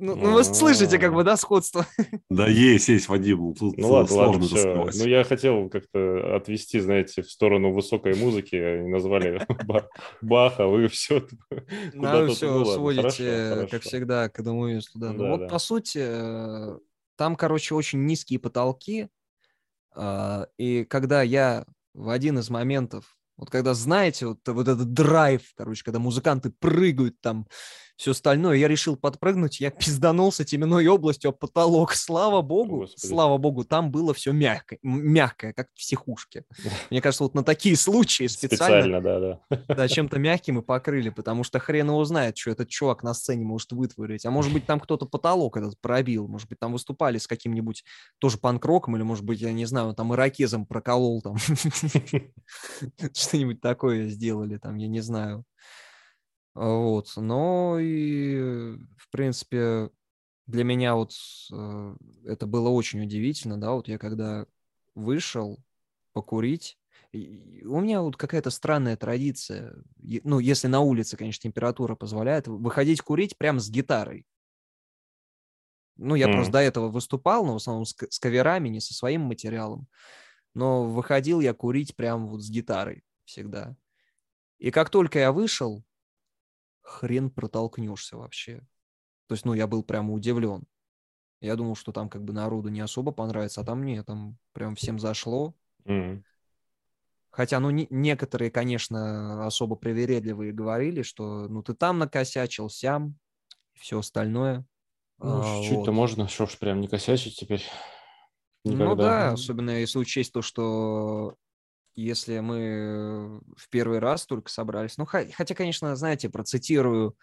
ну, 0.00 0.14
ну, 0.14 0.34
вы 0.34 0.44
слышите, 0.44 0.96
как 0.96 1.12
бы, 1.12 1.24
да, 1.24 1.36
сходство? 1.36 1.84
Да, 2.30 2.46
есть, 2.46 2.88
есть, 2.88 3.08
Вадим. 3.08 3.52
Тут 3.54 3.76
ну, 3.76 3.88
ладно, 3.88 4.16
ладно, 4.16 4.46
все. 4.46 4.88
Ну, 4.94 5.06
я 5.08 5.24
хотел 5.24 5.68
как-то 5.68 6.36
отвести, 6.36 6.78
знаете, 6.78 7.22
в 7.22 7.30
сторону 7.30 7.72
высокой 7.72 8.14
музыки. 8.14 8.54
Они 8.54 8.88
назвали 8.88 9.44
Баха, 10.22 10.66
вы 10.66 10.86
все 10.86 11.26
Ну, 11.94 12.28
все, 12.28 12.64
сводите, 12.64 13.66
как 13.68 13.82
всегда, 13.82 14.28
к 14.28 14.38
одному 14.38 14.68
месту, 14.68 15.00
да. 15.00 15.12
Ну, 15.12 15.36
вот, 15.36 15.48
по 15.48 15.58
сути, 15.58 15.98
э, 16.00 16.78
там, 17.18 17.36
короче, 17.36 17.74
очень 17.74 18.06
низкие 18.06 18.38
потолки. 18.38 19.08
А, 19.94 20.46
и 20.56 20.84
когда 20.84 21.22
я 21.22 21.66
в 21.92 22.10
один 22.10 22.38
из 22.38 22.48
моментов, 22.48 23.18
вот 23.36 23.50
когда, 23.50 23.74
знаете, 23.74 24.26
вот, 24.26 24.38
вот 24.46 24.68
этот 24.68 24.92
драйв, 24.92 25.52
короче, 25.56 25.84
когда 25.84 25.98
музыканты 25.98 26.50
прыгают 26.50 27.20
там, 27.20 27.48
все 27.98 28.12
остальное. 28.12 28.56
Я 28.56 28.68
решил 28.68 28.96
подпрыгнуть, 28.96 29.60
я 29.60 29.70
пизданулся 29.72 30.44
теменной 30.44 30.86
областью 30.86 31.30
об 31.30 31.38
потолок. 31.38 31.92
Слава 31.92 32.40
богу, 32.42 32.78
Господи. 32.78 33.06
слава 33.06 33.36
богу, 33.38 33.64
там 33.64 33.90
было 33.90 34.14
все 34.14 34.32
мягкое, 34.32 34.78
мягкое, 34.82 35.52
как 35.52 35.68
в 35.74 35.74
психушке. 35.74 36.44
Мне 36.90 37.02
кажется, 37.02 37.24
вот 37.24 37.34
на 37.34 37.42
такие 37.42 37.76
случаи 37.76 38.28
специально, 38.28 39.00
специально 39.00 39.00
да, 39.02 39.40
да. 39.50 39.66
да, 39.74 39.88
чем-то 39.88 40.18
мягким 40.18 40.60
и 40.60 40.62
покрыли, 40.62 41.10
потому 41.10 41.42
что 41.42 41.58
хрен 41.58 41.88
его 41.88 42.04
знает, 42.04 42.38
что 42.38 42.52
этот 42.52 42.68
чувак 42.68 43.02
на 43.02 43.12
сцене 43.14 43.44
может 43.44 43.72
вытворить. 43.72 44.24
А 44.24 44.30
может 44.30 44.52
быть, 44.52 44.64
там 44.64 44.78
кто-то 44.78 45.06
потолок 45.06 45.56
этот 45.56 45.78
пробил, 45.80 46.28
может 46.28 46.48
быть, 46.48 46.60
там 46.60 46.72
выступали 46.72 47.18
с 47.18 47.26
каким-нибудь 47.26 47.84
тоже 48.18 48.38
панк-роком, 48.38 48.94
или, 48.96 49.02
может 49.02 49.24
быть, 49.24 49.40
я 49.40 49.52
не 49.52 49.66
знаю, 49.66 49.92
там 49.94 50.14
ирокезом 50.14 50.66
проколол 50.66 51.20
там. 51.20 51.36
Что-нибудь 53.12 53.60
такое 53.60 54.06
сделали 54.06 54.56
там, 54.58 54.76
я 54.76 54.86
не 54.86 55.00
знаю. 55.00 55.44
Вот. 56.54 57.12
Но 57.16 57.78
и, 57.78 58.76
в 58.96 59.10
принципе, 59.10 59.90
для 60.46 60.64
меня 60.64 60.94
вот 60.94 61.12
э, 61.52 61.96
это 62.24 62.46
было 62.46 62.68
очень 62.70 63.02
удивительно, 63.02 63.60
да, 63.60 63.72
вот 63.72 63.88
я 63.88 63.98
когда 63.98 64.46
вышел 64.94 65.62
покурить, 66.12 66.78
у 67.12 67.80
меня 67.80 68.02
вот 68.02 68.16
какая-то 68.16 68.50
странная 68.50 68.96
традиция, 68.96 69.74
ну, 69.96 70.38
если 70.40 70.66
на 70.66 70.80
улице, 70.80 71.16
конечно, 71.16 71.42
температура 71.42 71.94
позволяет, 71.94 72.48
выходить 72.48 73.00
курить 73.00 73.38
прямо 73.38 73.60
с 73.60 73.70
гитарой. 73.70 74.26
Ну, 75.96 76.14
я 76.14 76.28
mm. 76.28 76.32
просто 76.32 76.52
до 76.52 76.58
этого 76.60 76.88
выступал, 76.88 77.44
но 77.44 77.54
в 77.54 77.56
основном 77.56 77.84
с, 77.84 77.94
с 78.08 78.18
каверами, 78.18 78.68
не 78.68 78.80
со 78.80 78.94
своим 78.94 79.22
материалом. 79.22 79.88
Но 80.54 80.84
выходил 80.84 81.40
я 81.40 81.54
курить 81.54 81.96
прямо 81.96 82.26
вот 82.26 82.42
с 82.42 82.50
гитарой 82.50 83.02
всегда. 83.24 83.74
И 84.58 84.70
как 84.70 84.90
только 84.90 85.18
я 85.18 85.32
вышел, 85.32 85.84
хрен 86.88 87.30
протолкнешься 87.30 88.16
вообще. 88.16 88.58
То 89.26 89.34
есть, 89.34 89.44
ну, 89.44 89.54
я 89.54 89.66
был 89.66 89.82
прямо 89.82 90.14
удивлен. 90.14 90.64
Я 91.40 91.54
думал, 91.54 91.76
что 91.76 91.92
там 91.92 92.08
как 92.08 92.24
бы 92.24 92.32
народу 92.32 92.68
не 92.68 92.80
особо 92.80 93.12
понравится, 93.12 93.60
а 93.60 93.64
там 93.64 93.84
нет, 93.84 94.06
там 94.06 94.38
прям 94.52 94.74
всем 94.74 94.98
зашло. 94.98 95.54
Mm-hmm. 95.84 96.22
Хотя, 97.30 97.60
ну, 97.60 97.70
не, 97.70 97.86
некоторые, 97.90 98.50
конечно, 98.50 99.46
особо 99.46 99.76
привередливые 99.76 100.52
говорили, 100.52 101.02
что, 101.02 101.46
ну, 101.48 101.62
ты 101.62 101.74
там 101.74 101.98
накосячил, 101.98 102.68
сям, 102.68 103.16
все 103.74 104.00
остальное. 104.00 104.66
Ну, 105.18 105.40
а, 105.40 105.60
чуть-чуть-то 105.60 105.90
вот. 105.90 105.94
можно, 105.94 106.28
что 106.28 106.46
ж 106.46 106.58
прям 106.58 106.80
не 106.80 106.88
косячить 106.88 107.36
теперь. 107.36 107.64
Ну 108.64 108.72
Никогда. 108.72 108.88
Ну 108.88 108.96
да, 108.96 109.32
особенно 109.32 109.70
если 109.70 109.98
учесть 109.98 110.32
то, 110.32 110.42
что 110.42 111.36
если 112.02 112.38
мы 112.38 113.40
в 113.56 113.68
первый 113.70 113.98
раз 113.98 114.26
только 114.26 114.50
собрались. 114.50 114.96
Ну, 114.98 115.06
хотя, 115.06 115.54
конечно, 115.54 115.94
знаете, 115.96 116.28
процитирую 116.28 117.16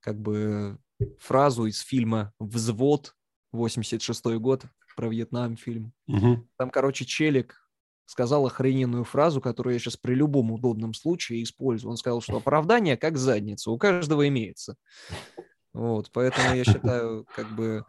как 0.00 0.18
бы 0.18 0.78
фразу 1.18 1.66
из 1.66 1.80
фильма 1.80 2.32
«Взвод», 2.38 3.14
86 3.52 4.24
год, 4.38 4.64
про 4.96 5.08
Вьетнам 5.08 5.56
фильм. 5.56 5.92
Угу. 6.06 6.48
Там, 6.56 6.70
короче, 6.70 7.04
челик 7.04 7.58
сказал 8.06 8.46
охрененную 8.46 9.04
фразу, 9.04 9.40
которую 9.40 9.74
я 9.74 9.78
сейчас 9.78 9.96
при 9.96 10.14
любом 10.14 10.50
удобном 10.52 10.94
случае 10.94 11.42
использую. 11.42 11.90
Он 11.90 11.96
сказал, 11.96 12.20
что 12.20 12.36
оправдание 12.36 12.96
как 12.96 13.16
задница, 13.16 13.70
у 13.70 13.78
каждого 13.78 14.26
имеется. 14.28 14.76
Вот, 15.72 16.10
поэтому 16.12 16.54
я 16.54 16.64
считаю, 16.64 17.26
как 17.34 17.54
бы 17.54 17.84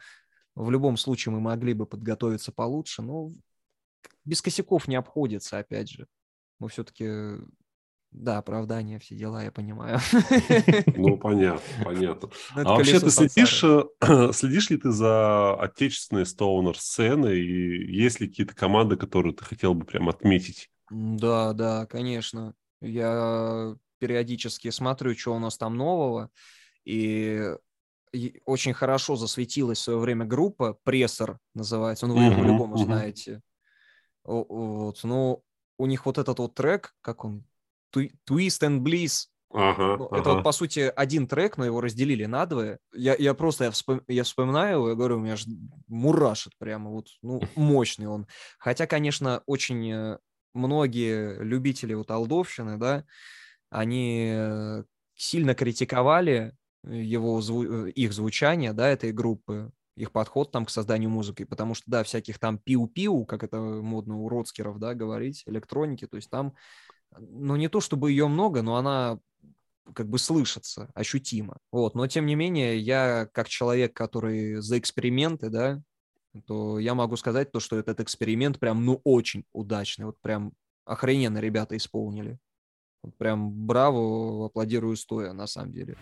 в 0.55 0.69
любом 0.69 0.97
случае 0.97 1.33
мы 1.33 1.41
могли 1.41 1.73
бы 1.73 1.85
подготовиться 1.85 2.51
получше, 2.51 3.01
но 3.01 3.31
без 4.23 4.41
косяков 4.41 4.87
не 4.87 4.95
обходится, 4.95 5.57
опять 5.57 5.89
же. 5.89 6.07
Мы 6.59 6.69
все-таки 6.69 7.39
да, 8.13 8.37
оправдание, 8.37 8.99
все 8.99 9.15
дела, 9.15 9.43
я 9.43 9.51
понимаю. 9.51 9.99
Ну, 10.95 11.17
понятно, 11.17 11.61
понятно. 11.83 12.29
Ну, 12.55 12.61
а 12.61 12.75
вообще 12.75 12.99
ты 12.99 13.09
следишь, 13.09 13.63
э, 13.63 13.83
следишь 14.33 14.69
ли 14.69 14.77
ты 14.77 14.91
за 14.91 15.55
отечественной 15.55 16.25
стоунер-сценой? 16.25 17.39
И 17.39 17.91
есть 17.91 18.19
ли 18.19 18.27
какие-то 18.27 18.55
команды, 18.55 18.97
которые 18.97 19.33
ты 19.33 19.43
хотел 19.43 19.73
бы 19.73 19.85
прям 19.85 20.09
отметить? 20.09 20.69
Да, 20.91 21.53
да, 21.53 21.85
конечно. 21.87 22.53
Я 22.81 23.75
периодически 23.97 24.69
смотрю, 24.69 25.15
что 25.15 25.35
у 25.35 25.39
нас 25.39 25.57
там 25.57 25.75
нового. 25.75 26.29
И 26.85 27.41
очень 28.45 28.73
хорошо 28.73 29.15
засветилась 29.15 29.79
в 29.79 29.83
свое 29.83 29.99
время 29.99 30.25
группа, 30.25 30.77
прессор 30.83 31.39
называется, 31.55 32.05
ну 32.05 32.13
вы 32.15 32.27
uh-huh, 32.27 32.39
по-любому 32.39 32.77
знаете. 32.77 33.41
Вот, 34.23 34.99
ну, 35.03 35.43
у 35.77 35.85
них 35.85 36.05
вот 36.05 36.17
этот 36.17 36.39
вот 36.39 36.55
трек, 36.55 36.93
как 37.01 37.25
он, 37.25 37.45
Twist 37.95 38.61
and 38.61 38.79
Bliss. 38.79 39.27
Ага, 39.51 39.97
ну, 39.97 40.05
ага. 40.05 40.17
Это 40.17 40.33
вот, 40.33 40.43
по 40.43 40.51
сути, 40.51 40.91
один 40.95 41.27
трек, 41.27 41.57
но 41.57 41.65
его 41.65 41.79
разделили 41.79 42.25
на 42.25 42.45
двое. 42.47 42.79
Я, 42.91 43.15
я 43.15 43.35
просто, 43.35 43.65
я, 43.65 43.71
вспом... 43.71 44.01
я 44.07 44.23
вспоминаю 44.23 44.77
его, 44.77 44.89
я 44.89 44.95
говорю, 44.95 45.17
у 45.17 45.19
меня 45.19 45.35
же 45.35 45.45
мурашит 45.87 46.53
прямо, 46.57 46.89
вот, 46.89 47.09
ну, 47.21 47.39
мощный 47.55 48.07
он. 48.07 48.27
Хотя, 48.57 48.87
конечно, 48.87 49.43
очень 49.45 49.91
э, 49.91 50.17
многие 50.55 51.43
любители 51.43 51.93
вот 51.93 52.09
Алдовщины, 52.09 52.77
да, 52.77 53.05
они 53.69 54.31
э, 54.33 54.83
сильно 55.13 55.53
критиковали 55.53 56.55
его, 56.83 57.39
зву... 57.41 57.63
Э, 57.63 57.91
их 57.91 58.11
звучание, 58.13 58.73
да, 58.73 58.89
этой 58.89 59.11
группы, 59.11 59.71
их 59.95 60.11
подход 60.11 60.51
там 60.51 60.65
к 60.65 60.69
созданию 60.69 61.09
музыки, 61.09 61.43
потому 61.43 61.75
что, 61.75 61.83
да, 61.89 62.03
всяких 62.03 62.39
там 62.39 62.57
пиу-пиу, 62.57 63.25
как 63.25 63.43
это 63.43 63.59
модно 63.59 64.17
у 64.17 64.29
Роцкеров, 64.29 64.79
да, 64.79 64.93
говорить, 64.93 65.43
электроники, 65.45 66.07
то 66.07 66.17
есть 66.17 66.29
там 66.29 66.53
ну, 67.19 67.55
не 67.55 67.69
то 67.69 67.81
чтобы 67.81 68.11
ее 68.11 68.27
много, 68.27 68.61
но 68.61 68.75
она 68.75 69.19
как 69.93 70.07
бы 70.07 70.17
слышится 70.17 70.89
ощутимо. 70.93 71.57
Вот, 71.71 71.95
но 71.95 72.07
тем 72.07 72.25
не 72.25 72.35
менее, 72.35 72.79
я 72.79 73.27
как 73.31 73.49
человек, 73.49 73.93
который 73.93 74.55
за 74.55 74.79
эксперименты, 74.79 75.49
да, 75.49 75.81
то 76.47 76.79
я 76.79 76.95
могу 76.95 77.15
сказать 77.15 77.51
то, 77.51 77.59
что 77.59 77.77
этот 77.77 77.99
эксперимент 77.99 78.59
прям, 78.59 78.85
ну, 78.85 79.01
очень 79.03 79.45
удачный. 79.51 80.05
Вот 80.05 80.19
прям 80.21 80.53
охрененно 80.85 81.37
ребята 81.37 81.77
исполнили. 81.77 82.39
Вот 83.03 83.15
прям 83.17 83.51
браво, 83.51 84.47
аплодирую 84.47 84.95
стоя, 84.95 85.33
на 85.33 85.45
самом 85.45 85.73
деле. 85.73 85.97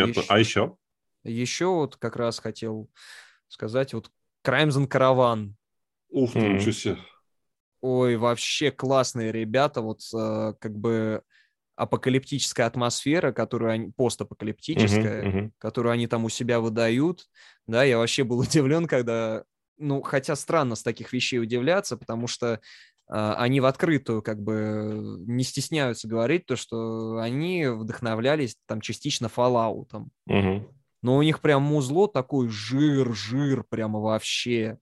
Понятно. 0.00 0.20
Еще, 0.20 0.32
а 0.32 0.38
еще? 0.38 0.76
Еще 1.24 1.66
вот 1.66 1.96
как 1.96 2.16
раз 2.16 2.38
хотел 2.38 2.90
сказать, 3.48 3.94
вот 3.94 4.10
Crimson 4.44 4.88
Caravan. 4.88 5.52
Ух 6.10 6.32
ты, 6.32 6.40
ничего 6.40 6.72
себе. 6.72 6.98
Ой, 7.80 8.16
вообще 8.16 8.70
классные 8.70 9.32
ребята, 9.32 9.80
вот 9.80 10.00
э, 10.14 10.54
как 10.58 10.76
бы 10.76 11.22
апокалиптическая 11.76 12.66
атмосфера, 12.66 13.32
которую 13.32 13.70
они, 13.70 13.92
постапокалиптическая, 13.92 15.22
uh-huh, 15.22 15.32
uh-huh. 15.32 15.50
которую 15.58 15.92
они 15.92 16.06
там 16.06 16.24
у 16.24 16.30
себя 16.30 16.58
выдают, 16.58 17.28
да, 17.66 17.84
я 17.84 17.98
вообще 17.98 18.24
был 18.24 18.38
удивлен, 18.40 18.86
когда, 18.86 19.44
ну, 19.76 20.00
хотя 20.02 20.36
странно 20.36 20.74
с 20.74 20.82
таких 20.82 21.12
вещей 21.12 21.38
удивляться, 21.38 21.96
потому 21.96 22.26
что 22.26 22.60
они 23.08 23.60
в 23.60 23.66
открытую 23.66 24.22
как 24.22 24.42
бы 24.42 25.16
не 25.26 25.44
стесняются 25.44 26.08
говорить 26.08 26.46
то, 26.46 26.56
что 26.56 27.18
они 27.18 27.66
вдохновлялись 27.66 28.56
там 28.66 28.80
частично 28.80 29.26
Fallout. 29.26 30.08
Угу. 30.26 30.76
Но 31.02 31.16
у 31.16 31.22
них 31.22 31.40
прям 31.40 31.62
музло 31.62 32.08
такой 32.08 32.48
жир, 32.48 33.14
жир 33.14 33.64
прямо 33.68 34.00
вообще. 34.00 34.78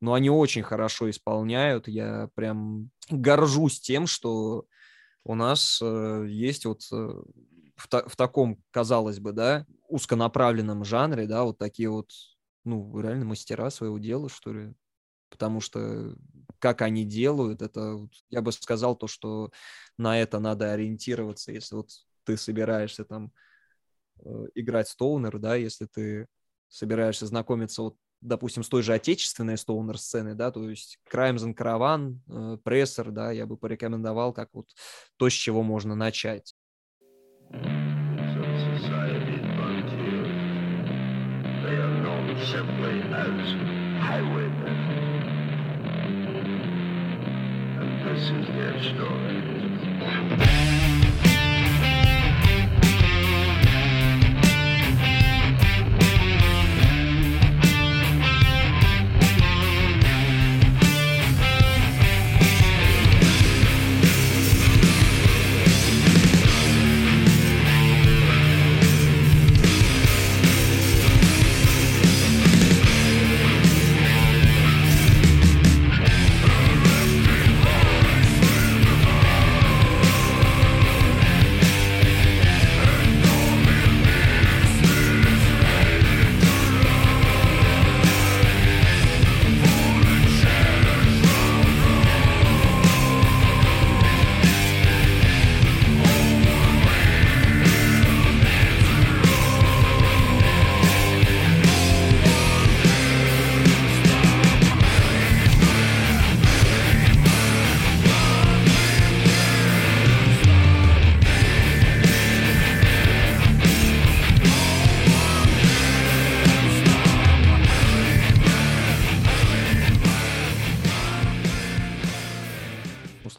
Но 0.00 0.14
они 0.14 0.30
очень 0.30 0.62
хорошо 0.62 1.10
исполняют. 1.10 1.88
Я 1.88 2.30
прям 2.34 2.90
горжусь 3.10 3.80
тем, 3.80 4.06
что 4.06 4.64
у 5.24 5.34
нас 5.34 5.78
э, 5.82 6.26
есть 6.28 6.64
вот 6.64 6.80
э, 6.90 7.22
в, 7.76 7.88
та- 7.88 8.08
в 8.08 8.16
таком, 8.16 8.62
казалось 8.70 9.20
бы, 9.20 9.32
да, 9.32 9.66
узконаправленном 9.88 10.84
жанре, 10.84 11.26
да, 11.26 11.44
вот 11.44 11.58
такие 11.58 11.90
вот, 11.90 12.10
ну, 12.64 12.98
реально 12.98 13.26
мастера 13.26 13.70
своего 13.70 13.98
дела, 13.98 14.28
что 14.28 14.52
ли 14.52 14.74
потому 15.32 15.62
что 15.62 16.14
как 16.62 16.80
они 16.80 17.04
делают, 17.04 17.60
это, 17.60 18.08
я 18.30 18.40
бы 18.40 18.52
сказал, 18.52 18.94
то, 18.94 19.08
что 19.08 19.50
на 19.98 20.20
это 20.20 20.38
надо 20.38 20.70
ориентироваться, 20.70 21.50
если 21.50 21.74
вот 21.74 21.90
ты 22.22 22.36
собираешься 22.36 23.04
там 23.04 23.32
э, 24.24 24.46
играть 24.54 24.86
стоунер, 24.86 25.40
да, 25.40 25.56
если 25.56 25.86
ты 25.86 26.28
собираешься 26.68 27.26
знакомиться 27.26 27.82
вот 27.82 27.96
допустим, 28.20 28.62
с 28.62 28.68
той 28.68 28.84
же 28.84 28.94
отечественной 28.94 29.58
стоунер-сцены, 29.58 30.36
да, 30.36 30.52
то 30.52 30.70
есть 30.70 31.00
Crimes 31.12 31.38
and 31.38 31.56
Caravan, 31.56 32.18
э, 32.28 32.58
Прессер, 32.62 33.10
да, 33.10 33.32
я 33.32 33.46
бы 33.46 33.56
порекомендовал 33.56 34.32
как 34.32 34.50
вот 34.52 34.68
то, 35.16 35.28
с 35.28 35.32
чего 35.32 35.64
можно 35.64 35.96
начать. 35.96 36.54
This 48.22 48.30
is 48.30 48.46
their 48.54 48.82
story. 48.84 50.61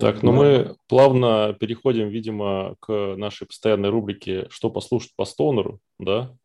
Так, 0.04 0.24
ну 0.24 0.32
мы 0.32 0.76
плавно 0.88 1.56
переходим, 1.60 2.10
видимо, 2.10 2.76
к 2.80 3.16
нашей 3.16 3.48
постоянной 3.48 3.90
рубрике 3.90 4.48
«Что 4.50 4.70
послушать 4.70 5.14
по 5.16 5.26
стонеру», 5.26 5.80
да? 6.00 6.36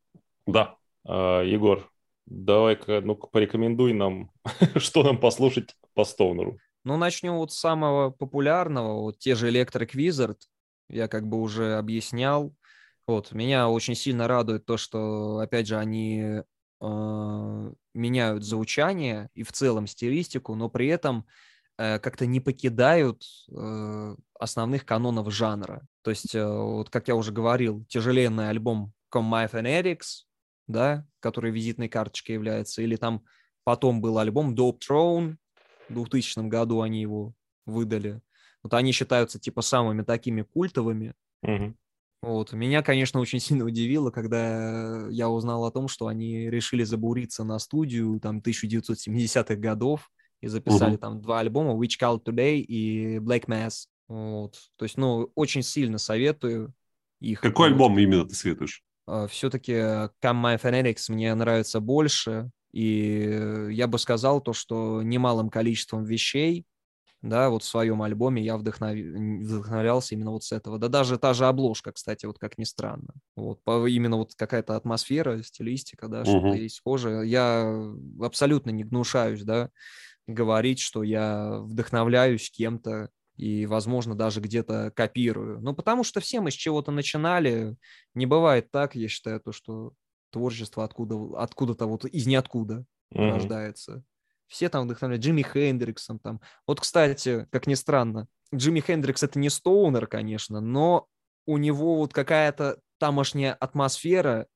Да. 0.47 0.77
А, 1.05 1.43
Егор, 1.43 1.91
давай-ка, 2.27 3.01
ну 3.01 3.17
порекомендуй 3.17 3.93
нам, 3.93 4.31
что 4.77 5.03
нам 5.03 5.19
послушать 5.19 5.75
по 5.95 6.05
стонеру. 6.05 6.59
Ну, 6.85 6.97
начнем 6.97 7.35
вот 7.35 7.53
с 7.53 7.59
самого 7.59 8.11
популярного, 8.11 9.01
вот 9.01 9.19
те 9.19 9.35
же 9.35 9.51
Electric 9.51 9.91
Wizard, 9.95 10.39
я 10.89 11.09
как 11.09 11.27
бы 11.29 11.41
уже 11.41 11.77
объяснял. 11.77 12.55
Вот, 13.07 13.33
меня 13.33 13.69
очень 13.69 13.95
сильно 13.95 14.29
радует 14.29 14.65
то, 14.67 14.77
что, 14.77 15.39
опять 15.39 15.67
же, 15.67 15.77
они 15.77 16.43
э, 16.81 17.73
меняют 17.95 18.45
звучание 18.45 19.31
и 19.35 19.43
в 19.43 19.53
целом 19.53 19.87
стилистику, 19.87 20.55
но 20.55 20.69
при 20.69 20.89
этом 20.89 21.27
как-то 21.79 22.26
не 22.26 22.41
покидают 22.41 23.22
э, 23.51 24.16
основных 24.39 24.85
канонов 24.85 25.33
жанра. 25.33 25.87
То 26.03 26.11
есть, 26.11 26.35
э, 26.35 26.45
вот 26.45 26.91
как 26.91 27.09
я 27.09 27.14
уже 27.14 27.31
говорил, 27.31 27.85
тяжеленный 27.89 28.49
альбом 28.49 28.93
Come 29.14 29.31
My 29.31 29.51
Fanatics, 29.51 30.24
да, 30.66 31.07
который 31.20 31.53
визитной 31.53 31.89
карточкой 31.89 32.35
является, 32.35 32.83
или 32.83 32.97
там 32.97 33.22
потом 33.62 34.01
был 34.01 34.18
альбом 34.18 34.55
Dope 34.55 34.79
Throne, 34.81 35.37
в 35.89 35.95
2000 35.95 36.49
году 36.49 36.83
они 36.83 37.01
его 37.01 37.33
выдали. 37.64 38.20
Вот 38.62 38.74
они 38.74 38.93
считаются 38.93 39.39
типа 39.39 39.62
самыми 39.62 40.03
такими 40.03 40.43
культовыми. 40.43 41.14
Mm-hmm. 41.47 41.74
Вот. 42.22 42.53
Меня, 42.53 42.83
конечно, 42.83 43.20
очень 43.20 43.41
сильно 43.41 43.64
удивило, 43.64 44.11
когда 44.11 45.07
я 45.11 45.29
узнал 45.29 45.64
о 45.64 45.70
том, 45.70 45.89
что 45.89 46.09
они 46.09 46.51
решили 46.51 46.85
забуриться 46.85 47.45
на 47.45 47.59
студию 47.59 48.18
там 48.20 48.39
1970-х 48.39 49.55
годов, 49.57 50.11
и 50.41 50.47
записали 50.49 50.95
uh-huh. 50.95 50.99
там 50.99 51.20
два 51.20 51.41
альбома 51.41 51.72
Which 51.72 51.99
Call 52.01 52.22
Today 52.22 52.59
и 52.59 53.18
Black 53.18 53.47
Mass. 53.47 53.86
Вот. 54.09 54.57
То 54.76 54.84
есть, 54.84 54.97
ну, 54.97 55.30
очень 55.34 55.62
сильно 55.62 55.99
советую 55.99 56.72
их. 57.20 57.41
Какой 57.41 57.68
вот. 57.68 57.72
альбом 57.74 57.99
именно 57.99 58.26
ты 58.26 58.34
советуешь? 58.34 58.82
А, 59.07 59.26
Все-таки 59.26 59.72
Come 59.72 60.11
My 60.22 60.61
Fanatics 60.61 61.12
мне 61.12 61.34
нравится 61.34 61.80
больше, 61.80 62.51
и 62.72 63.68
я 63.70 63.86
бы 63.86 63.99
сказал 63.99 64.41
то, 64.41 64.53
что 64.53 65.03
немалым 65.03 65.51
количеством 65.51 66.05
вещей, 66.05 66.66
да, 67.20 67.51
вот 67.51 67.64
в 67.64 67.66
своем 67.66 68.03
альбоме 68.03 68.43
я 68.43 68.57
вдохнов... 68.57 68.95
вдохновлялся 68.95 70.14
именно 70.14 70.30
вот 70.30 70.45
с 70.45 70.53
этого. 70.53 70.78
Да 70.78 70.89
даже 70.89 71.18
та 71.18 71.34
же 71.34 71.47
обложка, 71.47 71.91
кстати, 71.91 72.26
вот 72.26 72.39
как 72.39 72.59
ни 72.59 72.64
странно. 72.64 73.12
Вот, 73.34 73.61
именно 73.66 74.18
вот 74.18 74.34
какая-то 74.36 74.76
атмосфера, 74.76 75.43
стилистика, 75.43 76.07
да, 76.07 76.22
uh-huh. 76.22 76.26
что-то 76.26 76.55
есть 76.55 76.76
схожее. 76.76 77.28
Я 77.28 77.93
абсолютно 78.20 78.70
не 78.70 78.84
гнушаюсь, 78.84 79.43
да, 79.43 79.70
говорить, 80.29 80.79
что 80.79 81.03
я 81.03 81.59
вдохновляюсь 81.62 82.51
кем-то 82.51 83.11
и, 83.37 83.66
возможно, 83.66 84.14
даже 84.14 84.41
где-то 84.41 84.93
копирую. 84.95 85.61
Ну, 85.61 85.74
потому 85.74 86.05
что 86.05 86.20
все 86.20 86.41
мы 86.41 86.51
с 86.51 86.55
чего-то 86.55 86.93
начинали. 86.93 87.76
Не 88.14 88.26
бывает 88.26 88.70
так, 88.70 88.95
я 88.95 89.09
считаю, 89.09 89.41
то, 89.41 89.53
что 89.53 89.93
творчество 90.31 90.85
откуда, 90.85 91.16
откуда-то 91.39 91.87
вот 91.87 92.05
из 92.05 92.26
ниоткуда 92.26 92.85
mm-hmm. 93.14 93.31
рождается. 93.31 94.05
Все 94.47 94.68
там 94.68 94.87
вдохновляют. 94.87 95.24
Джимми 95.24 95.43
Хендриксом 95.43 96.18
там. 96.18 96.41
Вот, 96.66 96.81
кстати, 96.81 97.47
как 97.51 97.66
ни 97.66 97.74
странно, 97.74 98.29
Джимми 98.55 98.81
Хендрикс 98.81 99.22
это 99.22 99.39
не 99.39 99.51
стоунер, 99.51 100.07
конечно, 100.07 100.61
но 100.61 101.07
у 101.47 101.59
него 101.59 101.97
вот 101.97 102.12
какая-то 102.12 102.79
тамошняя 102.99 103.55
атмосфера 103.55 104.47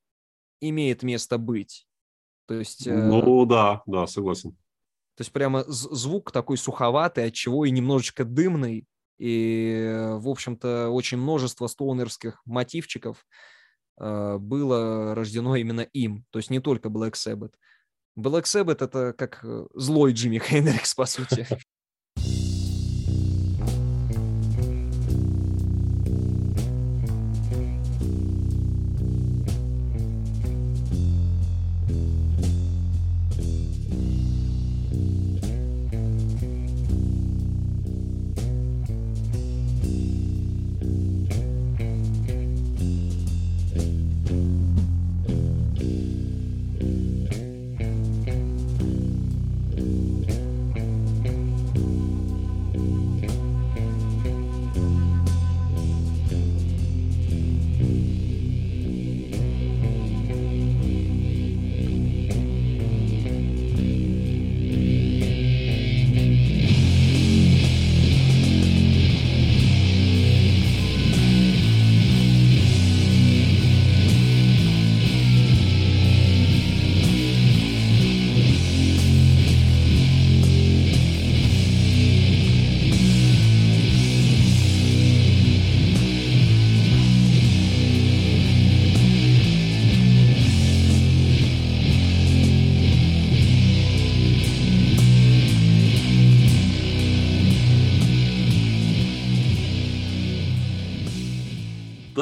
имеет 0.61 1.03
место 1.03 1.39
быть. 1.39 1.87
То 2.47 2.55
есть... 2.55 2.87
Э, 2.87 2.95
ну, 2.95 3.45
э... 3.45 3.49
да, 3.49 3.83
да, 3.87 4.07
согласен. 4.07 4.57
То 5.17 5.23
есть 5.23 5.33
прямо 5.33 5.65
звук 5.67 6.33
такой 6.33 6.57
суховатый, 6.57 7.27
от 7.27 7.35
чего 7.35 7.65
и 7.65 7.71
немножечко 7.71 8.25
дымный. 8.25 8.87
И, 9.19 10.15
в 10.17 10.29
общем-то, 10.29 10.89
очень 10.91 11.19
множество 11.19 11.67
стоунерских 11.67 12.41
мотивчиков 12.45 13.25
э, 14.01 14.39
было 14.39 15.15
рождено 15.15 15.57
именно 15.57 15.83
им. 15.83 16.25
То 16.31 16.39
есть 16.39 16.51
не 16.51 16.61
только 16.61 16.89
Black 16.89 17.13
Sabbath. 17.13 17.53
Black 18.19 18.45
Sabbath— 18.45 18.79
это 18.85 19.13
как 19.13 19.41
э, 19.45 19.67
злой 19.75 20.13
Джимми 20.13 20.39
Хендрикс, 20.39 20.95
по 20.95 21.05
сути. 21.07 21.47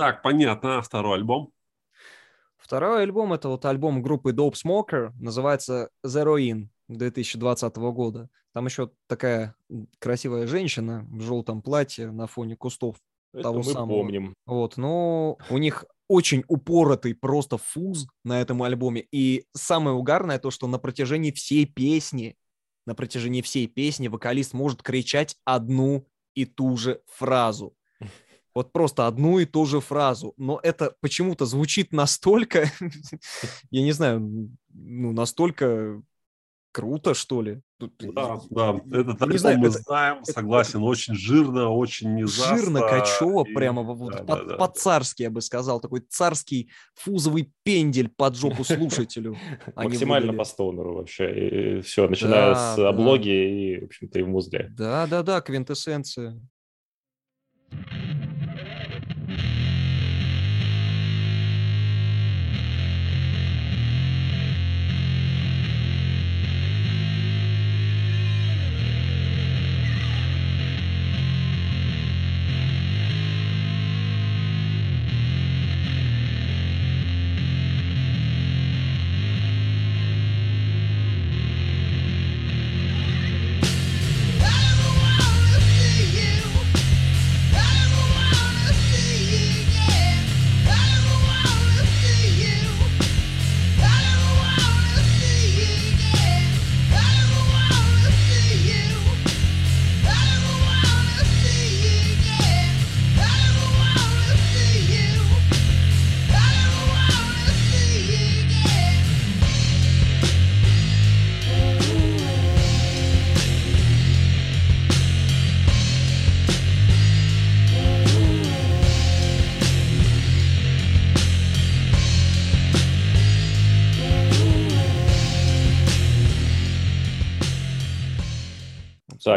Так, 0.00 0.22
понятно. 0.22 0.78
А 0.78 0.80
второй 0.80 1.16
альбом? 1.16 1.52
Второй 2.56 3.02
альбом— 3.02 3.32
это 3.34 3.50
вот 3.50 3.66
альбом 3.66 4.00
группы 4.00 4.32
Dope 4.32 4.54
Smoker, 4.54 5.12
называется 5.20 5.90
Zero 6.06 6.38
In 6.38 6.68
2020 6.88 7.76
года. 7.76 8.30
Там 8.54 8.64
еще 8.64 8.90
такая 9.06 9.54
красивая 9.98 10.46
женщина 10.46 11.06
в 11.10 11.20
желтом 11.20 11.60
платье 11.60 12.10
на 12.10 12.26
фоне 12.26 12.56
кустов 12.56 12.96
это 13.34 13.42
того 13.42 13.58
мы 13.58 13.64
самого. 13.64 13.98
помним. 13.98 14.34
Вот, 14.46 14.78
но 14.78 15.36
у 15.50 15.58
них 15.58 15.84
очень 16.08 16.44
упоротый 16.48 17.14
просто 17.14 17.58
фуз 17.58 18.06
на 18.24 18.40
этом 18.40 18.62
альбоме. 18.62 19.06
И 19.12 19.44
самое 19.54 19.94
угарное 19.94 20.38
то, 20.38 20.50
что 20.50 20.66
на 20.66 20.78
протяжении 20.78 21.30
всей 21.30 21.66
песни, 21.66 22.38
на 22.86 22.94
протяжении 22.94 23.42
всей 23.42 23.66
песни 23.66 24.08
вокалист 24.08 24.54
может 24.54 24.82
кричать 24.82 25.36
одну 25.44 26.06
и 26.34 26.46
ту 26.46 26.78
же 26.78 27.02
фразу. 27.06 27.74
Вот 28.54 28.72
просто 28.72 29.06
одну 29.06 29.38
и 29.38 29.44
ту 29.44 29.66
же 29.66 29.80
фразу. 29.80 30.34
Но 30.36 30.60
это 30.62 30.94
почему-то 31.00 31.46
звучит 31.46 31.92
настолько, 31.92 32.70
я 33.70 33.82
не 33.82 33.92
знаю, 33.92 34.50
ну, 34.72 35.12
настолько 35.12 36.02
круто, 36.72 37.14
что 37.14 37.42
ли. 37.42 37.60
Да, 37.78 38.40
да, 38.50 38.80
этот 38.92 39.26
не 39.26 39.38
знаю, 39.38 39.58
мы 39.58 39.68
это, 39.68 39.78
знаем, 39.78 40.18
это, 40.18 40.32
согласен, 40.32 40.82
очень 40.82 41.14
жирно, 41.14 41.70
очень 41.70 42.14
низасто. 42.14 42.56
Жирно, 42.56 42.80
качево, 42.80 43.44
и... 43.48 43.54
прямо 43.54 43.82
вот, 43.82 44.12
да, 44.12 44.24
по, 44.24 44.36
да, 44.36 44.56
по-царски, 44.56 45.22
я 45.22 45.30
бы 45.30 45.40
сказал, 45.40 45.80
такой 45.80 46.00
царский 46.00 46.70
фузовый 46.94 47.52
пендель 47.62 48.08
под 48.08 48.36
жопу 48.36 48.64
слушателю. 48.64 49.36
Максимально 49.76 50.34
по 50.34 50.44
стонеру 50.44 50.96
вообще, 50.96 51.80
все, 51.84 52.06
начиная 52.08 52.54
с 52.54 52.78
облоги 52.78 53.30
и, 53.30 53.80
в 53.80 53.84
общем-то, 53.84 54.18
и 54.18 54.22
в 54.22 54.28
музле. 54.28 54.68
Да-да-да, 54.76 55.40
квинтэссенция. 55.40 56.40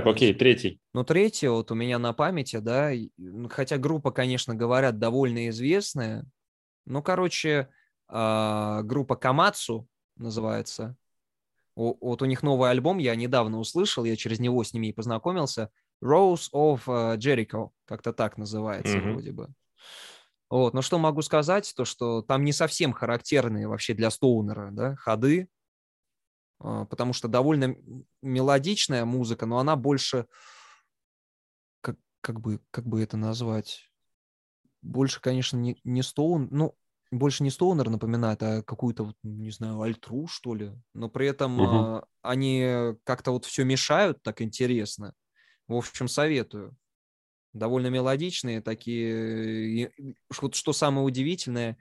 Так, 0.04 0.16
окей, 0.16 0.34
третий. 0.34 0.80
Ну, 0.94 1.04
третий 1.04 1.48
вот 1.48 1.72
у 1.72 1.76
меня 1.76 2.00
на 2.00 2.14
памяти, 2.14 2.58
да, 2.58 2.92
хотя 3.50 3.78
группа, 3.78 4.12
конечно, 4.12 4.56
говорят, 4.56 5.00
довольно 5.00 5.50
известная. 5.50 6.26
Ну, 6.86 7.02
короче, 7.02 7.70
а, 8.08 8.82
группа 8.84 9.16
Камацу 9.16 9.88
называется. 10.18 10.96
Вот 11.76 12.22
у 12.22 12.26
них 12.26 12.44
новый 12.44 12.70
альбом, 12.70 13.00
я 13.00 13.16
недавно 13.16 13.60
услышал, 13.60 14.04
я 14.04 14.16
через 14.16 14.40
него 14.40 14.64
с 14.64 14.74
ними 14.74 14.88
и 14.88 14.94
познакомился. 14.94 15.72
Rose 16.04 16.50
of 16.54 16.82
э, 16.86 17.18
Jericho, 17.18 17.70
как-то 17.86 18.14
так 18.14 18.38
называется 18.38 18.98
mm-hmm. 18.98 19.12
вроде 19.12 19.32
бы. 19.32 19.48
Вот, 20.50 20.76
но 20.76 20.84
что 20.84 21.00
могу 21.00 21.24
сказать, 21.24 21.74
то 21.76 21.84
что 21.84 22.22
там 22.22 22.44
не 22.44 22.54
совсем 22.54 22.94
характерные 22.94 23.68
вообще 23.68 23.96
для 23.96 24.12
Стоунера, 24.12 24.70
да, 24.72 24.96
ходы, 24.98 25.48
потому 26.90 27.14
что 27.14 27.28
довольно 27.28 27.76
мелодичная 28.22 29.06
музыка, 29.06 29.46
но 29.46 29.60
она 29.60 29.76
больше, 29.76 30.28
как, 31.82 31.98
как, 32.22 32.40
бы, 32.40 32.62
как 32.72 32.86
бы 32.86 33.02
это 33.02 33.18
назвать, 33.18 33.90
больше, 34.82 35.22
конечно, 35.22 35.58
не, 35.58 35.78
не 35.84 36.04
стоун, 36.04 36.48
ну, 36.52 36.76
больше 37.12 37.44
не 37.44 37.52
стоунер 37.52 37.90
напоминает, 37.90 38.42
а 38.42 38.64
какую-то, 38.64 39.14
не 39.24 39.52
знаю, 39.52 39.82
альтру, 39.82 40.28
что 40.28 40.56
ли. 40.56 40.72
Но 40.94 41.10
при 41.10 41.28
этом 41.28 41.60
угу. 41.60 41.72
uh 41.72 42.06
они 42.22 42.96
как-то 43.04 43.32
вот 43.32 43.44
все 43.44 43.66
мешают 43.66 44.24
так 44.24 44.42
интересно. 44.42 45.14
В 45.68 45.76
общем, 45.76 46.08
советую. 46.08 46.74
Довольно 47.52 47.88
мелодичные 47.88 48.62
такие. 48.62 49.92
Вот 50.42 50.56
что 50.56 50.72
самое 50.72 51.06
удивительное, 51.06 51.78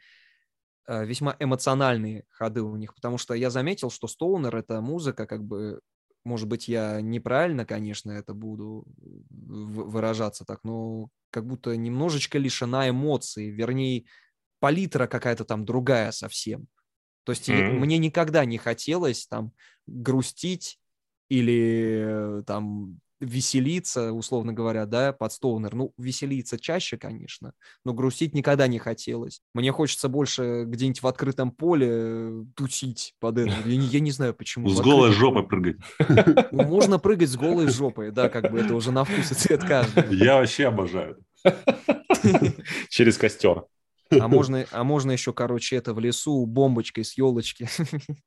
весьма 0.87 1.37
эмоциональные 1.39 2.25
ходы 2.31 2.63
у 2.63 2.77
них, 2.77 2.95
потому 2.95 3.19
что 3.19 3.35
я 3.35 3.51
заметил, 3.51 3.91
что 3.91 4.09
Стоунер— 4.09 4.57
это 4.57 4.81
музыка, 4.81 5.27
как 5.27 5.45
бы, 5.45 5.81
может 6.25 6.49
быть, 6.49 6.69
я 6.69 7.01
неправильно, 7.01 7.65
конечно, 7.65 8.11
это 8.11 8.35
буду 8.35 8.85
выражаться 9.31 10.45
так, 10.45 10.61
но 10.65 11.09
как 11.31 11.47
будто 11.47 11.77
немножечко 11.77 12.39
лишена 12.39 12.89
эмоций, 12.89 13.51
вернее, 13.51 14.05
палитра 14.61 15.07
какая-то 15.07 15.45
там 15.45 15.65
другая 15.65 16.13
совсем. 16.13 16.69
То 17.25 17.33
есть 17.33 17.49
mm-hmm. 17.49 17.73
мне 17.73 17.99
никогда 17.99 18.45
не 18.45 18.59
хотелось 18.59 19.27
там 19.27 19.53
грустить 19.87 20.79
или 21.29 22.41
э, 22.41 22.43
там 22.47 23.01
веселиться, 23.23 24.13
условно 24.13 24.53
говоря, 24.53 24.85
да, 24.85 25.13
под 25.13 25.33
стоунер. 25.33 25.75
Ну, 25.75 25.95
веселиться 25.97 26.59
чаще, 26.59 26.99
конечно, 26.99 27.55
но 27.85 27.95
грустить 27.95 28.35
никогда 28.35 28.67
не 28.67 28.79
хотелось. 28.79 29.41
Мне 29.55 29.73
хочется 29.73 30.09
больше 30.09 30.65
где-нибудь 30.67 31.03
в 31.03 31.07
открытом 31.07 31.53
поле 31.53 31.89
э, 31.91 32.45
тусить 32.57 33.15
под 33.21 33.39
это. 33.39 33.55
Я 33.65 33.77
не, 33.77 33.87
я 33.87 34.01
не 34.01 34.11
знаю, 34.11 34.35
почему. 34.35 34.69
С 34.69 34.81
голой 34.81 35.13
жопой 35.13 35.47
прыгать. 35.47 35.77
Ну, 36.53 36.65
можно 36.65 36.99
прыгать 36.99 37.31
с 37.31 37.37
голой 37.37 37.69
жопой, 37.69 38.11
да, 38.11 38.29
как 38.29 38.51
бы 38.51 38.59
это 38.59 38.75
уже 38.75 38.93
на 38.93 39.05
вкус 39.05 39.33
и 39.33 39.35
цвет 39.35 39.63
каждого. 39.65 40.13
Я 40.13 40.37
вообще 40.37 40.67
обожаю. 40.67 41.19
Через 42.89 43.17
костер. 43.17 43.65
А 44.21 44.29
можно, 44.29 44.67
а 44.71 44.85
можно 44.85 45.13
еще, 45.13 45.33
короче, 45.33 45.77
это 45.77 45.95
в 45.95 46.01
лесу 46.01 46.45
бомбочкой 46.45 47.05
с 47.05 47.17
елочки. 47.17 47.69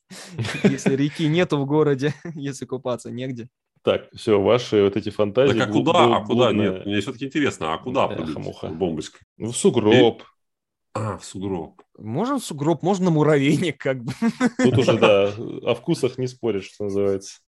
Если 0.64 0.96
реки 0.96 1.28
нету 1.28 1.58
в 1.58 1.66
городе, 1.66 2.14
если 2.34 2.66
купаться 2.66 3.12
негде. 3.12 3.50
Так, 3.86 4.10
все, 4.16 4.42
ваши 4.42 4.82
вот 4.82 4.98
эти 4.98 5.12
фантазии. 5.12 5.60
Так 5.60 5.70
а 5.70 5.72
куда? 5.72 6.16
А 6.18 6.26
куда? 6.26 6.52
Нет, 6.52 6.88
мне 6.88 7.02
все-таки 7.02 7.26
интересно, 7.26 7.76
а 7.76 7.78
куда 7.78 8.08
Эхо, 8.08 8.70
бомбочкой? 8.70 9.22
Ну, 9.38 9.52
в 9.52 9.56
сугроб. 9.56 10.24
А, 10.96 11.20
в 11.20 11.24
сугроб. 11.24 11.84
Можно 12.00 12.40
в 12.40 12.44
сугроб, 12.44 12.82
можно 12.82 13.12
муравейник, 13.12 13.78
как 13.78 14.04
бы. 14.04 14.12
Тут 14.58 14.80
уже, 14.80 14.94
да, 14.98 15.28
о 15.28 15.76
вкусах 15.76 16.18
не 16.18 16.26
споришь, 16.26 16.72
что 16.72 16.86
называется. 16.86 17.42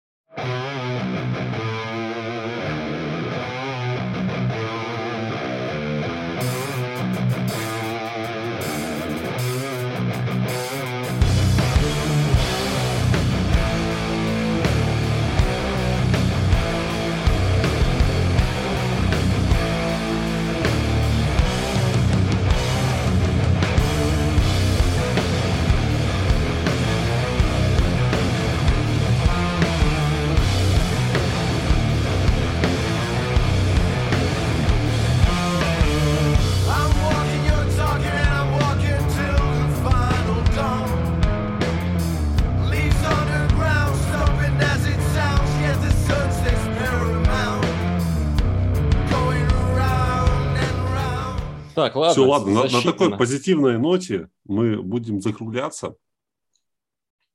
Так, 51.78 51.96
ладно. 51.96 52.12
Все, 52.12 52.26
ладно, 52.28 52.54
на, 52.54 52.64
на 52.64 52.82
такой 52.82 53.16
позитивной 53.16 53.78
ноте 53.78 54.30
мы 54.46 54.82
будем 54.82 55.22
закругляться. 55.22 55.96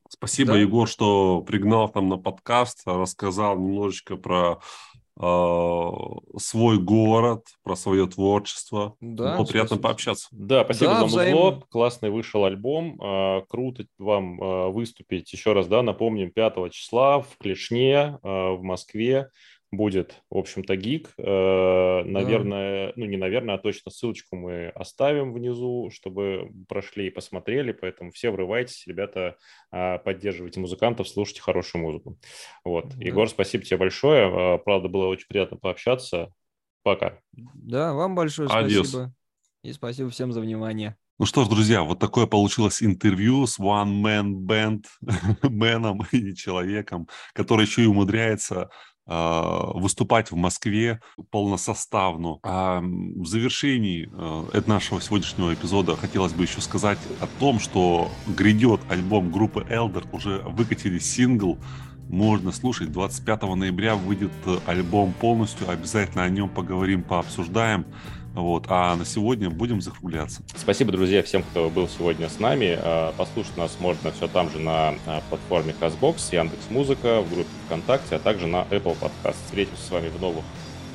Спасибо, 0.09 0.55
да. 0.55 0.59
Егор, 0.59 0.89
что 0.89 1.43
пригнал 1.43 1.89
там 1.89 2.09
на 2.09 2.17
подкаст, 2.17 2.83
рассказал 2.85 3.57
немножечко 3.57 4.17
про 4.17 4.59
э, 5.17 5.91
свой 6.39 6.81
город, 6.81 7.45
про 7.63 7.77
свое 7.77 8.09
творчество. 8.09 8.97
Да, 9.01 9.37
Было 9.37 9.47
приятно 9.47 9.77
пообщаться. 9.77 10.27
Да, 10.33 10.65
спасибо 10.65 10.91
да, 10.91 10.97
за 10.97 11.03
музло. 11.05 11.63
Классный 11.71 12.11
вышел 12.11 12.45
альбом. 12.45 13.01
Э, 13.01 13.43
круто 13.49 13.87
вам 13.99 14.43
э, 14.43 14.69
выступить. 14.71 15.33
Еще 15.33 15.53
раз, 15.53 15.69
да, 15.69 15.83
напомним, 15.83 16.33
5 16.33 16.73
числа 16.73 17.21
в 17.21 17.39
Клешне 17.39 18.19
э, 18.21 18.29
в 18.29 18.61
Москве 18.65 19.31
будет, 19.73 20.23
в 20.31 20.37
общем-то, 20.37 20.77
гик. 20.77 21.11
Э, 21.19 22.05
наверное, 22.05 22.89
да. 22.89 22.93
ну 22.97 23.07
не 23.07 23.17
наверное, 23.17 23.55
а 23.57 23.59
точно 23.59 23.91
ссылочку 23.91 24.37
мы 24.37 24.69
оставим 24.69 25.33
внизу, 25.33 25.91
чтобы 25.91 26.53
прошли 26.69 27.07
и 27.07 27.11
посмотрели. 27.11 27.73
Поэтому 27.73 28.13
все 28.13 28.31
врывайтесь, 28.31 28.87
ребята, 28.87 29.37
а, 29.71 29.99
поддерживайте 29.99 30.61
музыкантов, 30.61 31.09
слушайте 31.09 31.41
хорошую 31.41 31.83
музыку. 31.83 32.19
Вот. 32.65 32.91
Да. 32.91 33.05
Егор, 33.05 33.29
спасибо 33.29 33.65
тебе 33.65 33.79
большое. 33.79 34.55
А, 34.55 34.59
правда, 34.59 34.89
было 34.89 35.07
очень 35.07 35.27
приятно 35.27 35.57
пообщаться. 35.57 36.33
Пока. 36.83 37.19
Да, 37.33 37.95
вам 37.95 38.15
большое 38.15 38.49
Адьос. 38.49 38.89
спасибо. 38.89 39.15
И 39.63 39.73
спасибо 39.73 40.11
всем 40.11 40.33
за 40.33 40.41
внимание. 40.41 40.97
Ну 41.19 41.27
что 41.27 41.45
ж, 41.45 41.49
друзья, 41.49 41.85
вот 41.85 42.01
такое 42.01 42.27
получилось 42.27 42.83
интервью 42.83 43.47
с 43.47 43.61
One 43.61 44.03
Man 44.03 44.33
Band, 44.45 44.87
мэном 45.49 46.03
и 46.11 46.35
человеком, 46.35 47.09
который 47.33 47.65
еще 47.65 47.85
и 47.85 47.87
умудряется 47.87 48.71
выступать 49.07 50.31
в 50.31 50.37
Москве 50.37 51.01
полносоставно. 51.31 52.39
А 52.43 52.81
в 52.81 53.27
завершении 53.27 54.09
э, 54.13 54.63
нашего 54.67 55.01
сегодняшнего 55.01 55.53
эпизода 55.53 55.97
хотелось 55.97 56.33
бы 56.33 56.45
еще 56.45 56.61
сказать 56.61 56.99
о 57.21 57.27
том, 57.41 57.59
что 57.59 58.09
грядет 58.29 58.81
альбом 58.89 59.33
группы 59.33 59.67
Elder, 59.69 60.07
уже 60.13 60.39
выкатили 60.47 60.99
сингл, 60.99 61.59
можно 62.09 62.53
слушать. 62.53 62.93
25 62.93 63.43
ноября 63.57 63.97
выйдет 63.97 64.33
альбом 64.67 65.13
полностью, 65.15 65.69
обязательно 65.69 66.25
о 66.25 66.29
нем 66.29 66.49
поговорим, 66.49 67.03
пообсуждаем. 67.03 67.87
Вот. 68.35 68.65
А 68.69 68.97
на 68.97 69.05
сегодня 69.05 69.51
будем 69.51 69.81
закругляться. 69.81 70.43
Спасибо, 70.57 70.93
друзья, 70.93 71.23
всем, 71.23 71.43
кто 71.43 71.69
был 71.69 71.89
сегодня 71.89 72.29
с 72.29 72.39
нами. 72.39 72.79
А, 72.81 73.13
послушать 73.17 73.57
нас 73.57 73.77
можно 73.81 74.11
все 74.13 74.29
там 74.29 74.51
же 74.51 74.59
на 74.59 74.95
а, 75.07 75.23
платформе 75.29 75.75
CastBox, 75.79 76.35
Яндекс 76.35 76.71
Музыка, 76.71 77.21
в 77.21 77.33
группе 77.33 77.51
ВКонтакте, 77.67 78.17
а 78.17 78.19
также 78.19 78.47
на 78.47 78.63
Apple 78.71 78.97
Podcast. 78.99 79.37
Встретимся 79.47 79.83
с 79.83 79.91
вами 79.91 80.09
в 80.09 80.21
новых 80.21 80.45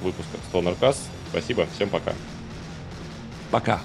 выпусках 0.01 0.39
StonerCast. 0.51 0.99
Спасибо, 1.29 1.67
всем 1.75 1.89
пока. 1.89 2.13
Пока. 3.51 3.81